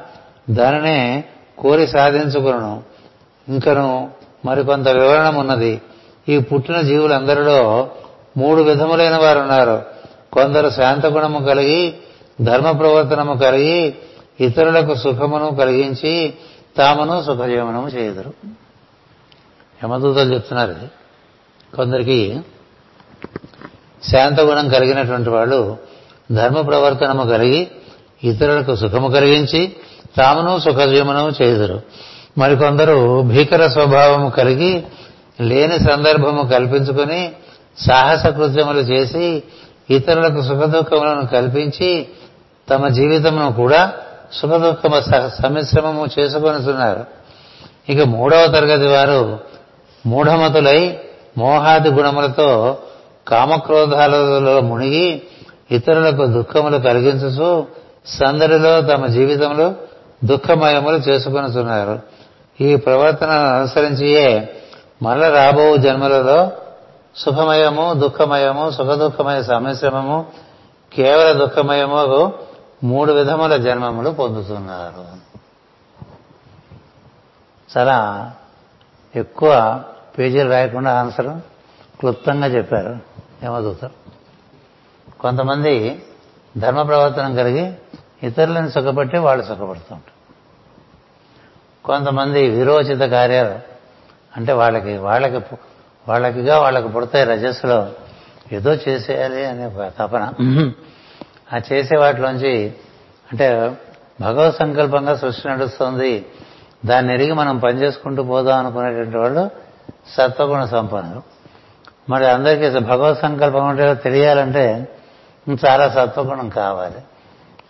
దానినే 0.49 1.24
కోరి 1.57 1.88
సాధించుకును 1.88 2.84
ఇంకను 3.47 4.09
మరికొంత 4.45 4.88
వివరణ 4.89 5.28
ఉన్నది. 5.38 5.82
ఈ 6.30 6.39
పుట్టిన 6.39 6.82
జీవులందరిలో 6.82 7.89
మూడు 8.38 8.61
విధములైన 8.61 9.18
వారు 9.18 9.39
ఉన్నారు 9.39 9.78
కొందరు 10.34 10.70
శాంతగుణము 10.70 11.39
కలిగి 11.45 11.93
ధర్మ 12.41 12.72
ప్రవర్తనము 12.72 13.34
కలిగి 13.34 13.95
ఇతరులకు 14.39 14.95
సుఖమును 14.95 15.55
కలిగించి 15.55 16.33
తామును 16.77 17.23
సుఖజీవనము 17.23 17.88
చేయుదురు. 17.88 18.33
యమదూతలు 19.83 20.33
చెప్తున్నారు 20.33 20.71
ఇది. 20.71 20.91
కొందరికి 21.75 22.41
శాంతగుణం 24.11 24.69
కలిగినటువంటి 24.69 25.29
వాళ్ళు 25.29 25.77
ధర్మ 26.31 26.61
ప్రవర్తనము 26.61 27.23
కలిగి 27.23 27.67
ఇతరులకు 28.23 28.75
సుఖము 28.75 29.07
కలిగించి 29.07 29.75
తామును 30.17 30.59
సుఖజీవనము 30.59 31.43
చేయుదురు. 31.43 31.81
మరికొందరు 32.38 33.21
భీకర 33.21 33.67
స్వభావము 33.67 34.29
కలిగి 34.29 34.83
లేని 35.41 35.79
సందర్భము 35.79 36.49
కల్పించుకొని 36.51 37.31
సాహస 37.77 38.25
కృత్యములు 38.25 38.79
చేసి 38.79 39.43
ఇతరులకు 39.89 40.41
సుఖదుఖములను 40.41 41.27
కల్పించి 41.27 42.07
తమ 42.69 42.88
జీవితమును 42.88 43.53
కూడా 43.53 43.93
సుఖదుఖమ 44.32 44.99
సమిశ్రమము 45.30 46.05
చేసుకొనిస్తున్నారు 46.19 47.05
ఇక 47.89 48.01
మూడవ 48.01 48.47
తరగతి 48.47 48.88
వారు 48.88 49.39
మూఢమతులై 50.05 50.99
మోహాది 51.38 51.89
గుణములతో 51.89 52.78
కామక్రోధాలలో 53.30 54.61
మునిగి 54.61 55.21
ఇతరులకు 55.71 56.26
దుఃఖములు 56.26 56.78
కలిగించుచు 56.78 57.65
సందడిలో 58.19 58.82
తమ 58.82 59.05
జీవితంలో 59.05 59.73
దుఃఖమయములు 60.23 60.97
చేసుకొనిస్తున్నారు 60.97 61.99
ఈ 62.61 62.76
ప్రవర్తనను 62.76 63.55
అనుసరించియే 63.55 64.49
మరల 65.03 65.36
రాబో 65.36 65.78
జన్మలలో 65.78 66.51
సుఖమయము 67.15 67.93
దుఃఖమయము 67.93 68.71
సుఖదుఖమయ 68.71 69.43
సమిశ్రమము 69.43 70.26
కేవల 70.91 71.32
దుఃఖమయము 71.32 72.34
మూడు 72.84 73.13
విధముల 73.13 73.57
జన్మములు 73.57 74.09
పొందుతున్నారు. 74.09 75.05
చాలా 77.78 78.32
ఎక్కువ 79.15 79.84
పేజీలు 80.19 80.49
రాయకుండా 80.49 80.99
ఆన్సర్ 80.99 81.39
క్లుప్తంగా 81.99 82.47
చెప్పారు. 82.47 82.99
యమదూతలు 83.43 84.05
కొంతమంది 85.19 86.03
ధర్మ 86.57 86.82
ప్రవర్తనం 86.82 87.36
కలిగి 87.36 87.73
ఇతరులను 88.23 88.69
సుఖపెట్టి 88.69 89.17
వాళ్ళు 89.17 89.45
సుఖపడుతుంటారు 89.45 90.15
కొంతమంది 91.86 92.49
విరోచిత 92.49 92.99
కార్యాలు 92.99 93.59
అంటే 94.38 94.53
వాళ్ళకి 94.53 94.97
వాళ్ళకి 94.97 95.55
వాళ్ళకిగా 96.07 96.59
వాళ్ళకి 96.59 96.88
పుడతాయి 96.88 97.26
రజస్సులో 97.26 97.91
ఏదో 98.51 98.73
చేసేయాలి 98.73 99.45
అనే 99.45 99.91
తపన. 99.99 100.34
ఆ 101.53 101.59
చేసే 101.73 101.97
వాటిలోంచి 101.97 102.73
అంటే 103.31 103.77
భగవత్ 104.21 104.55
సంకల్పంగా 104.55 105.15
సృష్టి 105.15 105.49
నడుస్తుంది. 105.49 106.25
దాన్ని 106.85 107.13
ఎరిగి 107.13 107.33
మనం 107.33 107.57
పనిచేసుకుంటూ 107.57 108.23
పోదాం 108.23 108.59
అనుకునేటువంటి 108.59 109.17
వాళ్ళు 109.17 109.49
సత్వగుణ 110.17 110.65
సంపన్నులు. 110.65 111.21
మరి 112.09 112.27
అందరికీ 112.27 112.79
భగవత్ 112.79 113.19
సంకల్పం 113.19 113.63
అంటే 113.63 113.93
తెలియాలంటే 113.93 114.87
చాలా 115.67 115.89
సత్వగుణం 115.89 116.49
కావాలి. 116.49 116.97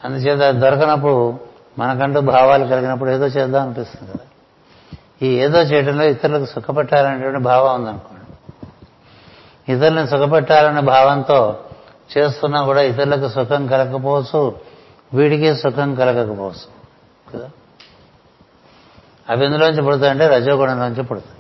అందుచేత 0.03 0.41
అది 0.41 0.59
దొరకనప్పుడు 0.59 1.39
మనకంటూ 1.79 2.21
భావాలు 2.21 2.65
కలిగినప్పుడు 2.65 3.09
ఏదో 3.09 3.25
చేద్దాం 3.25 3.61
అనిపిస్తుంది 3.61 4.11
కదా. 4.11 4.25
ఈ 5.21 5.27
ఏదో 5.27 5.61
చేయడంలో 5.61 6.03
ఇతరులకు 6.03 6.45
సుఖపెట్టాలనేటువంటి 6.45 7.39
భావం 7.39 7.75
ఉందనుకోండి. 7.75 8.25
ఇతరులను 9.73 10.07
సుఖపెట్టాలనే 10.07 10.81
భావంతో 10.81 11.59
చేస్తున్నా 12.17 12.63
కూడా 12.63 12.81
ఇతరులకు 12.81 13.29
సుఖం 13.29 13.67
కలగకపోవచ్చు 13.67 14.55
వీడికి 15.13 15.55
సుఖం 15.55 15.95
కలగకపోవచ్చు. 15.95 16.75
కదా? 17.33 17.49
అవి 19.29 19.45
ఎందులోంచి 19.45 19.81
పుడతాయంటే 19.81 20.27
రజోగుణంలోంచి 20.27 21.03
పుడతాయి. 21.03 21.35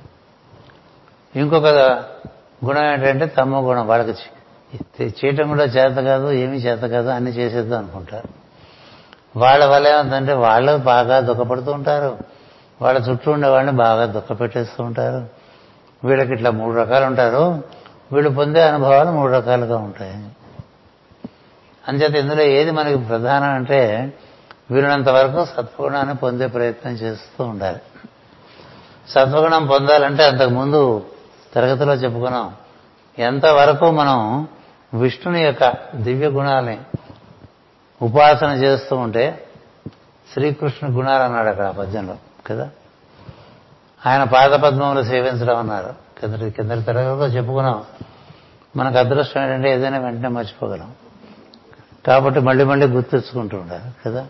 ఇంకొక 1.41 1.65
గుణం 2.65 2.91
ఏంటంటే 2.91 3.25
తమ్మ 3.25 3.55
గుణం 3.57 3.87
వాళ్ళకి 3.87 4.19
చేయటం 5.01 5.47
కూడా 5.47 5.63
చేత 5.63 5.97
కాదు 5.97 6.31
ఏమీ 6.31 6.57
చేత 6.57 6.79
కాదు 6.79 7.07
అన్ని 7.07 7.31
చేసేద్దాం 7.31 7.79
అనుకుంటారు. 7.79 8.29
వాళ్ళ 9.39 9.65
వల్ల 9.65 9.87
ఏమంటే 9.87 10.33
వాళ్ళు 10.33 10.77
బాగా 10.77 11.19
దుఃఖపడుతూ 11.19 11.71
ఉంటారు. 11.71 12.17
వాళ్ళ 12.81 12.99
చుట్టూ 13.09 13.31
ఉండే 13.31 13.47
వాళ్ళని 13.47 13.77
బాగా 13.77 14.05
దుఃఖపెట్టేస్తూ 14.05 14.83
ఉంటారు. 14.83 15.29
వీళ్ళకి 16.07 16.33
ఇట్లా 16.33 16.51
మూడు 16.51 16.75
రకాలు 16.75 17.05
ఉంటారు. 17.05 17.63
వీళ్ళు 18.11 18.29
పొందే 18.29 18.63
అనుభవాలు 18.63 19.11
మూడు 19.11 19.31
రకాలుగా 19.31 19.77
ఉంటాయి. 19.77 20.29
అంచేత 21.87 22.15
ఇందులో 22.15 22.43
ఏది 22.43 22.71
మనకి 22.71 22.97
ప్రధానం 22.97 23.49
అంటే 23.49 24.13
వీరినంత 24.71 25.09
వరకు 25.09 25.45
సత్వగుణాన్ని 25.45 26.15
పొందే 26.15 26.47
ప్రయత్నం 26.47 26.93
చేస్తూ 26.93 27.43
ఉండాలి. 27.43 27.79
సత్వగుణం 29.09 29.67
పొందాలంటే 29.67 30.25
అంతకుముందు 30.25 31.05
తరగతిలో 31.53 31.93
చెప్పుకున్నాం. 31.93 32.55
ఎంతవరకు 33.19 33.91
మనం 33.91 34.47
విష్ణుని 34.93 35.41
యొక్క 35.43 35.73
దివ్య 35.95 36.27
గుణాలని 36.27 36.77
ఉపాసన 38.01 38.51
చేస్తూ 38.51 38.95
ఉంటే 38.95 39.47
శ్రీకృష్ణ 40.33 40.87
గుణాలు 40.87 41.23
అన్నాడు 41.23 41.47
అక్కడ 41.47 41.65
ఆ 41.65 41.71
పద్యంలో 41.71 42.15
కదా? 42.47 42.69
ఆయన 44.05 44.23
పాదపద్మములు 44.23 45.03
సేవించడం 45.03 45.57
అన్నారు. 45.57 45.93
కింద 46.21 46.51
కిందటి 46.51 46.81
తరగతిలో 46.81 47.27
చెప్పుకున్నాం. 47.27 47.83
మనకు 48.75 48.97
అదృష్టం 48.97 49.41
ఏంటంటే 49.41 49.71
ఏదైనా 49.71 49.97
వెంటనే 49.97 50.27
మర్చిపోగలం. 50.27 50.91
కాబట్టి 52.07 52.39
మళ్ళీ 52.39 52.63
మళ్ళీ 52.63 52.87
గుర్తించుకుంటూ 52.87 53.57
ఉండాలి 53.57 53.83
కదా? 54.05 54.27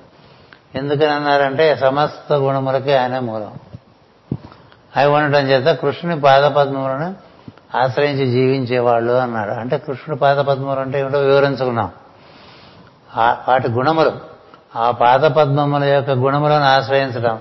ఎందుకని 0.76 1.06
అన్నారంటే 1.06 1.76
సమస్త 1.76 2.34
గుణములకి 2.34 2.94
ఆయనే 2.94 3.20
మూలం. 3.20 3.54
అవి 4.98 5.12
ఉండటం 5.12 5.40
చేత 5.40 5.76
కృష్ణుని 5.76 6.22
పాదపద్మములను 6.22 7.16
ఆశ్రయించి 7.78 8.32
జీవించేవాళ్ళు 8.32 9.14
అన్నాడు. 9.14 9.52
అంటే 9.52 9.78
కృష్ణుడు 9.78 10.20
పాదపద్మములు 10.20 10.80
అంటే 10.80 11.00
ఏమిటో 11.00 11.20
వివరించుకున్నాం. 11.20 11.92
వాటి 13.48 13.72
గుణములు 13.72 14.12
ఆ 14.76 14.92
పాదపద్మముల 14.92 15.84
యొక్క 15.84 16.12
గుణములను 16.12 16.64
ఆశ్రయించడం 16.64 17.40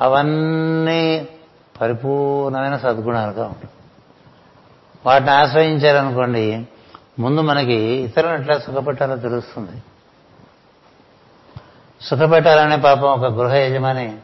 అవన్నీ 0.00 1.28
పరిపూర్ణమైన 1.80 2.76
సద్గుణాలుగా 2.76 3.44
ఉంటాయి. 3.44 3.70
వాటిని 5.06 5.30
ఆశ్రయించారనుకోండి 5.30 6.68
ముందు 7.18 7.40
మనకి 7.40 7.74
ఇతరులను 7.74 8.40
ఎట్లా 8.40 8.58
సుఖపెట్టాలో 8.58 9.16
తెలుస్తుంది. 9.16 9.82
సుఖపెట్టాలనే 12.00 12.76
పాపం 12.76 13.02
ఒక 13.02 13.32
గృహ 13.32 13.54
యజమాని 13.54 14.18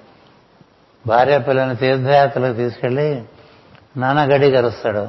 భార్య 1.06 1.38
పిల్లని 1.38 1.76
తీర్థయాత్రలకు 1.76 2.56
తీసుకెళ్ళి 2.56 3.24
నానా 3.96 4.26
కరుస్తాడు. 4.26 5.08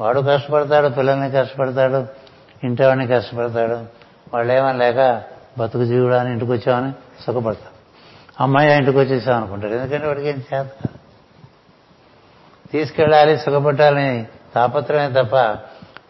వాడు 0.00 0.20
కష్టపడతాడు 0.20 0.88
పిల్లల్ని 0.88 1.30
కష్టపడతాడు 1.30 2.06
ఇంటివాడిని 2.64 3.06
కష్టపడతాడు. 3.06 3.98
వాళ్ళు 4.34 4.52
ఏమని 4.52 4.78
లేక 4.78 5.22
బతుకు 5.58 5.84
జీవుడు 5.84 6.14
అని 6.14 6.30
ఇంటికి 6.30 6.52
వచ్చామని 6.52 6.92
సుఖపడతాడు 7.22 7.78
అమ్మాయి 8.42 8.76
ఇంటికి 8.76 8.98
వచ్చేసాం 8.98 9.36
అనుకుంటాడు 9.36 9.72
ఎందుకంటే 9.72 10.06
వాడికి 10.06 10.28
ఏం 10.28 10.42
చేత 10.54 10.66
తీసుకెళ్ళాలి 12.72 13.38
సుఖపెట్టాలని 13.38 14.26
తాపత్రమే 14.54 15.22
తప్ప 15.22 15.36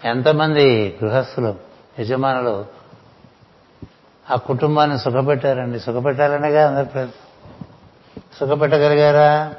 ఎంతమంది 0.04 0.98
గృహస్థులు 1.04 1.54
యజమానులు 1.98 2.66
ఆ 4.30 4.36
కుటుంబాన్ని 4.36 4.98
సుఖపెట్టారండి? 4.98 5.80
సుఖపెట్టాలనేగా 5.80 6.68
అందరి 6.68 6.84
ప్రయత్నం 6.84 7.66
సుఖపెట్టగలిగారా? 8.40 9.54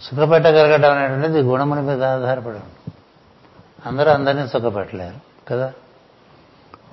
సుఖపెట్టగలగడం 0.00 0.92
అనేటువంటిది 0.92 1.40
గుణముల 1.40 1.80
మీద 1.80 2.04
ఆధారపడి 2.04 2.58
అందరూ 3.86 4.10
అందరినీ 4.10 4.48
సుఖపెట్టలేరు 4.48 5.48
కదా? 5.48 5.72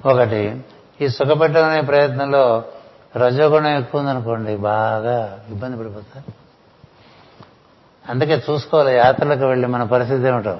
ఒకటి 0.05 0.61
ఈ 1.01 1.07
సుఖపెట్టడం 1.07 1.65
అనే 1.65 1.81
ప్రయత్నంలో 1.81 2.63
రజోగుణం 3.15 3.77
ఎక్కువ 3.77 4.01
ఉందనుకోండి 4.01 4.57
బాగా 4.57 5.45
ఇబ్బంది 5.49 5.77
పడిపోతారు. 5.77 6.33
అందుకే 8.11 8.43
చూసుకోవాలి 8.49 8.95
యాత్రలకు 8.95 9.45
వెళ్ళి 9.45 9.67
మన 9.67 9.83
పరిస్థితి 9.83 10.27
ఏమిటో. 10.27 10.59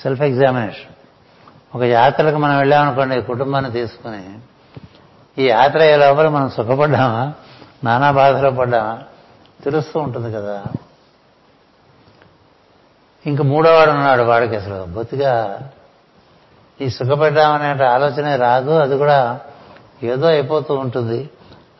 సెల్ఫ్ 0.00 0.22
ఎగ్జామినేషన్ 0.22 0.92
ఒక 1.76 1.82
యాత్రకు 1.82 2.36
మనం 2.36 2.58
వెళ్ళామనుకోండి 2.58 3.22
కుటుంబాన్ని 3.22 3.70
తీసుకుని 3.70 4.38
ఈ 5.38 5.48
యాత్ర 5.48 5.78
అయ్యే 5.78 5.96
లోపల 5.96 6.28
మనం 6.28 6.50
సుఖపడ్డామా? 6.50 7.32
నానా 7.84 8.10
బాధలో 8.10 8.50
పడ్డామా? 8.50 8.98
తెలుస్తూ 9.64 10.00
ఉంటుంది 10.00 10.32
కదా. 10.32 10.64
ఇంక 13.26 13.42
మూడోవాడు 13.42 13.90
ఉన్నాడు 13.90 14.22
వాడికి 14.22 14.56
అసలు 14.56 14.84
బొత్తిగా 14.84 15.62
ఈ 16.80 16.90
సుఖపడ్డామనే 16.90 17.84
ఆలోచనే 17.84 18.36
రాదు 18.36 18.70
అది 18.70 18.98
కూడా 18.98 19.40
ఏదో 20.02 20.26
అయిపోతూ 20.26 20.74
ఉంటుంది. 20.74 21.30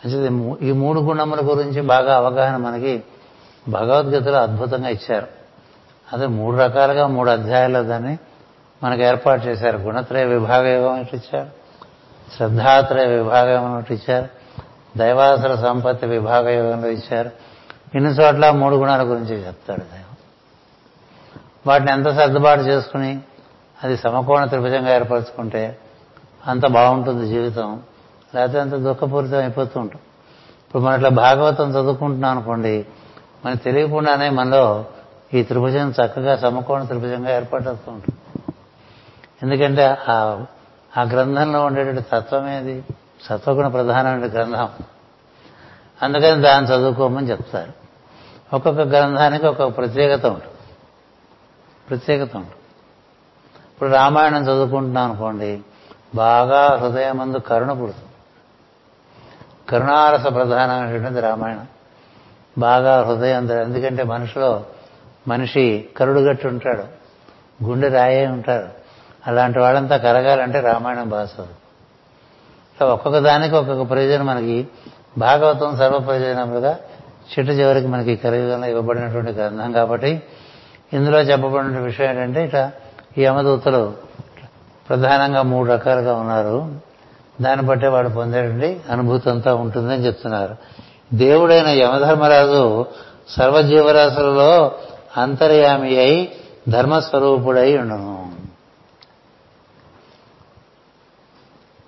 మంచిది 0.04 0.68
ఈ 0.68 0.72
మూడు 0.72 1.00
గుణముల 1.00 1.38
గురించి 1.42 1.80
బాగా 1.80 2.16
అవగాహన 2.16 2.56
మనకి 2.56 3.02
భగవద్గీతలో 3.68 4.42
అద్భుతంగా 4.42 4.88
ఇచ్చారు. 4.88 5.41
అదే 6.12 6.26
మూడు 6.26 6.56
రకాలుగా 6.56 7.06
మూడు 7.06 7.30
అధ్యాయాలు 7.30 7.82
దాన్ని 7.82 8.18
మనకు 8.84 9.02
ఏర్పాటు 9.02 9.46
చేశారు. 9.46 9.78
గుణత్రయ 9.78 10.24
విభాగయోగం 10.24 11.00
ఒకటి 11.00 11.16
ఇచ్చారు 11.16 11.50
శ్రద్ధాత్రయ 12.36 13.06
విభాగం 13.06 13.78
ఒకటి 13.78 13.94
ఇచ్చారు 13.94 14.28
దైవాసుర 14.96 15.54
సంపత్తి 15.54 16.06
విభాగయోగంలో 16.06 16.88
ఇచ్చారు. 16.88 17.30
ఇన్ని 17.94 18.10
చోట్ల 18.10 18.50
మూడు 18.50 18.74
గుణాల 18.74 19.02
గురించి 19.02 19.46
చెప్తాడు 19.46 19.80
దైవం 19.80 20.16
వాటిని 21.66 21.92
ఎంత 21.92 22.08
సర్దుబాటు 22.08 22.60
చేసుకుని 22.60 23.20
అది 23.84 23.96
సమకోణ 23.96 24.44
త్రిభుజంగా 24.44 24.94
ఏర్పరచుకుంటే 24.94 25.78
అంత 26.46 26.66
బాగుంటుంది 26.66 27.26
జీవితం. 27.26 27.82
లేకపోతే 28.34 28.60
అంత 28.60 28.74
దుఃఖపూరితం 28.74 29.38
అయిపోతూ 29.38 29.80
ఉంటాం. 29.80 30.00
ఇప్పుడు 30.68 30.82
మన 30.82 30.94
ఇట్లా 30.94 31.08
భాగవతం 31.08 31.70
చదువుకుంటున్నాం 31.70 32.30
అనుకోండి 32.30 32.86
మనకు 33.46 33.58
తెలియకుండానే 33.58 34.30
మనలో 34.30 34.84
ఈ 35.34 35.42
త్రిభుజం 35.42 35.90
చక్కగా 35.90 36.36
సమకోణ 36.36 36.82
త్రిభుజంగా 36.82 37.36
ఏర్పడుతూ 37.36 37.70
ఉంటుంది. 37.70 38.42
ఎందుకంటే 39.42 39.96
ఆ 40.08 40.44
ఆ 40.98 41.02
గ్రంథంలో 41.02 41.64
ఉండేటువంటి 41.64 42.02
తత్వమేది 42.02 42.84
సత్వగుణ 43.22 43.68
ప్రధానమైన 43.68 44.32
గ్రంథం. 44.32 44.68
అందుకని 46.02 46.42
దాన్ని 46.42 46.70
చదువుకోమని 46.70 47.30
చెప్తారు. 47.30 47.72
ఒక్కొక్క 48.56 48.80
గ్రంథానికి 48.80 49.46
ఒక్కొక్క 49.46 49.76
ప్రత్యేకత 49.76 50.26
ఉంటుంది. 50.26 50.52
ప్రత్యేకత 51.90 52.36
ఉంటుంది. 52.36 52.54
ఇప్పుడు 53.72 53.90
రామాయణం 53.90 54.42
చదువుకుంటున్నాం 54.42 55.10
అనుకోండి 55.10 55.60
బాగా 56.14 56.76
హృదయం 56.76 57.16
మందు 57.16 57.38
కరుణ 57.38 57.72
పుడుతుంది. 57.72 58.08
కరుణారస 59.68 60.22
ప్రధానమైనటువంటి 60.22 61.20
రామాయణం. 61.20 61.66
బాగా 62.58 63.02
హృదయం 63.02 63.50
ఎందుకంటే 63.50 64.02
మనిషిలో 64.02 64.64
మనిషి 65.28 65.88
కరుడుగట్టు 65.96 66.48
ఉంటాడు 66.48 66.84
గుండె 67.64 67.88
రాయే 67.88 68.26
ఉంటాడు. 68.26 68.66
అలాంటి 69.26 69.58
వాళ్ళంతా 69.58 69.96
కరగాలంటే 69.96 70.60
రామాయణం 70.60 71.08
భాష 71.08 71.28
ఒక్కొక్క 72.82 73.18
దానికి 73.18 73.54
ఒక్కొక్క 73.54 73.90
ప్రయోజనం 73.90 74.26
మనకి. 74.26 74.68
భాగవతం 75.18 75.76
సర్వ 75.76 75.98
ప్రయోజనములుగా 75.98 76.78
చిట్ట 77.32 77.50
చివరికి 77.50 77.86
మనకి 77.86 78.16
కలియుగంలో 78.16 78.66
ఇవ్వబడినటువంటి 78.66 79.32
గ్రంథం 79.32 79.72
కాబట్టి 79.72 80.22
ఇందులో 80.92 81.20
చెప్పబడిన 81.20 81.78
విషయం 81.78 82.10
ఏంటంటే 82.10 82.44
ఇట 82.44 82.72
ఈ 83.18 83.24
యమదూతలు 83.24 83.92
ప్రధానంగా 84.88 85.42
మూడు 85.42 85.72
రకాలుగా 85.72 86.14
ఉన్నారు. 86.14 86.74
దాన్ని 87.40 87.66
బట్టే 87.66 87.88
వాడు 87.88 88.08
పొందేటువంటి 88.08 88.80
అనుభూతి 88.90 89.30
అంతా 89.30 89.54
ఉంటుందని 89.54 90.06
చెప్తున్నారు. 90.06 90.56
దేవుడైన 91.14 91.66
యమధర్మరాజు 91.66 92.86
సర్వజీవరాశులలో 93.28 94.72
అంతర్యామి 95.16 95.96
అయి 95.96 96.40
ధర్మస్వరూపుడై 96.68 97.78
ఉండను. 97.78 98.32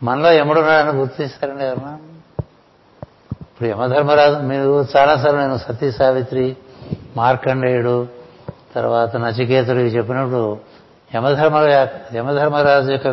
మనలో 0.02 0.32
ఎముడున్నాడని 0.32 0.98
గుర్తిస్తారండి 0.98 1.64
ఎవరన్నా? 1.64 1.98
ఇప్పుడు 3.40 3.68
యమధర్మరాజు 3.68 4.34
మీరు 4.34 4.86
చాలాసార్లు 4.96 5.40
నేను 5.40 5.58
సతీ 5.58 5.92
సావిత్రి 5.92 6.56
మార్కండేయుడు 7.16 8.08
తర్వాత 8.74 9.16
నచికేతుడు 9.16 9.78
ఇవి 9.78 9.88
చెప్పినప్పుడు 9.88 10.58
యమధర్మ 11.14 11.56
యమధర్మరాజు 12.16 12.92
యొక్క 12.92 13.08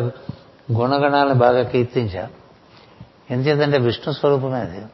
గుణగణాలను 0.72 1.34
బాగా 1.34 1.62
కీర్తించారు 1.62 2.42
ఎందుచేతంటే 3.32 3.78
విష్ణు 3.78 4.12
స్వరూపమే 4.12 4.60
అది. 4.60 4.84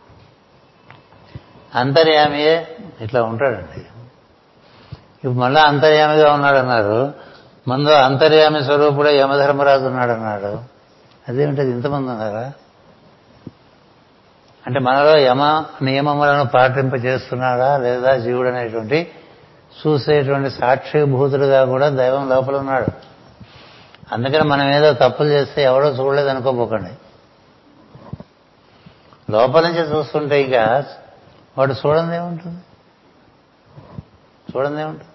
అంతర్యామియే 1.74 2.76
ఇట్లా 3.00 3.22
ఉంటాడండి. 3.22 3.97
ఇప్పుడు 5.18 5.32
మళ్ళా 5.32 5.62
అంతర్యామిగా 5.62 6.32
ఉన్నాడన్నారు. 6.32 7.12
ముందు 7.68 7.90
అంతర్యామి 7.90 8.64
స్వరూపుడే 8.64 9.18
యమధర్మరాజు 9.18 9.84
ఉన్నాడన్నాడు. 9.84 10.58
అదేమిటది? 11.28 11.70
ఇంతమంది 11.70 12.10
ఉన్నారా? 12.10 12.52
అంటే 14.66 14.80
మనలో 14.80 15.18
యమ 15.18 15.64
నియమములను 15.82 16.46
పాటింప 16.46 16.94
చేస్తున్నాడా 16.94 17.76
లేదా 17.76 18.16
జీవుడు 18.16 18.48
అనేటువంటి 18.48 19.10
చూసేటువంటి 19.86 20.50
సాక్షిభూతుడుగా 20.50 21.64
కూడా 21.64 21.88
దైవం 21.88 22.28
లోపల 22.28 22.56
ఉన్నాడు. 22.56 22.86
అందుకని 24.12 24.48
మనం 24.48 24.68
ఏదో 24.68 24.92
తప్పులు 24.92 25.28
చేస్తే 25.28 25.62
ఎవడో 25.62 25.88
చూడలేదు 25.88 26.28
అనుకోపోకండి. 26.28 26.90
లోపల 29.32 29.62
నుంచి 29.62 29.96
చూస్తుంటే 29.96 30.42
ఇక 30.42 30.84
వాడు 31.58 31.72
చూడండి 31.72 32.16
ఏముంటుంది 32.16 32.58
చూడండి 34.57 34.80
ఏముంటుంది 34.80 35.11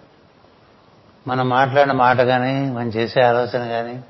మనం 1.27 1.49
మాట్లాడిన 1.49 1.91
మాట 1.91 2.17
కానీ 2.17 2.71
మనం 2.71 2.87
చేసే 2.87 3.21
ఆలోచన 3.21 3.67
కానీ 3.67 4.03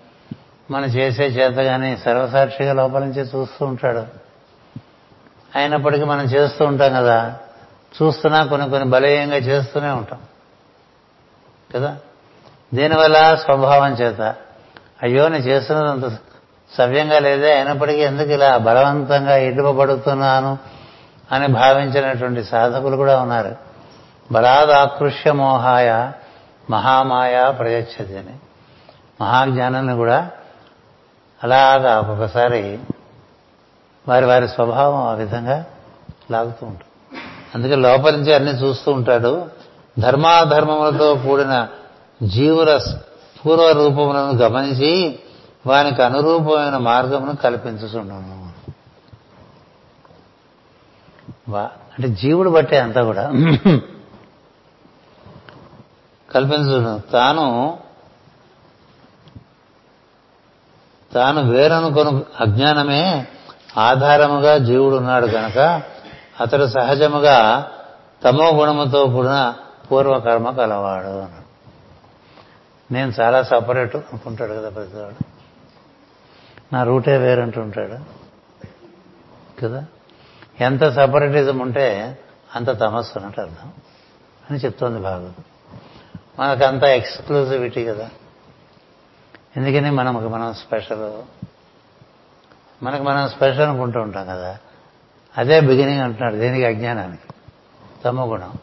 మనం 0.72 0.86
చేసే 0.86 1.24
చేత 1.24 1.56
కానీ 1.56 1.98
సర్వసాక్షిగా 1.98 2.74
లోపల 2.74 3.00
నుంచి 3.00 3.22
చూస్తూ 3.22 3.66
ఉంటాడు. 3.66 4.06
అయినప్పటికీ 5.56 6.04
మనం 6.04 6.24
చేస్తూ 6.24 6.66
ఉంటాం 6.66 6.94
కదా. 6.94 7.38
చూస్తున్నా 8.02 8.46
కొన్ని 8.46 8.70
కొన్ని 8.70 8.90
బలీయంగా 8.90 9.36
చేస్తూనే 9.36 9.90
ఉంటాం. 9.90 10.20
కదా? 11.76 11.98
దీనివల్ల 12.74 13.36
స్వభావం 13.36 13.94
చేత. 13.94 14.36
అయ్యో 15.04 15.28
నేను 15.28 15.44
చేస్తున్నది 15.44 15.88
అంత 15.90 16.18
సవ్యంగా 16.78 17.20
లేదే. 17.20 17.56
అయినప్పటికీ 17.56 18.00
ఎందుకు 18.00 18.30
ఇలా 18.30 18.58
బలవంతంగా 18.58 19.36
ఇటుపబడుతున్నాను 19.36 20.58
అని 21.32 21.48
భావించినటువంటి 21.48 22.44
సాధకులు 22.44 22.96
కూడా 22.96 23.22
ఉన్నారు. 23.22 23.73
బలాదాకృష్య 24.32 25.32
మోహాయ 25.32 26.12
మహామాయ 26.70 27.52
ప్రయచ్చది 27.52 28.18
అని 28.18 28.36
మహాజ్ఞానాన్ని 29.22 29.96
కూడా 29.96 30.32
అలాగా 31.44 32.00
ఒక్కొక్కసారి 32.00 32.80
వారి 34.08 34.26
వారి 34.26 34.48
స్వభావం 34.48 35.08
ఆ 35.08 35.14
విధంగా 35.14 35.66
లాగుతూ 36.32 36.66
ఉంటుంది. 36.66 37.18
అందుకే 37.56 37.76
లోపలి 37.76 38.18
నుంచి 38.18 38.34
అన్ని 38.34 38.52
చూస్తూ 38.52 38.92
ఉంటాడు. 38.92 39.48
ధర్మాధర్మములతో 40.00 41.16
కూడిన 41.16 41.68
జీవుల 42.24 42.80
పూర్వ 43.46 43.72
రూపములను 43.72 44.32
గమనించి 44.32 45.20
వానికి 45.68 46.04
అనురూపమైన 46.04 46.78
మార్గమును 46.78 47.36
కల్పించుతున్నాను 47.36 48.54
అంటే 51.94 52.08
జీవుడు 52.08 52.50
బట్టే 52.50 52.78
అంతా 52.80 53.04
కూడా 53.04 53.32
కల్పించు 56.34 57.02
తాను 57.12 57.80
తాను 61.14 61.52
వేరనుకొను 61.52 62.26
అజ్ఞానమే 62.40 63.28
ఆధారముగా 63.78 64.58
జీవుడు 64.58 64.96
ఉన్నాడు 64.96 65.28
కనుక 65.28 65.82
అతడు 66.42 66.66
సహజముగా 66.66 67.72
తమో 68.24 68.52
గుణముతో 68.52 69.06
కూడిన 69.06 69.54
పూర్వకర్మ 69.92 70.50
కలవాడు 70.50 71.26
నేను 72.94 73.14
చాలా 73.22 73.44
సపరేట్ 73.44 73.96
అనుకుంటాడు 73.96 74.54
కదా 74.54 74.70
ప్రతివాడు 74.70 75.26
నా 76.74 76.84
రూటే 76.84 77.18
వేరంటుంటాడు. 77.18 77.98
కదా? 79.62 79.86
ఎంత 80.60 80.90
సపరేటిజం 80.90 81.60
ఉంటే 81.60 82.18
అంత 82.56 82.80
తమస్సు 82.80 83.20
అన్నట్టు 83.20 83.42
అర్థం. 83.42 83.72
అని 84.50 84.60
చెప్తోంది 84.60 85.00
భాగవతం. 85.00 85.44
మనకంత 86.40 86.84
ఎక్స్క్లూజివిటీ 86.84 87.86
కదా. 87.86 88.10
ఎందుకని 89.58 89.92
మనకు 89.92 90.28
మనం 90.28 90.54
స్పెషల్ 90.54 91.22
మనకు 92.84 93.04
మనం 93.04 93.30
స్పెషల్ 93.30 93.62
అనుకుంటూ 93.62 94.00
ఉంటాం 94.00 94.26
కదా. 94.26 94.58
అదే 95.38 95.60
బిగినింగ్ 95.60 96.02
అంటున్నాడు 96.02 96.36
దేనికి 96.36 96.66
అజ్ఞానానికి. 96.66 97.34
తమ 98.06 98.32
గుణం. 98.32 98.54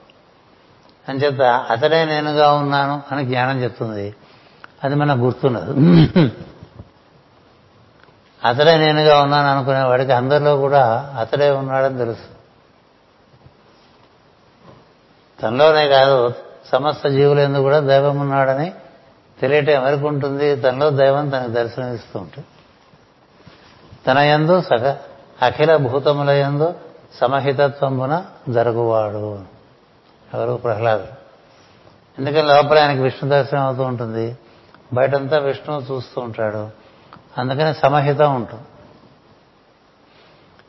అని 1.09 1.19
చెప్తా 1.19 1.67
అతడే 1.71 2.05
నేనుగా 2.05 2.53
ఉన్నాను 2.53 3.03
అని 3.13 3.25
జ్ఞానం 3.25 3.63
చెప్తుంది. 3.63 4.15
అది 4.85 4.95
మనకు 4.95 5.19
గుర్తున్నది. 5.19 5.71
అతడే 8.45 8.79
నేనుగా 8.79 9.23
ఉన్నాను 9.23 9.49
అనుకునే 9.49 9.83
వాడికి 9.83 10.13
అందరిలో 10.13 10.57
కూడా 10.57 11.15
అతడే 11.19 11.51
ఉన్నాడని 11.51 11.99
తెలుసు. 11.99 12.41
తనలోనే 15.43 15.89
కాదు 15.89 16.35
సమస్త 16.73 17.09
జీవులందు 17.09 17.59
కూడా 17.59 17.81
దైవం 17.81 18.21
ఉన్నాడని 18.21 18.73
తెలియటం 19.41 19.73
ఎవరికి 19.73 20.07
ఉంటుంది? 20.07 20.57
తనలో 20.57 20.91
దైవం 20.91 21.29
తనకు 21.29 21.49
దర్శనమిస్తూ 21.49 22.19
ఉంటుంది. 22.19 22.47
తన 24.07 24.19
యందు 24.19 24.61
సగ 24.61 24.97
అఖిల 25.43 25.77
భూతముల 25.77 26.31
యందు 26.31 26.75
సమహితత్వమున 27.21 28.25
జరుగువాడు. 28.49 29.41
ఎవరు? 30.35 30.53
ప్రహ్లాదుడు 30.57 31.21
ఎందుకని 32.19 32.43
లోపల 32.43 32.79
ఆయనకి 32.79 33.03
విష్ణు 33.03 33.31
దర్శనం 33.31 33.63
అవుతూ 33.63 33.83
ఉంటుంది? 33.83 34.39
బయటంతా 34.93 35.39
విష్ణువు 35.39 35.81
చూస్తూ 35.81 36.21
ఉంటాడు. 36.21 36.71
అందుకని 37.39 37.75
సమహితం 37.75 38.35
ఉంటుంది. 38.35 38.63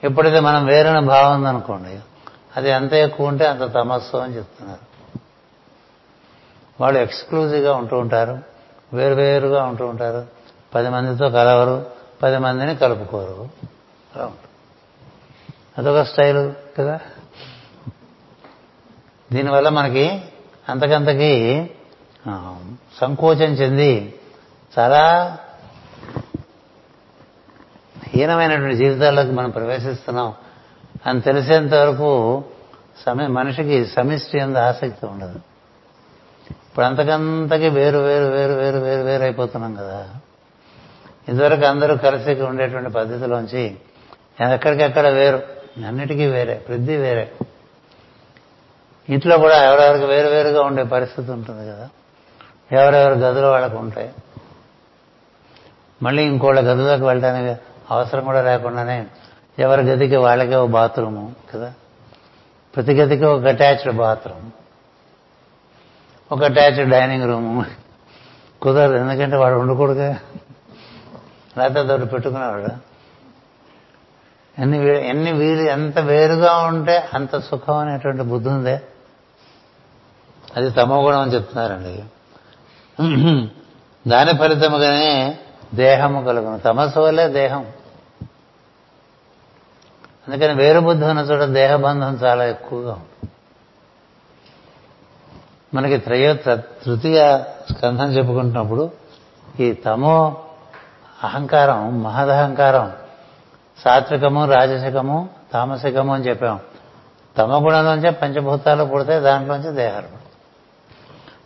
ఎప్పుడైతే 0.03 0.39
మనం 0.39 0.65
వేరైన 0.65 0.99
భావం 0.99 1.35
ఉందనుకోండి. 1.35 1.99
అది 2.57 2.69
ఎంత 2.69 2.93
ఎక్కువ 2.93 3.27
ఉంటే 3.27 3.45
అంత 3.45 3.73
తమస్సు 3.73 4.17
అని 4.17 4.37
చెప్తున్నారు. 4.37 4.90
వాళ్ళు 6.81 6.99
ఎక్స్క్లూజివ్గా 6.99 7.75
ఉంటూ 7.75 7.97
ఉంటారు. 7.97 8.39
వేరువేరుగా 8.93 9.63
ఉంటూ 9.63 9.85
ఉంటారు. 9.85 10.27
పది 10.75 10.89
మందితో 10.89 11.29
కలవరు. 11.29 11.85
పది 12.23 12.37
మందిని 12.37 12.75
కలుపుకోరు. 12.75 13.49
అలా 14.15 14.25
ఉంటుంది 14.25 14.47
అదొక 15.77 16.01
స్టైలు 16.01 16.53
కదా? 16.79 16.99
దీనివల్ల 19.31 19.69
మనకి 19.69 20.21
అంతకంతకి 20.69 21.69
సంకోచం 22.97 23.53
చెంది 23.53 24.19
చాలా 24.79 25.37
హీనమైనటువంటి 28.07 28.75
జీవితాల్లోకి 28.75 29.31
మనం 29.31 29.49
ప్రవేశిస్తున్నాం 29.49 30.33
అని 31.05 31.21
తెలిసేంత 31.21 31.73
వరకు 31.73 32.43
మనిషికి 33.27 33.85
సమిష్టి 33.85 34.39
అంత 34.39 34.57
ఆసక్తి 34.57 35.05
ఉండదు. 35.05 35.39
ఇప్పుడు 36.51 36.85
అంతకంతకి 36.85 37.69
వేరు 37.69 37.97
వేరు 37.97 38.25
వేరు 38.25 38.53
వేరు 38.53 38.77
వేరు 38.77 39.01
వేరు 39.01 39.23
అయిపోతున్నాం 39.23 39.73
కదా. 39.73 40.07
ఇదివరకు 41.29 41.65
అందరూ 41.65 41.95
కలిసి 41.95 42.41
ఉండేటువంటి 42.41 42.89
పద్ధతిలోంచి 42.89 43.75
ఎక్కడికెక్కడ 44.53 45.07
వేరు. 45.07 45.43
అన్నిటికీ 45.87 46.25
వేరే 46.25 46.53
ప్రతి 46.53 46.97
వేరే. 46.97 47.31
ఇంట్లో 49.09 49.37
కూడా 49.37 49.63
ఎవరెవరికి 49.63 50.05
వేరు 50.05 50.27
వేరుగా 50.27 50.61
ఉండే 50.61 50.83
పరిస్థితి 50.83 51.31
ఉంటుంది 51.31 51.71
కదా. 51.71 51.89
ఎవరెవరి 52.71 53.19
గదులు 53.19 53.47
వాళ్ళకు 53.47 53.77
ఉంటాయి. 53.77 54.13
మళ్ళీ 56.03 56.23
ఇంకోళ్ళ 56.23 56.59
గదిలోకి 56.59 57.03
వెళ్ళడానికి 57.03 57.61
అవసరం 57.91 58.23
కూడా 58.23 58.41
లేకుండానే 58.41 59.07
ఎవరి 59.59 59.81
గదికి 59.81 60.15
వాళ్ళకే 60.15 60.55
ఒక 60.55 60.69
బాత్రూము 60.69 61.35
కదా. 61.53 61.73
ప్రతి 62.75 62.93
గదికి 62.93 63.25
ఒక 63.25 63.45
అటాచ్డ్ 63.45 63.91
బాత్రూమ్. 63.91 64.60
ఒక 66.31 66.43
అటాచ్డ్ 66.43 66.89
డైనింగ్ 66.89 67.27
రూము 67.27 67.65
కుదరదు 68.61 68.95
ఎందుకంటే 68.95 69.35
వాడు 69.35 69.55
ఉండకూడదుగా 69.55 70.19
లేకపోతే 71.57 71.83
దొడ్డు 71.83 72.05
పెట్టుకునేవాడు 72.05 72.91
ఎన్ని 74.61 75.07
ఎన్ని 75.07 75.31
వీలు 75.31 75.61
ఎంత 75.61 75.99
వేరుగా 75.99 76.57
ఉంటే 76.57 77.09
అంత 77.13 77.39
సుఖం 77.39 77.77
అనేటువంటి 77.77 78.21
బుద్ధి 78.21 78.49
ఉందే. 78.49 78.81
అది 80.55 80.69
తమోగుణం 80.69 81.19
అని 81.19 81.33
చెప్తున్నారండి. 81.33 82.03
దాని 84.09 84.37
ఫలితముగానే 84.37 85.39
దేహము 85.73 86.21
కలుగును. 86.21 86.59
తమస్సు 86.59 86.99
వల్లే 86.99 87.27
దేహం. 87.27 87.65
అందుకని 90.27 90.53
వేరు 90.53 90.79
బుద్ధి 90.79 91.05
ఉన్న 91.05 91.19
చోట 91.19 91.49
దేహబంధం 91.49 92.15
చాలా 92.15 92.45
ఎక్కువగా 92.45 92.91
ఉంటుంది. 92.91 93.20
మనకి 95.73 95.97
త్రయో 95.97 96.55
తృతీయ 96.55 97.43
స్కంధం 97.71 98.11
చెప్పుకుంటున్నప్పుడు 98.11 98.91
ఈ 99.59 99.73
తమో 99.73 100.43
అహంకారం 101.23 102.03
మహదహంకారం 102.03 102.91
సాత్వికము 103.85 104.45
రాజసికము 104.45 105.29
తామసికము 105.53 106.13
అని 106.13 106.23
చెప్పాం. 106.23 106.59
తమ 107.37 107.65
గుణంలోంచే 107.65 108.09
పంచభూతాలు 108.09 108.83
పుడతాయి 108.83 109.21
దాంట్లోంచి 109.21 109.75
దేహాలు 109.75 110.07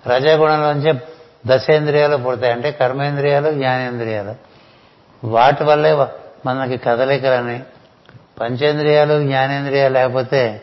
రజగుణంలోంచే 0.09 0.93
దశేంద్రియాలు 1.47 2.17
పుడతాయి 2.17 2.53
అంటే 2.53 2.71
కర్మేంద్రియాలు 2.71 3.51
జ్ఞానేంద్రియాలు. 3.51 4.35
వాటి 5.27 5.63
వల్లే 5.63 6.07
మనకి 6.45 6.77
కదలికలని 6.77 7.63
పంచేంద్రియాలు 8.41 9.23
జ్ఞానేంద్రియాలు 9.23 9.93
లేకపోతే 9.93 10.61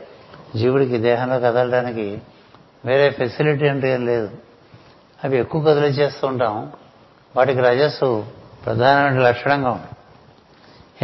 జీవుడికి 0.56 0.98
దేహంలో 0.98 1.38
కదలడానికి 1.40 2.22
వేరే 2.84 3.10
ఫెసిలిటీ 3.10 3.68
అంటే 3.68 3.94
ఏం 3.94 4.06
లేదు. 4.06 4.30
అవి 5.24 5.38
ఎక్కువ 5.38 5.64
కదిలిచేస్తూ 5.64 6.26
ఉంటాం. 6.26 6.72
వాటికి 7.36 7.60
రజస్సు 7.60 8.24
ప్రధానమైన 8.64 9.22
లక్షణంగా 9.22 9.70
ఉంటుంది 9.70 9.92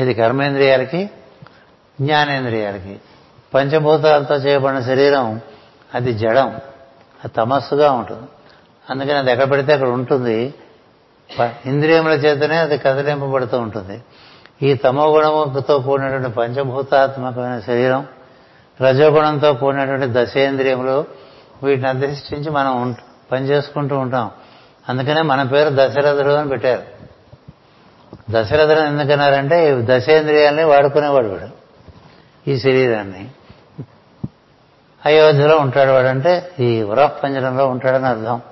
ఇది 0.03 0.15
కర్మేంద్రియాలకి 0.15 1.11
జ్ఞానేంద్రియాలకి. 2.01 3.01
పంచభూతాలతో 3.55 4.35
చేయబడిన 4.35 4.81
శరీరం 4.81 5.41
అది 5.95 6.13
జడం 6.13 6.49
అది 7.25 7.29
తమస్సుగా 7.29 7.93
ఉంటుంది. 7.93 8.29
అందుకని 8.91 9.19
అది 9.19 9.33
ఎక్కడ 9.33 9.51
పెడితే 9.51 9.73
అక్కడ 9.73 9.89
ఉంటుంది. 9.89 10.55
ఇంద్రియముల 11.67 12.13
చేతనే 12.13 12.57
అది 12.57 12.79
కదిలింపబడుతూ 12.79 13.59
ఉంటుంది. 13.59 14.03
ఈ 14.63 14.75
తమో 14.75 15.07
గుణముతో 15.07 15.79
కూడినటువంటి 15.79 16.29
పంచభూతాత్మకమైన 16.29 17.61
శరీరం 17.61 18.07
రజోగుణంతో 18.83 19.55
కూడినటువంటి 19.55 20.07
దశేంద్రియములు 20.09 21.05
వీటిని 21.63 21.89
అధిష్ఠించి 21.89 22.51
మనం 22.51 22.97
పని 23.33 23.45
చేసుకుంటూ 23.45 23.99
ఉంటాం. 23.99 24.31
అందుకనే 24.89 25.23
మన 25.23 25.43
పేరు 25.43 25.71
దశరథుడు 25.73 26.29
అని 26.29 26.49
పెట్టారు. 26.49 26.83
దశరథుడు 28.31 28.81
ఎందుకన్నారంటే 28.81 29.79
దశేంద్రియాలని 29.85 30.65
వాడుకునేవాడు 30.65 31.29
వాడు. 31.29 31.49
ఈ 32.51 32.59
శరీరాన్ని. 32.59 33.31
అయోధ్యలో 35.07 35.59
ఉంటాడు 35.59 35.91
వాడంటే 35.91 36.51
ఈ 36.61 36.83
వరపంజరంలో 36.83 37.67
ఉంటాడని 37.67 38.07
అర్థం. 38.07 38.43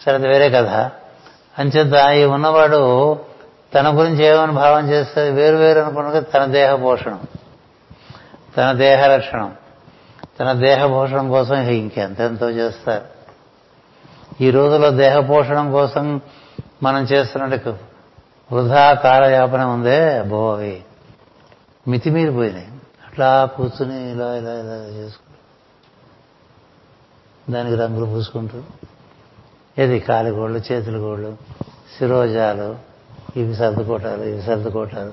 సరే 0.00 0.14
అది 0.14 0.28
వేరే 0.28 0.50
కథ. 0.50 0.90
అంచేత 1.58 2.10
ఈ 2.10 2.24
ఉన్నవాడు 2.24 3.18
తన 3.74 3.98
గురించి 3.98 4.24
ఏమని 4.24 4.52
భావం 4.52 4.90
చేస్తే 4.90 5.30
వేరు 5.30 5.56
వేరు 5.56 5.80
అనుకున్నది 5.80 6.20
తన 6.20 6.44
దేహ 6.44 6.74
పోషణం 6.74 7.20
తన 8.56 8.72
దేహ 8.72 9.06
రక్షణం. 9.06 9.52
తన 10.40 10.52
దేహ 10.52 10.86
కోసం 10.86 11.56
ఇంకెంతెంతో 11.56 12.50
చేస్తారు. 12.50 13.22
ఈ 14.40 14.50
రోజుల్లో 14.50 14.90
దేహపోషణం 14.90 15.72
కోసం 15.72 16.20
మనం 16.82 17.02
చేస్తున్నట్టు 17.02 17.76
వృధా 18.52 18.94
కాలయాపన 18.94 19.60
ఉందే 19.60 20.18
అబ్బో 20.18 20.52
అవి 20.52 20.82
మితిమీరిపోయినాయి 21.88 22.68
అట్లా 23.06 23.46
కూర్చుని 23.46 24.10
ఇలా 24.10 24.34
ఇలా 24.34 24.54
ఇలా 24.54 24.96
చేసుకుంటూ 24.96 25.32
దానికి 27.52 27.76
రంగులు 27.76 28.04
పూసుకుంటూ 28.04 28.62
ఏది 29.78 30.00
కాలిగోళ్ళు 30.00 30.58
చేతులు 30.72 30.98
గోళ్ళు 30.98 31.36
శిరోజాలు 31.98 32.76
ఇవి 33.36 33.54
సర్దుకోటాలు 33.54 34.22
ఇవి 34.22 34.42
సర్దుకోటాలు 34.42 35.10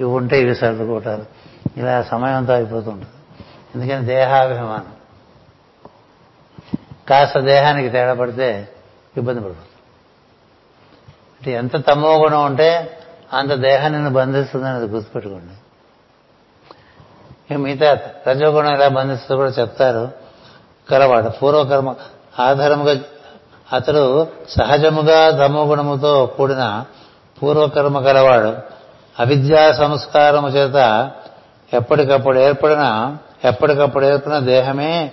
ఇవి 0.00 0.04
ఉంటే 0.04 0.42
ఇవి 0.42 0.54
సర్దుకోటాలు 0.54 1.24
ఇలా 1.76 2.02
సమయం 2.02 2.36
అంతా 2.36 2.54
అయిపోతుంటుంది. 2.54 3.06
ఎందుకని 3.74 4.04
దేహాభిమానం. 4.06 4.92
కాస్త 7.08 7.38
దేహానికి 7.38 7.88
తేడా 7.88 8.14
పడితే 8.14 8.68
ఇబ్బంది 9.16 9.40
పడుతుంది 9.40 9.68
అంటే 11.36 11.52
ఎంత 11.52 11.86
తమో 11.86 12.18
గుణం 12.18 12.44
ఉంటే 12.44 12.98
అంత 13.32 13.50
దేహాన్ని 13.50 13.98
నిన్ను 13.98 14.14
బంధిస్తుందని 14.14 14.74
అది 14.74 14.86
గుర్తుపెట్టుకోండి. 14.86 15.54
మిగతా 17.56 17.98
రజోగుణం 18.28 18.74
ఎలా 18.74 18.88
బంధిస్తుందో 18.88 19.36
కూడా 19.36 19.50
చెప్తారు. 19.50 20.10
కలవాడు 20.90 21.28
పూర్వకర్మ 21.28 21.94
ఆధారముగా 22.38 23.00
అతడు 23.72 24.28
సహజముగా 24.48 25.46
తమోగుణముతో 25.46 26.26
కూడిన 26.36 26.84
పూర్వకర్మ 27.42 28.00
కలవాడు. 28.00 28.56
అవిద్యా 29.18 29.72
సంస్కారము 29.72 30.48
చేత 30.48 30.78
ఎప్పటికప్పుడు 31.74 32.38
ఏర్పడిన 32.38 33.16
ఎప్పటికప్పుడు 33.44 34.06
ఏర్పడిన 34.06 34.38
దేహమే 34.38 35.12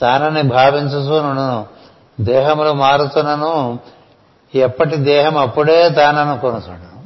తానని 0.00 0.42
భావించును 0.42 1.66
దేహములు 2.20 2.72
మారుతున్నను 2.72 3.78
ఎప్పటి 4.54 4.96
దేహం 4.96 5.36
అప్పుడే 5.36 5.88
తానను 5.88 6.40
కొనుచుండను. 6.40 6.96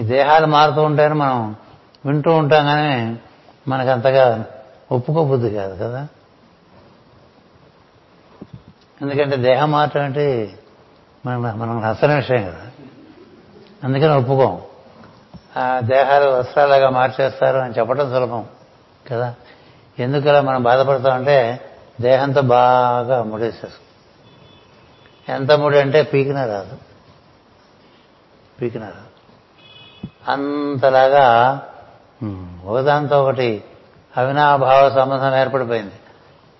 ఈ 0.00 0.02
దేహాలు 0.02 0.46
మారుతూ 0.46 0.82
ఉంటాయని 0.82 1.14
మనం 1.14 1.56
వింటూ 2.06 2.32
ఉంటాం 2.32 2.64
కానీ 2.64 3.18
మనకు 3.68 3.90
అంతగా 3.90 4.44
ఒప్పుకోబుద్ధి 4.92 5.50
కాదు 5.50 5.84
కదా. 5.84 6.06
ఎందుకంటే 9.02 9.36
దేహం 9.36 9.70
మారటం 9.70 10.02
అంటే 10.02 10.58
మనం 11.26 11.42
మనం 11.42 11.82
నచ్చని 11.82 12.14
విషయం 12.14 12.42
కదా. 12.42 12.70
అందుకని 13.84 14.12
ఒప్పుకోం. 14.12 14.60
దేహాలు 15.78 16.30
వస్త్రాలుగా 16.30 16.90
మార్చేస్తారు 16.90 17.58
అని 17.58 17.74
చెప్పడం 17.74 18.10
సులభం 18.10 18.46
కదా? 19.10 19.34
ఎందుకలా 19.98 20.40
మనం 20.40 20.62
బాధపడతామంటే 20.62 21.60
దేహంతో 22.00 22.42
బాగా 22.42 23.22
ముడేసేస్తాం 23.22 23.80
ఎంత 25.28 25.52
ముడి 25.52 25.80
అంటే 25.80 26.02
పీకిన 26.02 26.46
రాదు. 26.46 26.76
పీకిన 28.60 28.82
రాదు. 28.82 29.12
అంతలాగా 30.28 31.60
ఒకదాంతో 32.64 33.22
ఒకటి 33.22 33.64
అవినాభావ 34.16 34.90
సంబంధం 34.90 35.34
ఏర్పడిపోయింది. 35.34 35.92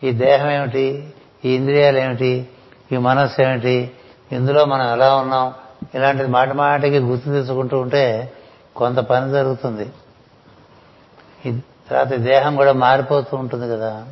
ఈ 0.08 0.12
దేహం 0.12 0.50
ఏమిటి? 0.50 1.14
ఈ 1.44 1.56
ఇంద్రియాలు 1.56 1.98
ఏమిటి? 1.98 2.48
ఈ 2.92 2.96
మనస్సు 2.96 3.42
ఏమిటి? 3.42 3.90
ఇందులో 4.32 4.64
మనం 4.64 4.92
ఎలా 4.92 5.16
ఉన్నాం? 5.16 5.54
ఇలాంటిది 5.94 6.28
మాటి 6.28 6.52
మాటికి 6.52 6.98
గుర్తు 6.98 7.24
తెచ్చుకుంటూ 7.24 7.80
ఉంటే 7.80 8.32
కొంత 8.76 8.96
పని 8.96 9.30
జరుగుతుంది. 9.30 9.92
తర్వాత 11.88 12.06
దేహం 12.06 12.56
కూడా 12.56 12.72
మారిపోతూ 12.72 13.36
ఉంటుంది 13.36 13.68
కదా. 13.68 14.06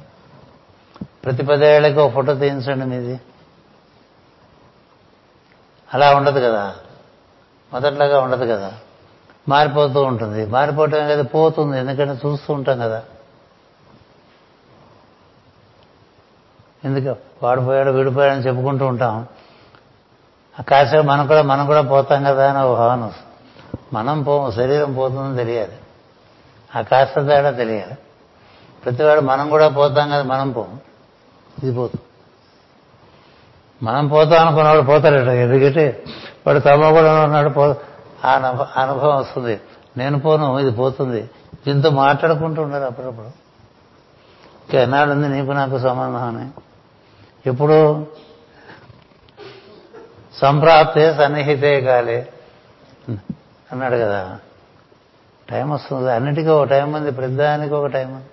ప్రతి 1.25 1.43
పదేళ్ళకి 1.43 1.99
ఒక 1.99 2.13
ఫోటో 2.13 2.35
తీయించండి 2.35 2.85
మీది. 2.85 3.21
అలా 5.95 6.17
ఉండదు 6.17 6.41
కదా. 6.41 6.75
మొదట్లాగా 7.73 8.21
ఉండదు 8.21 8.45
కదా. 8.45 8.73
మారిపోతూ 9.49 10.03
ఉంటుంది. 10.03 10.47
మారిపోవటం 10.47 11.09
కదా 11.09 11.23
పోతుంది. 11.23 11.79
ఎందుకంటే 11.79 12.29
చూస్తూ 12.29 12.55
ఉంటాం 12.55 12.79
కదా. 12.79 13.03
ఎందుకు? 16.85 17.17
వాడిపోయాడు 17.43 17.91
విడిపోయాడని 17.91 18.41
చెప్పుకుంటూ 18.41 18.87
ఉంటాం. 18.87 19.27
కాసేపు 20.69 21.07
మనం 21.07 21.27
కూడా 21.27 21.43
మనం 21.43 21.67
కూడా 21.67 21.81
పోతాం 21.81 22.25
కదా 22.25 22.51
అని 22.51 22.67
ఒక 22.67 22.79
భావన 22.79 23.05
వస్తుంది. 23.05 23.30
మనం 23.93 24.23
పో 24.23 24.51
శరీరం 24.51 24.93
పోతుందని 24.93 25.37
తెలియాలి. 25.37 25.77
ఆ 26.77 26.81
కాస్త 26.81 27.21
తేడా 27.21 27.51
తెలియాలి. 27.51 27.95
ప్రతివాడు 28.85 29.21
మనం 29.21 29.51
కూడా 29.51 29.69
పోతాం 29.69 30.11
కదా 30.11 30.23
మనం 30.23 30.51
పోం. 30.51 30.81
ఇది 31.63 31.73
పోతుంది 31.73 32.05
మనం 33.85 34.09
పోతాం 34.09 34.47
అనుకున్నవాడు 34.47 34.81
పోతాడట 34.81 35.29
ఎందుకంటే 35.29 36.05
వాడు 36.47 36.59
తమ 36.59 36.91
కూడా 36.91 37.25
ఉన్నాడు 37.25 37.49
పో. 37.49 37.75
ఆ 38.25 38.31
అనుభవం 38.77 39.17
వస్తుంది. 39.17 39.61
నేను 39.97 40.21
పోను 40.21 40.59
ఇది 40.59 40.71
పోతుంది. 40.71 41.31
దీంతో 41.67 41.91
మాట్లాడుకుంటూ 41.91 42.63
ఉండాలి 42.63 42.85
అప్పుడప్పుడు. 42.85 43.51
ఎన్నాడు 44.77 45.11
ఉంది 45.11 45.29
నీకు 45.29 45.51
నాకు 45.51 45.79
సంబంధం 45.79 46.39
అని? 46.39 46.51
ఎప్పుడు? 47.47 48.07
సంప్రాప్తే 50.35 51.15
సన్నిహితే 51.15 51.81
కాలే. 51.81 52.29
అన్నాడు 53.73 53.97
కదా. 53.97 54.39
టైం 55.51 55.71
వస్తుంది. 55.71 56.13
అన్నిటికీ 56.13 56.49
ఒక 56.49 56.67
టైం 56.67 56.93
ఉంది. 56.93 57.13
ప్రతిదానికి 57.13 57.75
ఒక 57.75 57.87
టైం 57.87 58.15
ఉంది. 58.15 58.27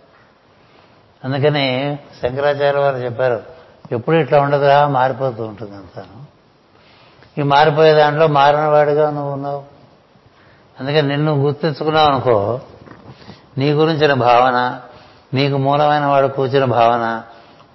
అందుకని 1.23 1.97
శంకరాచార్య 2.21 2.79
వారు 2.79 2.95
చెప్పారు 2.95 3.43
ఎప్పుడు 3.91 4.15
ఇట్లా 4.15 4.41
ఉండదురా 4.41 4.87
మారిపోతూ 4.87 5.43
ఉంటుంది 5.43 5.75
అంతాను. 5.75 6.37
ఈ 7.39 7.43
మారిపోయే 7.43 7.93
దాంట్లో 7.93 8.27
మారినవాడిగా 8.27 9.09
నువ్వు 9.09 9.33
ఉన్నావు. 9.33 9.63
అందుకని 10.79 11.07
నిన్ను 11.07 11.33
గుర్తించుకున్నావు 11.33 12.07
అనుకో 12.07 12.61
నీ 13.57 13.71
గురించిన 13.71 14.13
భావన 14.13 14.79
నీకు 15.33 15.57
మూలమైన 15.57 16.05
వాడు 16.05 16.27
కూర్చిన 16.27 16.65
భావన 16.65 17.23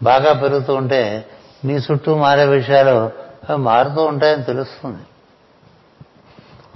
బాగా 0.03 0.33
పెరుగుతూ 0.33 0.75
ఉంటే 0.75 1.27
నీ 1.65 1.75
చుట్టూ 1.75 2.17
మారే 2.17 2.45
విషయాలు 2.45 3.11
అవి 3.49 3.57
మారుతూ 3.57 4.05
ఉంటాయని 4.05 4.43
తెలుస్తుంది. 4.43 5.03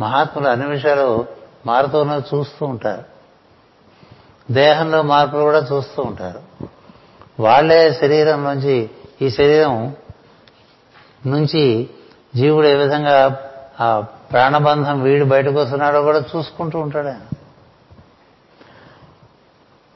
మహాత్ములు 0.01 0.48
అన్ని 0.48 0.68
విషయాలు 0.68 1.27
మారుతూ 1.66 2.01
ఉన్నది 2.01 2.36
చూస్తూ 2.36 2.66
ఉంటారు. 2.66 3.05
దేహంలో 4.52 5.02
మార్పులు 5.02 5.40
కూడా 5.40 5.68
చూస్తూ 5.73 6.02
ఉంటారు. 6.02 6.40
వాళ్ళే 7.43 7.93
శరీరం 7.93 8.44
నుంచి 8.44 8.90
ఈ 9.23 9.31
శరీరం 9.31 9.97
నుంచి 11.27 11.90
జీవుడు 12.36 12.66
ఏ 12.66 12.74
విధంగా 12.74 13.40
ఆ 13.81 14.01
ప్రాణబంధం 14.32 15.02
వీడు 15.02 15.24
బయటకు 15.24 15.55
వస్తున్నాడో 15.55 16.02
కూడా 16.02 16.18
చూసుకుంటూ 16.36 16.78
ఉంటాడు 16.78 17.06
ఆయన. 17.06 17.36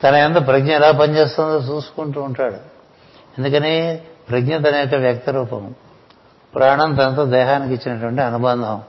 తన 0.02 0.14
ఎంత 0.14 0.46
ప్రజ్ఞ 0.46 0.72
ఎలా 0.72 0.90
పనిచేస్తుందో 0.90 1.74
చూసుకుంటూ 1.74 2.22
ఉంటాడు. 2.22 2.56
ఎందుకని? 3.38 4.00
ప్రజ్ఞ 4.30 4.56
తన 4.56 4.74
యొక్క 4.74 4.94
వ్యక్త 4.94 5.30
రూపం 5.30 5.74
ప్రాణం 6.54 6.94
తనతో 6.94 7.24
దేహానికి 7.24 7.74
ఇచ్చినటువంటి 7.74 8.22
అనుబంధం. 8.22 8.82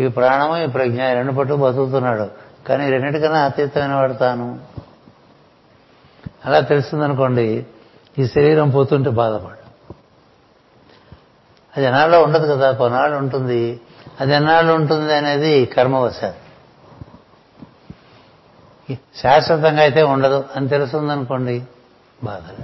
ఈ 0.00 0.08
ప్రాణము 0.08 0.56
ఈ 0.56 0.66
ప్రజ్ఞ 0.66 1.02
ఈ 1.02 1.14
రెండు 1.14 1.32
పట్టు 1.32 1.54
బతుకుతున్నాడు. 1.54 2.30
కానీ 2.66 2.90
రెండింటికన్నా 2.90 3.44
అతీతమైన 3.44 3.92
వాడు 3.92 4.12
తాను. 4.12 4.60
అలా 6.46 6.60
తెలిసిందనుకోండి 6.60 7.66
ఈ 8.18 8.26
శరీరం 8.26 8.70
పోతుంటే 8.70 9.10
బాధపడు. 9.10 9.64
అది 11.76 11.86
ఎన్నాళ్ళు 11.86 12.16
ఉండదు 12.16 12.52
కదా 12.52 12.72
కొన్నాళ్ళు 12.72 13.16
ఉంటుంది. 13.16 13.80
అది 14.20 14.32
ఎన్నాళ్ళు 14.32 14.72
ఉంటుంది 14.72 15.14
అనేది 15.14 15.66
కర్మవశాలు 15.66 16.44
శాశ్వతంగా 19.16 19.80
అయితే 19.80 20.02
ఉండదు 20.02 20.44
అని 20.56 20.68
తెలుస్తుందనుకోండి 20.68 21.62
బాధ 22.24 22.62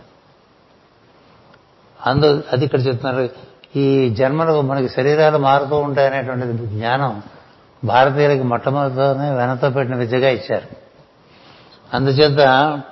అందు 2.06 2.44
అది 2.52 2.64
ఇక్కడ 2.64 2.86
చెప్తున్నారు 2.86 3.49
ఈ 3.76 4.10
జన్మలు 4.10 4.60
మనకి 4.60 4.88
శరీరాలు 4.88 5.38
మారుతూ 5.38 5.78
ఉంటాయనేటువంటి 5.78 6.66
జ్ఞానం 6.66 7.22
భారతీయులకి 7.84 8.42
మొట్టమొదటితోనే 8.42 9.30
వెనతో 9.30 9.70
పెట్టిన 9.70 9.96
విద్యగా 9.96 10.28
ఇచ్చారు. 10.28 10.66
అందుచేత 11.94 12.82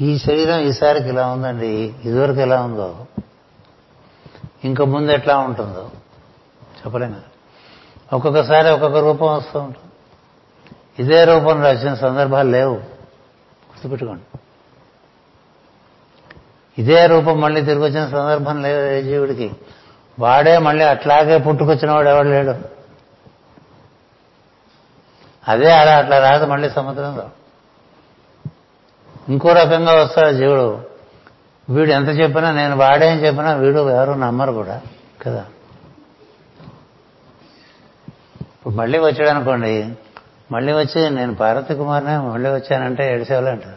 ఈ 0.00 0.18
శరీరం 0.18 0.58
ఈసారికి 0.58 1.08
ఇలా 1.08 1.26
ఉందండి? 1.26 1.94
ఇదివరకు 2.04 2.38
ఎలా 2.38 2.62
ఉందో? 2.62 3.06
ఇంకా 4.64 4.84
ముందు 4.84 5.12
ఎట్లా 5.12 5.38
ఉంటుందో? 5.38 5.90
చెప్పలేము. 6.78 7.16
ఒక్కొక్కసారి 8.12 8.70
ఒక్కొక్క 8.70 8.98
రూపం 8.98 9.34
వస్తూ 9.34 9.60
ఉంటుంది. 9.60 9.84
ఇదే 11.02 11.24
రూపంలో 11.24 11.68
వచ్చిన 11.68 11.94
సందర్భాలు 11.94 12.50
లేవు. 12.50 12.74
గుర్తుపెట్టుకోండి. 12.74 14.38
ఇదే 16.78 17.06
రూపం 17.06 17.40
మళ్ళీ 17.40 17.60
తిరిగి 17.60 17.82
వచ్చిన 17.82 18.06
సందర్భం 18.06 18.62
లేదు 18.62 18.90
ఏ 18.90 19.02
జీవుడికి. 19.02 19.52
వాడే 20.18 20.58
మళ్ళీ 20.58 20.84
అట్లాగే 20.84 21.38
పుట్టుకొచ్చిన 21.38 21.90
వాడు 21.90 22.08
ఎవడు 22.08 22.28
లేడు. 22.28 22.54
అదే 25.48 25.72
అలా 25.72 25.98
అట్లా 25.98 26.18
రాదు 26.18 26.46
మళ్ళీ 26.46 26.70
సముద్రంలో. 26.70 27.30
ఇంకో 29.28 29.52
రకంగా 29.52 29.94
వస్తాడు 29.94 30.32
జీవుడు. 30.32 30.94
వీడు 31.70 31.90
ఎంత 31.90 32.08
చెప్పినా 32.08 32.50
నేను 32.50 32.76
వాడేం 32.76 33.16
చెప్పినా 33.18 33.52
వీడు 33.52 33.90
ఎవరు 33.90 34.12
నమ్మరు 34.12 34.52
కూడా 34.52 34.80
కదా? 35.22 35.44
ఇప్పుడు 38.52 38.74
మళ్ళీ 38.74 38.98
వచ్చాడు 38.98 39.28
అనుకోండి 39.28 39.92
మళ్ళీ 40.52 40.72
వచ్చి 40.72 41.10
నేను 41.10 41.34
పార్వతి 41.34 41.74
కుమార్నే 41.74 42.16
మళ్ళీ 42.16 42.50
వచ్చానంటే 42.50 43.12
ఏడిసేవాళ్ళు 43.12 43.50
అంటారు 43.50 43.76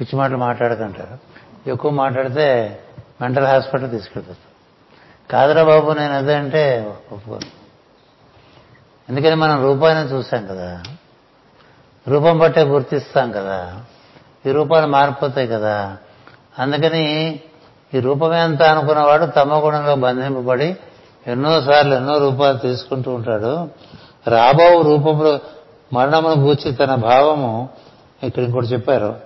పిచ్చి 0.00 0.18
మాటలు 0.18 0.36
మాట్లాడకంటారు. 0.36 1.27
ఎక్కువ 1.68 1.90
మాట్లాడితే 1.90 2.78
మెంటల్ 3.20 3.44
హాస్పిటల్ 3.44 3.90
తీసుకెళ్తారు. 3.90 4.48
కాదురా 5.32 5.64
బాబు 5.64 5.92
నేను 5.92 6.16
అదే 6.16 6.34
అంటే 6.34 6.94
ఒప్పుకోను 7.12 7.58
ఎందుకని 9.08 9.34
మనం 9.34 9.62
రూపాన్ని 9.62 10.12
చూసాం 10.12 10.46
కదా. 10.46 10.82
రూపం 12.08 12.38
బట్టే 12.38 12.62
గుర్తిస్తాం 12.62 13.32
కదా. 13.32 13.80
ఈ 14.46 14.50
రూపాలు 14.50 14.86
మారిపోతాయి 14.86 15.48
కదా. 15.48 15.96
అందుకని 16.58 17.40
ఈ 17.94 18.00
రూపమే 18.00 18.40
అంతా 18.40 18.70
అనుకున్నవాడు 18.70 19.26
తమ 19.26 19.66
గుణంలో 19.66 19.96
బంధింపబడి 19.96 20.76
ఎన్నోసార్లు 21.26 21.94
ఎన్నో 21.94 22.18
రూపాలు 22.18 22.58
తీసుకుంటూ 22.58 23.14
ఉంటాడు. 23.14 23.68
రాబో 24.28 24.82
రూపంలో 24.82 25.40
మరణమును 25.92 26.34
గూర్చి 26.34 26.72
తన 26.72 26.94
భావము 26.94 27.68
ఇక్కడ 28.22 28.42
ఇంకోటి 28.42 28.66
చెప్పారు 28.66 29.20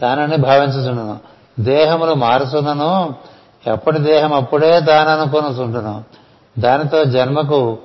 తానని 0.00 0.36
భావించుతున్నాను 0.36 1.35
దేహములు 1.58 2.14
మారుసునను 2.14 3.14
ఎప్పటి 3.66 3.98
దేహం 3.98 4.32
అప్పుడే 4.32 4.80
తాననుకొనుచుంటును 4.80 6.04
దానితో 6.58 7.04
జన్మకు 7.04 7.78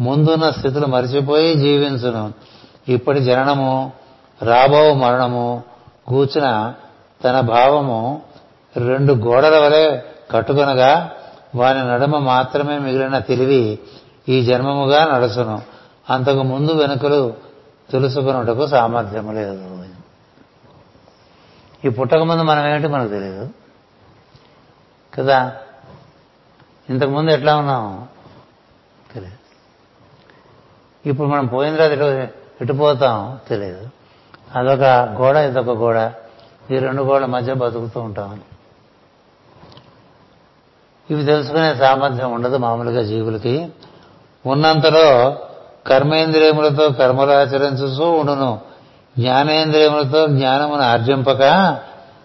ముందున్న 0.00 0.50
స్థితులు 0.50 0.86
మరిచిపోయి 0.86 1.54
జీవించును. 1.54 2.32
ఇప్పటి 2.88 3.20
జననము 3.20 3.92
రాబో 4.42 4.94
మరణము 4.94 5.62
కూర్చిన 6.08 6.74
తన 7.24 7.40
భావము 7.40 8.22
రెండు 8.76 9.12
గోడల 9.12 9.58
వలె 9.58 10.00
కట్టుకొనగా 10.30 11.10
వాని 11.54 11.88
నడుమ 11.88 12.18
మాత్రమే 12.18 12.78
మిగిలిన 12.78 13.18
తెలివి 13.18 13.78
ఈ 14.28 14.44
జన్మముగా 14.44 15.04
నడుచును 15.04 15.62
అంతకు 16.10 16.42
ముందు 16.42 16.72
వెనుకలు 16.72 17.34
తెలుసుకున్నటకు 17.90 18.66
సామర్థ్యము 18.66 19.32
లేదు. 19.32 19.91
ఈ 21.84 21.88
పుట్టకముందు 21.88 22.42
మనం 22.42 22.66
ఏమిటి 22.66 22.88
మనకు 22.88 23.08
తెలియదు 23.08 23.48
కదా? 25.14 25.52
ఇంతకుముందు 26.88 27.30
ఎట్లా 27.30 27.56
ఉన్నాం? 27.56 28.08
తెలియదు 29.14 29.36
ఇప్పుడు 31.08 31.28
మనం 31.28 31.46
పోయిన 31.46 31.76
తర్వాత 31.76 31.98
ఎటు 31.98 32.32
ఎటు 32.60 32.72
పోతాం? 32.72 33.38
తెలియదు 33.48 33.88
అదొక 34.54 34.82
గోడ 35.20 35.36
ఇదొక 35.36 35.70
గోడ. 35.70 36.12
ఈ 36.70 36.78
రెండు 36.78 37.02
గోడల 37.02 37.26
మధ్య 37.26 37.54
బతుకుతూ 37.54 38.00
ఉంటాం 38.00 38.40
ఇవి 41.10 41.24
తెలుసుకునే 41.24 41.74
సామర్థ్యం 41.74 42.32
ఉండదు 42.32 42.56
మామూలుగా 42.56 43.02
జీవులకి. 43.02 43.72
ఉన్నంతలో 44.46 45.38
కర్మేంద్రియములతో 45.86 46.90
కర్మలు 46.90 47.30
ఆచరించుతూ 47.30 48.10
ఉండును. 48.10 48.60
జ్ఞానేంద్రియములతో 49.18 50.26
జ్ఞానమును 50.26 50.82
ఆర్జింపక 50.82 51.40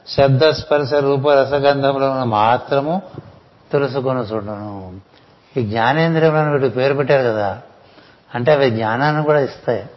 శబ్ద 0.08 0.50
స్పర్శ 0.50 0.94
రూప 0.94 1.30
రసగంధములను 1.30 2.26
మాత్రము 2.26 3.02
తెలుసుకొని 3.72 4.20
చూడను 4.20 5.00
ఈ 5.58 5.66
జ్ఞానేంద్రియములను 5.66 6.52
వీటికి 6.52 6.76
పేరు 6.76 6.94
పెట్టారు 6.94 7.28
కదా 7.28 7.62
అంటే 8.36 8.52
అవి 8.52 8.72
జ్ఞానాన్ని 8.72 9.24
కూడా 9.24 9.40
ఇస్తాయి. 9.40 9.90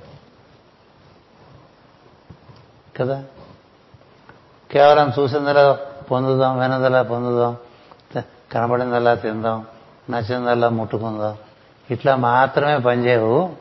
కదా? 3.00 3.22
కేవలం 4.70 5.12
చూసిందలా 5.18 5.78
పొందుదాం 6.10 6.58
వినదలా 6.58 7.02
పొందుదాం 7.02 7.56
కనబడిందలా 8.52 9.14
తిందాం 9.14 9.66
నచ్చిందల్లా 10.10 10.68
ముట్టుకుందాం 10.68 11.36
ఇట్లా 11.90 12.16
మాత్రమే 12.16 12.78
పనిచేయవు 12.78 13.52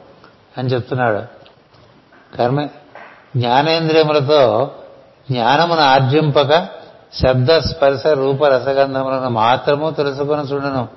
అని 0.57 0.69
చెప్తున్నాడు. 0.69 1.23
కర్మ 2.37 2.67
జ్ఞానేంద్రియములతో 3.37 4.71
జ్ఞానమును 5.31 5.81
ఆర్జింపక 5.81 6.67
శబ్ద 7.13 7.51
స్పర్శ 7.51 8.07
రూప 8.07 8.45
రసగంధములను 8.45 9.29
మాత్రము 9.29 9.89
తెలుసుకుని 9.89 10.41
చూడను. 10.41 10.87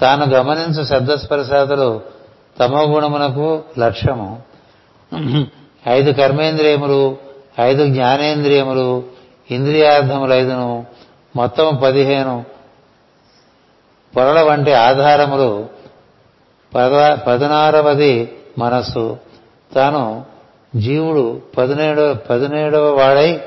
తాను 0.00 0.26
గమనించు 0.26 0.84
శబ్దస్పర్శాదులు 0.84 2.00
తమో 2.60 2.82
గుణమునకు 2.82 3.62
లక్ష్యము. 3.78 4.42
ఐదు 5.88 6.10
కర్మేంద్రియములు 6.10 7.16
ఐదు 7.60 7.86
జ్ఞానేంద్రియములు 7.86 9.02
ఇంద్రియార్థములు 9.50 10.34
ఐదును 10.34 10.86
మొత్తం 11.36 11.80
పదిహేను. 11.84 12.44
పొరల 14.16 14.42
వంటి 14.42 14.72
ఆధారములు 14.72 15.68
పద 16.74 17.44
మనస్సు. 18.58 19.16
తాను 19.74 20.24
జీవుడు 20.76 21.40
పదినేడవ 21.58 22.14
పదినేడవ 22.14 22.98
వాడై 22.98 23.40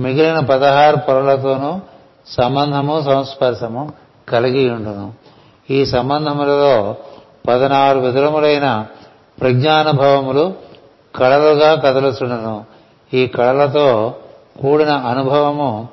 మిగిలిన 0.00 0.40
పదహారు 0.40 0.96
పొరలతోనూ 0.96 1.80
సంబంధము 2.26 3.02
సంస్పర్శము 3.02 3.92
కలిగి 4.28 4.70
ఉండును. 4.70 5.14
ఈ 5.70 5.86
సంబంధములలో 5.86 6.96
పదనారు 7.48 7.98
విధములైన 7.98 8.86
ప్రజ్ఞానుభవములు 9.40 10.54
కళలుగా 11.16 11.74
కదలుచుండును. 11.74 12.64
ఈ 13.14 13.26
కళలతో 13.26 14.14
కూడిన 14.62 14.90
అనుభవము 14.90 15.88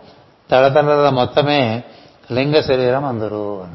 తడతడల 0.51 1.09
మొత్తమే 1.09 1.83
లింగ 2.31 2.59
శరీరం 2.59 3.05
అందరు. 3.05 3.65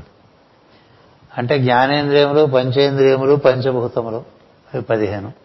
అంటే 1.39 1.59
జ్ఞానేంద్రియములు 1.59 2.47
పంచేంద్రియములు 2.47 3.35
పంచభూతములు 3.35 4.17
అవి 4.75 4.83
పదిహేను. 4.83 5.42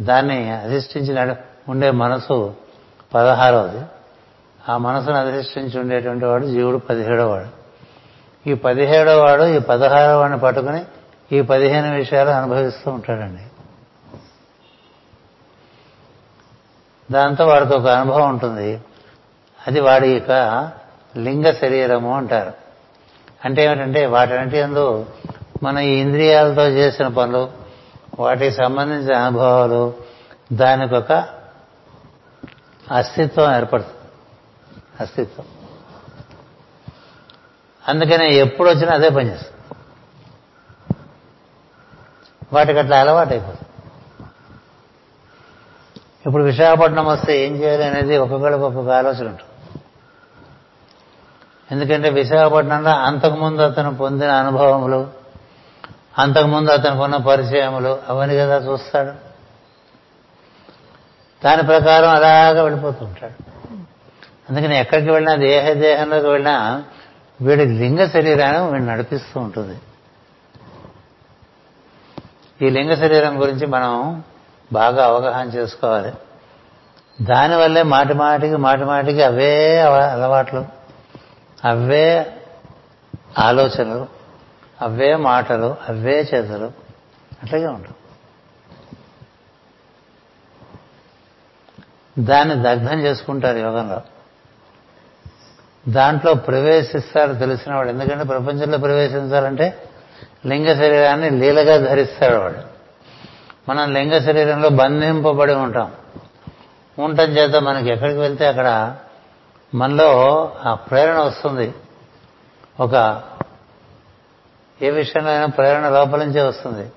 దాన్ని 0.00 0.52
అధిష్ఠించి 0.52 1.36
ఉండే 1.68 1.90
మనసు 1.90 2.54
పదహారవది. 3.14 3.84
ఆ 4.68 4.76
మనసును 4.76 5.16
అధిష్ఠించి 5.16 5.80
ఉండేటువంటి 5.80 6.24
వాడు 6.24 6.46
జీవుడు 6.46 6.76
పదిహేడో 6.76 7.30
వాడు 7.30 7.66
ఈ 8.48 8.54
పదిహేడో 8.54 9.20
వాడు 9.20 9.42
ఈ 9.42 9.58
పదహారో 9.58 10.20
వాడిని 10.20 10.38
పట్టుకుని 10.38 10.84
ఈ 11.32 11.40
పదిహేను 11.40 11.94
విషయాలు 11.94 12.30
అనుభవిస్తూ 12.30 12.90
ఉంటాడండి. 12.90 13.42
దాంతో 17.12 17.46
వాడికి 17.46 17.72
ఒక 17.72 17.86
అనుభవం 17.86 18.28
ఉంటుంది. 18.28 18.80
అది 19.66 19.80
వాడి 19.80 20.08
యొక్క 20.12 20.70
లింగ 21.16 21.50
శరీరము 21.50 22.16
అంటారు. 22.16 22.52
అంటే 23.44 23.64
ఏమిటంటే 23.64 24.06
వాటన్నిటి 24.06 24.58
ఎందు 24.58 25.06
మన 25.62 25.78
ఈ 25.78 26.00
ఇంద్రియాలతో 26.00 26.68
చేసిన 26.68 27.08
పనులు 27.08 27.65
వాటికి 28.18 28.50
సంబంధించిన 28.50 29.16
అనుభవాలు 29.16 29.94
దానికి 30.52 30.94
ఒక 30.94 31.12
అస్తిత్వం 32.92 33.56
ఏర్పడుతుంది. 33.56 33.94
అస్తిత్వం. 35.00 35.46
అందుకనే 37.88 38.34
ఎప్పుడు 38.34 38.68
వచ్చినా 38.68 38.92
అదే 38.94 39.08
పనిచేస్తుంది 39.08 39.78
వాటికి 42.52 42.78
అట్లా 42.78 43.00
అలవాటు 43.00 43.30
అయిపోతుంది 43.30 43.58
ఇప్పుడు 46.26 46.42
విశాఖపట్నం 46.42 47.06
వస్తే 47.06 47.46
ఏం 47.46 47.56
చేయాలి 47.56 47.84
అనేది 47.84 48.16
ఒక్కొక్కడికి 48.16 48.62
ఒక్కొక్క 48.62 48.90
ఆలోచన 48.90 49.28
ఉంటుంది. 49.28 49.82
ఎందుకంటే 51.70 52.10
విశాఖపట్నంలో 52.10 52.90
అంతకుముందు 52.90 53.62
అతను 53.62 53.96
పొందిన 53.96 54.30
అనుభవములు 54.30 55.25
అంతకుముందు 56.18 56.70
అతనికి 56.70 57.02
ఉన్న 57.02 57.16
పరిచయములు 57.16 57.98
అవన్నీ 58.08 58.36
కదా 58.36 58.56
చూస్తాడు. 58.56 59.12
దాని 61.44 61.62
ప్రకారం 61.62 62.08
అలాగా 62.08 62.62
వెళ్ళిపోతూ 62.62 63.04
ఉంటాడు 63.04 63.42
అందుకని 64.48 64.78
ఎక్కడికి 64.78 65.10
వెళ్ళినా 65.10 65.36
దేహ 65.36 65.72
దేహంలోకి 65.72 66.26
వెళ్ళినా 66.26 66.84
వీడి 67.40 67.64
లింగ 67.64 68.06
శరీరాన్ని 68.06 68.70
వీడు 68.70 68.84
నడిపిస్తూ 68.84 69.40
ఉంటుంది. 69.40 69.78
ఈ 72.62 72.70
లింగ 72.70 72.94
శరీరం 72.94 73.40
గురించి 73.40 73.66
మనం 73.66 74.22
బాగా 74.72 75.04
అవగాహన 75.04 75.48
చేసుకోవాలి. 75.48 76.12
దానివల్లే 77.22 77.82
మాటి 77.82 78.14
మాటికి 78.14 78.56
మాటి 78.56 78.84
మాటికి 78.84 79.22
అవే 79.22 79.80
అలవాట్లు 79.80 80.66
అవే 81.64 82.34
ఆలోచనలు 83.38 84.15
అవే 84.82 85.16
మాటలు 85.16 85.76
అవే 85.88 86.20
చేతులు 86.34 86.72
అట్లాగే 87.42 87.66
ఉంటాం. 87.66 87.94
దాన్ని 92.18 92.54
దగ్ధం 92.54 93.00
చేసుకుంటారు 93.00 93.58
యోగంలో. 93.58 94.00
దాంట్లో 95.88 96.34
ప్రవేశిస్తాడు 96.34 97.32
తెలిసిన 97.32 97.74
వాడు 97.74 97.88
ఎందుకంటే 97.88 98.24
ప్రపంచంలో 98.24 98.78
ప్రవేశించాలంటే 98.78 99.88
లింగ 100.46 100.74
శరీరాన్ని 100.74 101.30
లీలగా 101.30 101.76
ధరిస్తాడు 101.76 102.34
వాడు. 102.34 102.76
మనం 103.68 103.94
లింగ 103.94 104.18
శరీరంలో 104.18 104.68
బంధింపబడి 104.68 105.54
ఉంటాం. 105.54 105.92
ఉండటం 106.98 107.24
చేత 107.24 107.56
మనకి 107.62 107.88
ఎక్కడికి 107.90 108.18
వెళ్తే 108.18 108.46
అక్కడ 108.46 108.96
మనలో 109.74 110.52
ఆ 110.64 110.74
ప్రేరణ 110.74 111.18
వస్తుంది. 111.18 111.74
ఒక 112.80 113.22
ఏ 114.82 114.90
విషయంలో 114.90 115.30
అయినా 115.30 115.46
ప్రేరణ 115.46 115.88
లోపల 115.88 116.24
నుంచే 116.24 116.42
వస్తుంది. 116.42 116.92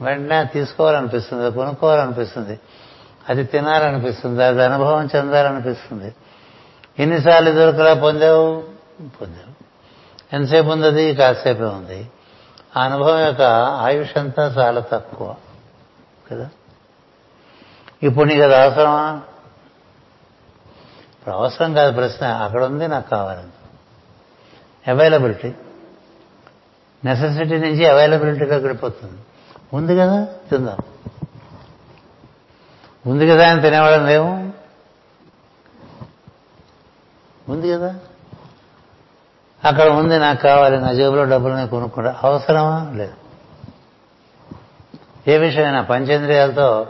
వెంటనే 0.00 0.44
తీసుకోవాలనిపిస్తుంది 0.44 1.50
కొనుక్కోవాలనిపిస్తుంది. 1.50 2.60
అది 3.28 3.44
తినాలనిపిస్తుంది 3.44 4.44
అది 4.44 4.64
అనుభవం 4.64 5.08
చెందాలనిపిస్తుంది. 5.16 6.14
ఎన్నిసార్లు 6.98 7.50
దొరకలా 7.50 7.94
పొందావు? 7.94 8.64
పొందావు. 9.00 9.54
ఎంతసేపు 10.36 10.66
ఉంది 10.66 11.14
కాసేపే 11.14 11.64
ఉంది. 11.64 12.10
ఆ 12.76 12.82
అనుభవం 12.82 13.26
యొక్క 13.26 13.42
ఆయుష్ 13.82 14.18
అంతా 14.18 14.46
చాలా 14.46 14.80
తక్కువ. 14.80 15.34
కదా? 16.32 16.48
ఇప్పుడు 18.02 18.28
నీకు 18.28 18.42
అది 18.42 18.56
అవసరమా? 18.56 19.20
ఇప్పుడు 21.20 21.34
అవసరం 21.34 21.74
కాదు 21.74 21.92
ప్రశ్న. 21.92 22.26
అక్కడ 22.26 22.64
ఉంది 22.64 22.88
నాకు 22.88 23.10
కావాలని 23.10 23.52
అవైలబిలిటీ 24.90 25.54
నెసెసిటీ 27.04 27.58
నుంచి 27.58 27.88
అవైలబిలిటీలో 27.88 28.56
గడిపోతుంది 28.56 29.18
ఉంది 29.72 29.96
కదా? 29.96 30.26
తిందాం. 30.50 30.76
ఉంది 33.06 33.28
కదా 33.28 33.50
అని 33.50 33.62
తినేవాళ్ళం 33.62 34.06
లేవు 34.06 34.28
ఉంది 37.52 37.72
కదా? 37.72 37.94
అక్కడ 39.64 39.88
ఉంది 39.88 40.18
నాకు 40.18 40.42
కావాలి 40.42 40.80
నా 40.80 40.92
జేబులో 40.92 41.24
డబ్బులు 41.24 41.54
నేను 41.54 41.68
కొనుక్కుంటా. 41.68 42.20
అవసరమా? 42.24 42.90
లేదు. 42.94 43.14
ఏ 45.28 45.38
విషయమైనా 45.38 45.82
పంచేంద్రియాలతో 45.82 46.86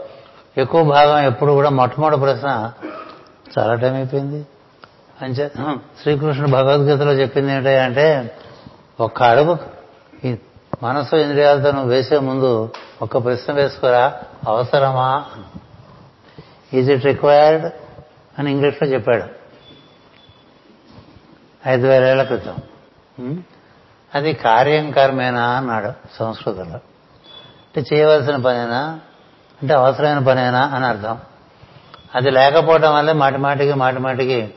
ఎక్కువ 0.57 0.83
భాగం 0.83 1.25
ఎప్పుడు 1.25 1.51
కూడా 1.51 1.69
మొట్టమొదటి 1.69 2.19
ప్రశ్న 2.19 2.71
చాలా 3.59 3.75
టైం 3.75 3.93
అయిపోయింది. 3.93 4.45
అంచే 5.21 5.51
శ్రీకృష్ణుడు 6.01 6.51
భగవద్గీతలో 6.51 7.13
చెప్పింది 7.13 7.53
ఏంటంటే 7.53 8.35
ఒక్క 8.99 9.23
అడుగు 9.23 9.74
ఈ 10.25 10.37
మనసు 10.83 11.15
ఇంద్రియాలతో 11.15 11.71
నువ్వు 11.71 11.89
వేసే 11.89 12.19
ముందు 12.19 12.73
ఒక 13.01 13.23
ప్రశ్న 13.23 13.53
వేసుకోరా? 13.53 14.19
అవసరమా? 14.47 15.25
ఈజ్ 16.73 16.91
ఇట్ 16.91 17.05
రిక్వైర్డ్ 17.05 17.71
అని 18.39 18.51
ఇంగ్లీష్లో 18.51 18.87
చెప్పాడు. 18.87 19.23
ఐదు 21.69 21.87
వేలేళ్ళ 21.87 22.23
క్రితం. 22.23 22.55
అది 24.15 24.33
కార్యం 24.33 24.91
కర్మేనా? 24.91 25.49
అన్నాడు 25.49 25.91
సంస్కృతంలో. 26.15 26.79
అంటే 27.77 27.95
చేయవలసిన 27.95 28.35
పనేనా? 28.35 28.99
అంటే 29.61 29.73
అవసరమైన 29.73 30.19
పనేనా? 30.19 30.65
అని 30.65 30.85
అర్థం. 30.85 31.19
అది 32.15 32.31
లేకపోవడం 32.31 32.95
వల్లే 32.95 33.13
మాటి 33.13 33.37
మాటికి 33.37 33.73
మాటి 33.73 33.99
మాటికి 33.99 34.53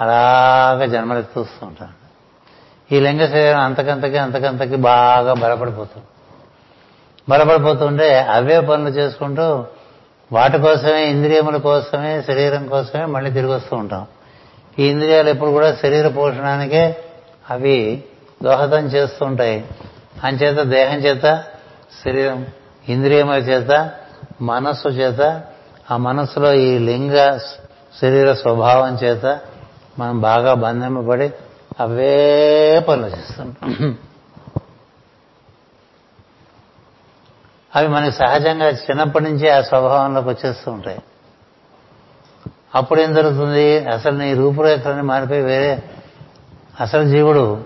అలాగ 0.00 0.84
జన్మలెత్తుస్తూ 0.84 1.66
ఉంటాను 1.66 2.05
ఈ 2.92 3.00
లింగ 3.00 3.26
శరీరం 3.26 3.60
అంతకంతకి 3.60 4.18
అంతకంతకి 4.18 4.76
బాగా 4.76 5.34
బలపడిపోతుంది. 5.34 6.06
బలపడిపోతుంటే 7.28 8.18
అవే 8.18 8.60
పనులు 8.60 8.88
చేసుకుంటూ 8.88 9.64
వాటి 10.32 10.58
కోసమే 10.58 11.06
ఇంద్రియముల 11.10 11.56
కోసమే 11.56 12.22
శరీరం 12.22 12.66
కోసమే 12.66 13.04
మళ్ళీ 13.04 13.30
తిరిగి 13.30 13.52
వస్తూ 13.52 13.76
ఉంటాం. 13.76 14.06
ఈ 14.78 14.86
ఇంద్రియాలు 14.86 15.28
ఎప్పుడు 15.28 15.50
కూడా 15.50 15.74
శరీర 15.74 16.08
పోషణానికే 16.08 16.96
అవి 17.50 18.04
దోహదం 18.42 18.86
చేస్తూ 18.86 19.26
ఉంటాయి. 19.26 19.64
అంచేత 20.24 20.66
దేహం 20.66 20.98
చేత 20.98 21.44
శరీరం 22.04 22.46
ఇంద్రియముల 22.88 23.34
చేత 23.34 23.90
మనస్సు 24.42 24.88
చేత 24.88 25.42
ఆ 25.90 25.96
మనస్సులో 25.96 26.52
ఈ 26.52 26.78
లింగ 26.78 27.38
శరీర 28.00 28.32
స్వభావం 28.32 28.94
చేత 28.94 29.40
మనం 29.98 30.20
బాగా 30.20 30.54
బంధింపబడి 30.54 31.32
అవే 31.80 32.84
పనులు 32.88 33.06
చేస్తుంటాం 33.06 33.98
అవి 37.76 37.88
మనకి 37.88 38.16
సహజంగా 38.16 38.68
చిన్నప్పటి 38.68 39.24
నుంచే 39.24 39.48
ఆ 39.48 39.60
స్వభావంలోకి 39.60 40.28
వచ్చేస్తూ 40.28 40.70
ఉంటాయి. 40.70 41.02
అప్పుడు 42.74 43.00
ఏం 43.00 43.14
జరుగుతుంది? 43.14 43.84
అసలు 43.84 44.18
నీ 44.18 44.34
రూపురేఖలని 44.34 45.02
మారిపోయి 45.02 45.42
వేరే. 45.42 45.82
అసలు 46.80 47.04
జీవుడు 47.04 47.64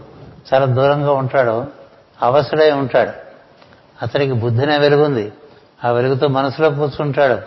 చాలా 0.55 0.66
దూరంగా 0.66 1.12
ఉంటాడు. 1.12 1.66
అవసరై 2.23 2.70
ఉంటాడు. 2.70 3.11
అతనికి 4.03 4.32
బుద్ధినే 4.32 4.78
వెలుగుంది. 4.78 5.32
ఆ 5.85 5.91
వెలుగుతో 5.91 6.28
మనసులో 6.28 6.70
కూర్చుంటాడు. 6.70 7.41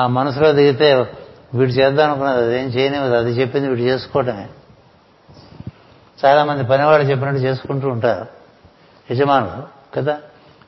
ఆ 0.00 0.06
మనసులో 0.06 0.52
దిగితే 0.52 0.94
వీడు 1.54 1.70
చేద్దాం 1.70 2.10
అనుకున్నది 2.10 2.46
అదేం 2.46 2.66
చేయనివ్వదు. 2.68 3.14
అది 3.14 3.30
చెప్పింది 3.30 3.68
వీడు 3.68 3.80
చేసుకోవటమే. 3.80 4.48
చాలా 6.24 6.44
మంది 6.44 6.64
పనివాడు 6.64 7.02
చెప్పినట్టు 7.02 7.40
చేసుకుంటూ 7.40 7.88
ఉంటారు. 7.88 8.26
యజమానులు 9.10 9.62
కదా? 9.96 10.18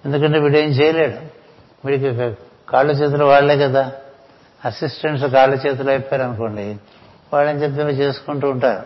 ఎందుకంటే 0.04 0.38
వీడేం 0.38 0.68
చేయలేడు. 0.68 1.16
వీడికి 1.84 2.36
కాళ్ళు 2.68 2.92
చేతులు 2.92 3.24
వాళ్ళే 3.24 3.56
కదా. 3.56 3.92
అసిస్టెంట్స్ 4.64 5.26
కాళ్ళు 5.26 5.56
చేతులు 5.56 5.90
అయిపోయారు 5.90 6.22
అనుకోండి 6.22 6.76
వాళ్ళని 7.32 7.62
చెప్తే 7.62 7.82
చేసుకుంటూ 7.82 8.50
ఉంటారు. 8.50 8.82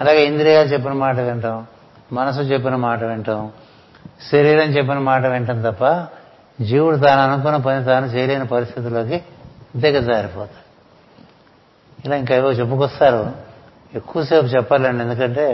అలాగే 0.00 0.26
ఇంద్రియాలు 0.26 0.68
చెప్పిన 0.68 0.92
మాట 0.92 1.18
వింటాం 1.18 1.66
మనసు 2.12 2.40
చెప్పిన 2.40 2.76
మాట 2.76 3.04
వింటాం 3.04 3.52
శరీరం 4.32 4.64
చెప్పిన 4.64 4.98
మాట 4.98 5.26
వింటాం 5.26 5.62
తప్ప 5.62 6.06
జీవుడు 6.62 6.96
తాను 6.96 7.32
అనుకున్న 7.32 7.56
పని 7.56 7.84
తాను 7.84 8.06
చేయలేని 8.06 8.46
పరిస్థితిలోకి 8.46 9.24
దిగజారిపోతాడు 9.76 10.66
ఇలా 12.06 12.16
ఇంకా 12.16 12.36
ఏవో 12.36 12.50
చెప్పుకొస్తారు. 12.50 13.45
ఎక్కువసేపు 13.96 14.46
చెప్పాలండి. 14.46 15.02
ఎందుకంటే 15.04 15.46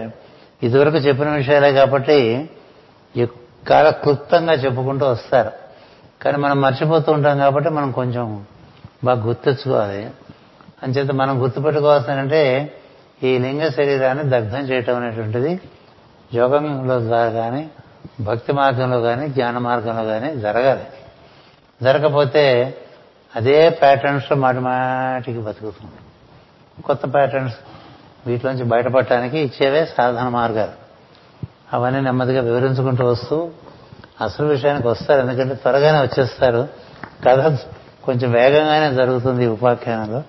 ఇదివరకు 0.62 0.96
చెప్పిన 0.96 1.28
విషయాలే 1.30 1.72
కాబట్టి 1.72 2.18
చాలా 3.72 3.90
క్లుప్తంగా 3.90 4.52
చెప్పుకుంటూ 4.52 5.06
వస్తారు. 5.06 5.52
కానీ 6.22 6.38
మనం 6.38 6.60
మర్చిపోతూ 6.60 7.12
ఉంటాం 7.12 7.38
కాబట్టి 7.38 7.70
మనం 7.70 7.90
కొంచెం 7.92 8.46
బాగా 9.04 9.22
గుర్తెచ్చుకోవాలి 9.22 10.10
అంచేత 10.82 11.10
మనం 11.10 11.42
గుర్తుపెట్టుకోవాల్సిందంటే 11.42 12.42
ఈ 13.22 13.38
లింగ 13.38 13.68
శరీరాన్ని 13.68 14.24
దగ్ధం 14.24 14.58
చేయటం 14.58 14.96
అనేటువంటిది 14.96 15.60
యోగంలో 16.34 17.00
ద్వారా 17.00 17.30
కానీ 17.30 17.70
భక్తి 18.20 18.52
మార్గంలో 18.52 19.00
కానీ 19.00 19.28
జ్ఞాన 19.28 19.58
మార్గంలో 19.58 20.04
కానీ 20.04 20.36
జరగాలి. 20.36 20.86
జరగకపోతే 21.82 22.44
అదే 23.36 23.70
ప్యాటర్న్స్లో 23.70 24.36
మాటి 24.36 24.58
మాటికి 24.58 25.38
బతుకుతుంది 25.38 26.00
కొత్త 26.82 27.14
ప్యాటర్న్స్ 27.14 27.56
వీటిలోంచి 28.26 28.64
బయటపడటానికి 28.64 29.38
ఇచ్చేవే 29.38 29.86
సాధన 29.98 30.28
మార్గాలు. 30.28 30.82
అవన్నీ 31.72 32.00
నెమ్మదిగా 32.00 32.42
వివరించుకుంటూ 32.42 33.06
వస్తూ 33.06 33.50
అసలు 34.20 34.46
విషయానికి 34.46 34.88
వస్తారు. 34.88 35.20
ఎందుకంటే 35.20 35.54
త్వరగానే 35.54 35.98
వచ్చేస్తారు. 35.98 36.68
కథ 37.28 37.58
కొంచెం 38.04 38.32
వేగంగానే 38.32 38.94
జరుగుతుంది 38.94 39.46
ఉపాఖ్యానంలో. 39.46 40.22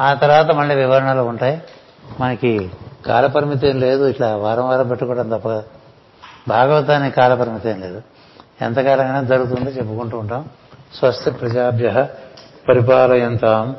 ఆ 0.00 0.14
తర్వాత 0.14 0.50
మళ్ళీ 0.50 0.74
వివరణలు 0.74 1.20
ఉంటాయి. 1.20 1.62
మనకి 2.20 2.70
కాలపరిమితి 3.06 3.68
ఏం 3.68 3.80
లేదు. 3.80 4.04
ఇట్లా 4.04 4.36
వారం 4.36 4.68
వారం 4.68 4.88
పెట్టుకోవడం 4.88 5.28
తప్ప 5.28 5.48
భాగవతానికి 6.48 7.16
కాలపరిమితి 7.16 7.70
ఏం 7.70 7.80
లేదు. 7.80 8.02
ఎంతకాలంగానే 8.62 9.26
జరుగుతుందో 9.26 9.70
చెప్పుకుంటూ 9.70 10.18
ఉంటాం. 10.18 10.48
స్వస్తి 10.94 11.30
ప్రజాభ్య 11.30 12.08
పరిపాలయంతాం. 12.68 13.76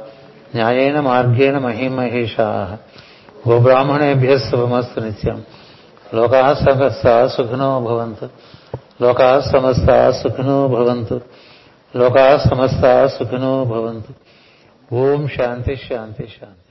న్యాయేన 0.56 1.00
మార్గేణ 1.00 1.58
మహిమహేషా. 1.58 2.78
గోబ్రాహ్మణేభ్య 3.46 4.34
శుభమస్తు 4.40 5.00
నిత్యం 5.00 5.40
లోకా 6.16 6.42
సమస్త 6.56 7.08
సుఖినో 7.28 7.70
భవంతు 7.80 8.28
లోకా 9.02 9.30
సమస్త 9.52 9.90
సుఖినో 10.22 10.58
భవంతు 10.68 11.18
లోకా 11.94 12.26
సమస్త 12.46 12.84
సుఖినో 13.08 13.54
భవంతు 13.64 14.14
ఓం 14.92 15.22
శాంతి 15.28 15.76
శాంతి 15.88 16.26
శాంతి 16.28 16.65